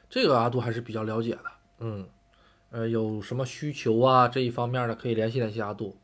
[0.09, 1.45] 这个阿杜还是比较了解的。
[1.79, 2.09] 嗯。
[2.71, 4.27] 呃，有什么需求啊？
[4.27, 5.97] 这一方面的可以联系联系阿杜。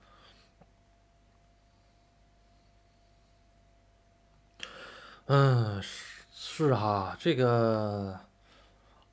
[5.27, 8.21] 嗯，是是哈，这个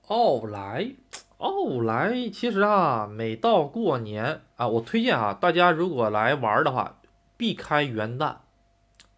[0.07, 0.91] 奥莱，
[1.37, 6.99] 奥莱其实啊，每到过年啊，我推荐啊，大家如果来玩的话，
[7.37, 8.37] 避开元旦，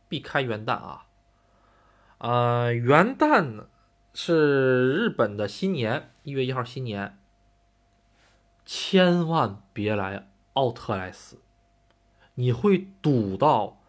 [0.09, 1.05] 避开元旦啊。
[2.17, 3.63] 呃，元旦
[4.13, 7.17] 是日本的新年，一月一号新年。
[8.63, 11.39] 千万别来奥特莱斯，
[12.35, 13.79] 你会堵到，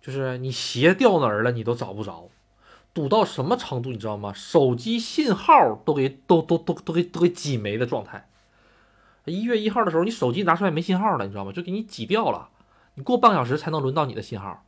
[0.00, 2.28] 就是你鞋掉哪儿了你都找不着，
[2.96, 4.32] 堵到什么程度你知道吗？
[4.32, 8.26] 手机信号都给都都都都给都给挤没的状态。
[9.26, 11.52] 一月一号的时候，你手机拿出来没信号了，你知道吗？
[11.52, 12.48] 就给你挤掉了，
[12.94, 14.64] 你过半小时才能轮到你的信号。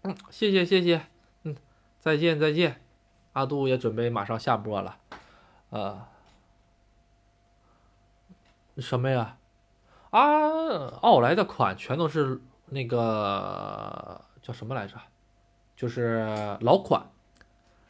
[0.00, 1.02] 嗯，谢谢谢谢，
[1.42, 1.54] 嗯，
[1.98, 2.80] 再见再见，
[3.34, 4.96] 阿杜也准备马上下播了，
[5.68, 6.06] 呃。
[8.78, 9.36] 什么呀？
[10.08, 10.22] 啊，
[11.02, 12.40] 奥莱的款全都是
[12.70, 14.94] 那个叫什么来着？
[15.80, 17.10] 就是老款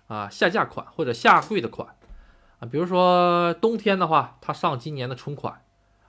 [0.06, 1.96] 啊，下架款或者下柜的款
[2.60, 2.68] 啊。
[2.70, 5.64] 比如说冬天的话，它上今年的春款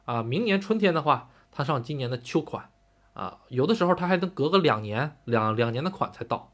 [0.05, 2.69] 啊；明年春天的话，它上今年的秋款
[3.15, 3.39] 啊。
[3.47, 6.51] 有的时候它还能隔个两年，两两年的款才到，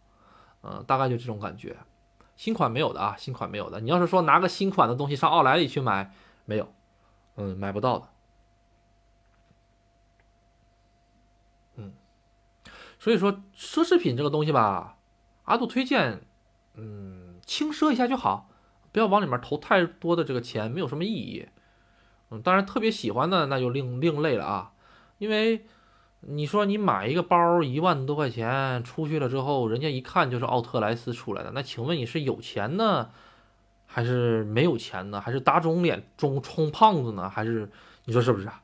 [0.61, 1.75] 嗯，大概就这种感觉。
[2.37, 3.81] 新款没有的啊，新款没有的。
[3.81, 6.13] 你要是说拿个新款的东西上奥莱里去买，
[6.45, 6.73] 没有，
[7.35, 8.07] 嗯，买不到的。
[12.99, 14.96] 所以说，奢侈品这个东西吧，
[15.47, 16.21] 阿杜推荐，
[16.75, 18.49] 嗯，轻奢一下就好，
[18.91, 21.47] 不要往里面投太多的这个钱，没有什么意义。
[22.29, 24.71] 嗯，当然特别喜欢的那就另另类了啊，
[25.17, 25.65] 因为
[26.19, 33.09] 你说你买一个包一万多块钱出去了之后，人家一看就是奥特莱斯出来的，那请问你是有钱呢，
[33.85, 35.21] 还是没有钱呢？
[35.21, 37.29] 还是打肿脸充充胖子呢？
[37.29, 37.71] 还是
[38.03, 38.61] 你说是不是啊？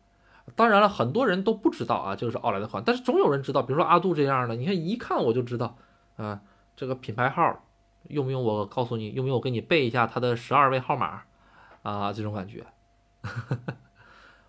[0.56, 5.78] 当然了，很多人都不知道啊，这个是奥莱的款，但是总有人知道，比如说阿杜这样的，你看一看我就知道
[6.18, 6.42] 啊，
[6.76, 7.64] 这个品牌号
[8.10, 11.22] 用不用我告诉你，用不用我给你背一下它的十二位号码
[11.84, 12.12] 啊？
[12.12, 12.66] 这种感觉。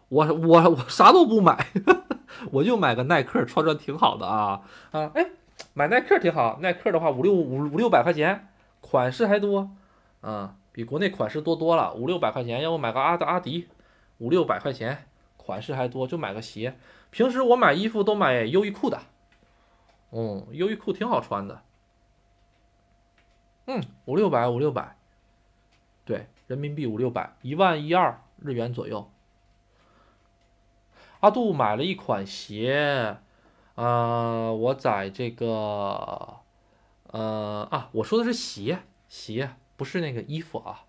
[0.08, 1.66] 我我我啥都不买，
[2.52, 5.10] 我就买个耐克，穿穿挺好的啊啊！
[5.14, 5.30] 哎，
[5.72, 8.48] 买耐克挺好，耐克的话五六五五六百块钱，
[8.80, 9.70] 款式还多
[10.20, 12.62] 啊，比国内款式多多了，五六百块钱。
[12.62, 13.68] 要不买个阿阿迪，
[14.18, 15.06] 五六百块钱，
[15.36, 16.76] 款式还多，就买个鞋。
[17.10, 19.00] 平时我买衣服都买优衣库的，
[20.12, 21.62] 嗯，优衣库挺好穿的，
[23.66, 24.96] 嗯，五六百五六百，
[26.04, 28.20] 对，人民币五六百，一万一二。
[28.42, 29.10] 日元左右。
[31.20, 33.16] 阿杜买了一款鞋，
[33.74, 36.40] 呃，我在这个，
[37.06, 40.84] 呃啊，我说的是鞋，鞋不是那个衣服啊。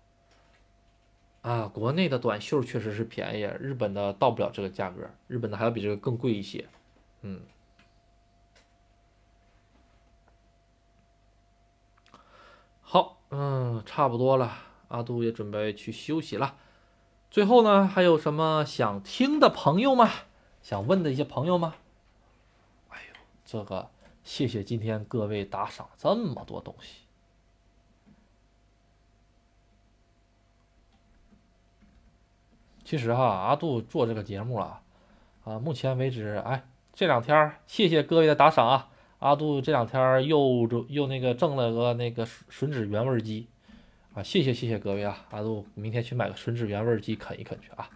[1.40, 6.68] 啊，国内的短袖确实是便宜，日本的到不了这个价格，日本的还要比这个更贵一些。
[7.22, 7.40] 嗯，
[12.82, 14.52] 好，嗯，差不多了，
[14.88, 16.56] 阿杜也准备去休息了。
[17.30, 20.10] 最后呢，还有什么想听的朋友吗？
[20.62, 21.74] 想问的一些朋友吗？
[22.88, 23.90] 哎呦，这个
[24.22, 27.02] 谢谢今天各位打赏这么多东西。
[32.84, 34.82] 其实哈，阿杜做这个节目啊，
[35.44, 38.90] 啊，目前为止，哎，这两天谢谢各位的打赏啊，
[39.26, 43.48] 阿杜这两天又又那个挣了个那个吮指原味鸡。
[44.14, 45.26] 啊，谢谢谢谢各位啊！
[45.30, 47.90] 阿杜明天去买个吮指原味鸡啃一啃去啊！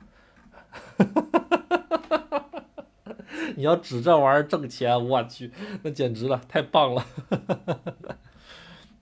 [3.56, 5.50] 你要指这玩意儿挣钱，我去，
[5.82, 7.06] 那简直了，太棒了！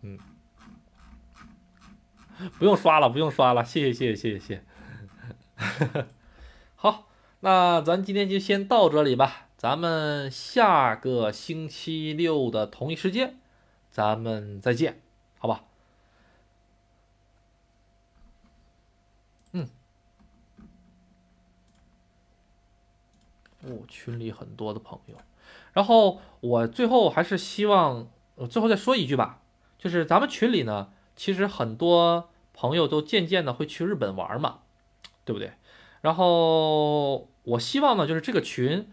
[0.03, 0.17] 嗯，
[2.59, 4.63] 不用刷了，不用刷了，谢谢谢谢谢谢谢。
[6.77, 7.09] 好，
[7.41, 13.41] 那咱今天就先到这里吧，咱们下个星期六的同一时间，
[13.91, 15.03] 咱们再见，
[15.37, 15.65] 好吧？
[19.51, 19.69] 嗯
[23.65, 25.17] 哦，群里很多的朋友，
[25.73, 29.43] 然后我最后还是希望，我最后再说一句吧，
[29.77, 34.61] 就是咱们群里呢，其实很多朋友都渐渐的会去日本玩嘛，
[35.25, 35.55] 对不对？
[36.03, 38.89] 然后我希望呢，就是这个群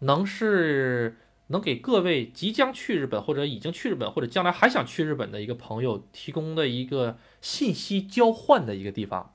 [0.00, 1.16] 能是
[1.46, 9.32] 能给各位即将去日本或者已经去日本或者将来还想去日本的一个朋友提供的一个信息交换的一个地方。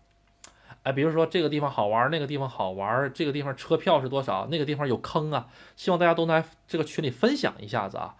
[0.83, 4.47] 哎，比如说这个地方好玩，那个地方好玩，这个地方车票是多少？
[4.51, 8.15] 那个地方有坑啊，希望大家都来这个群里分享一下子啊。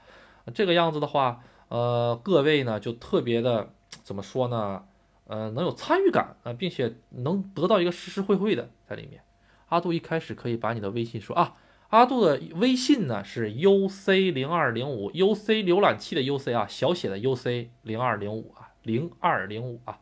[0.53, 3.71] 这个样子的话，呃，各位呢就特别的
[4.03, 4.83] 怎么说呢？
[5.27, 9.21] 呃，能有参与感啊，并且能得到一个实实惠惠的在里面。
[9.69, 11.53] 阿杜一开始可以把你的微信说啊，
[11.89, 19.99] 阿杜的微信呢是 uc 零二零五，uc 浏览器的 uc 啊，小写的 uc 零二零五啊，零二零五啊，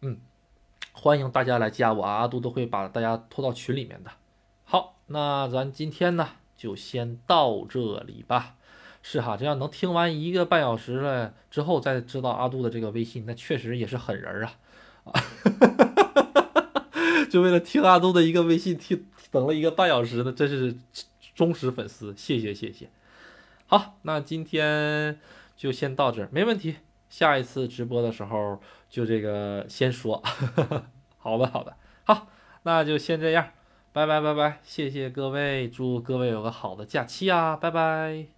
[0.00, 0.18] 嗯。
[0.92, 4.10] 欢迎大家来加我啊，阿杜都会把大家拖到群里面的。
[4.64, 8.56] 好，那咱今天呢就先到这里吧。
[9.00, 14.44] 是哈，这样能听完一个半小时了之后再知道阿杜的这个微信，那确实也是狠人
[15.04, 15.12] 啊！
[17.30, 20.76] 就为了听阿杜的一个微信，听等了一个半小时呢，真是
[21.38, 22.90] 忠实粉丝，谢谢谢谢。
[23.68, 25.20] 好，那今天
[25.56, 26.78] 就先到这儿，没问题。
[27.08, 28.60] 下一次直播的时候
[28.90, 30.20] 就这个先说，
[31.16, 32.26] 好的好的，好，
[32.64, 33.50] 那就先这样，
[33.92, 38.37] 拜拜拜拜，谢谢各位，祝各位有个好的假期啊，拜拜。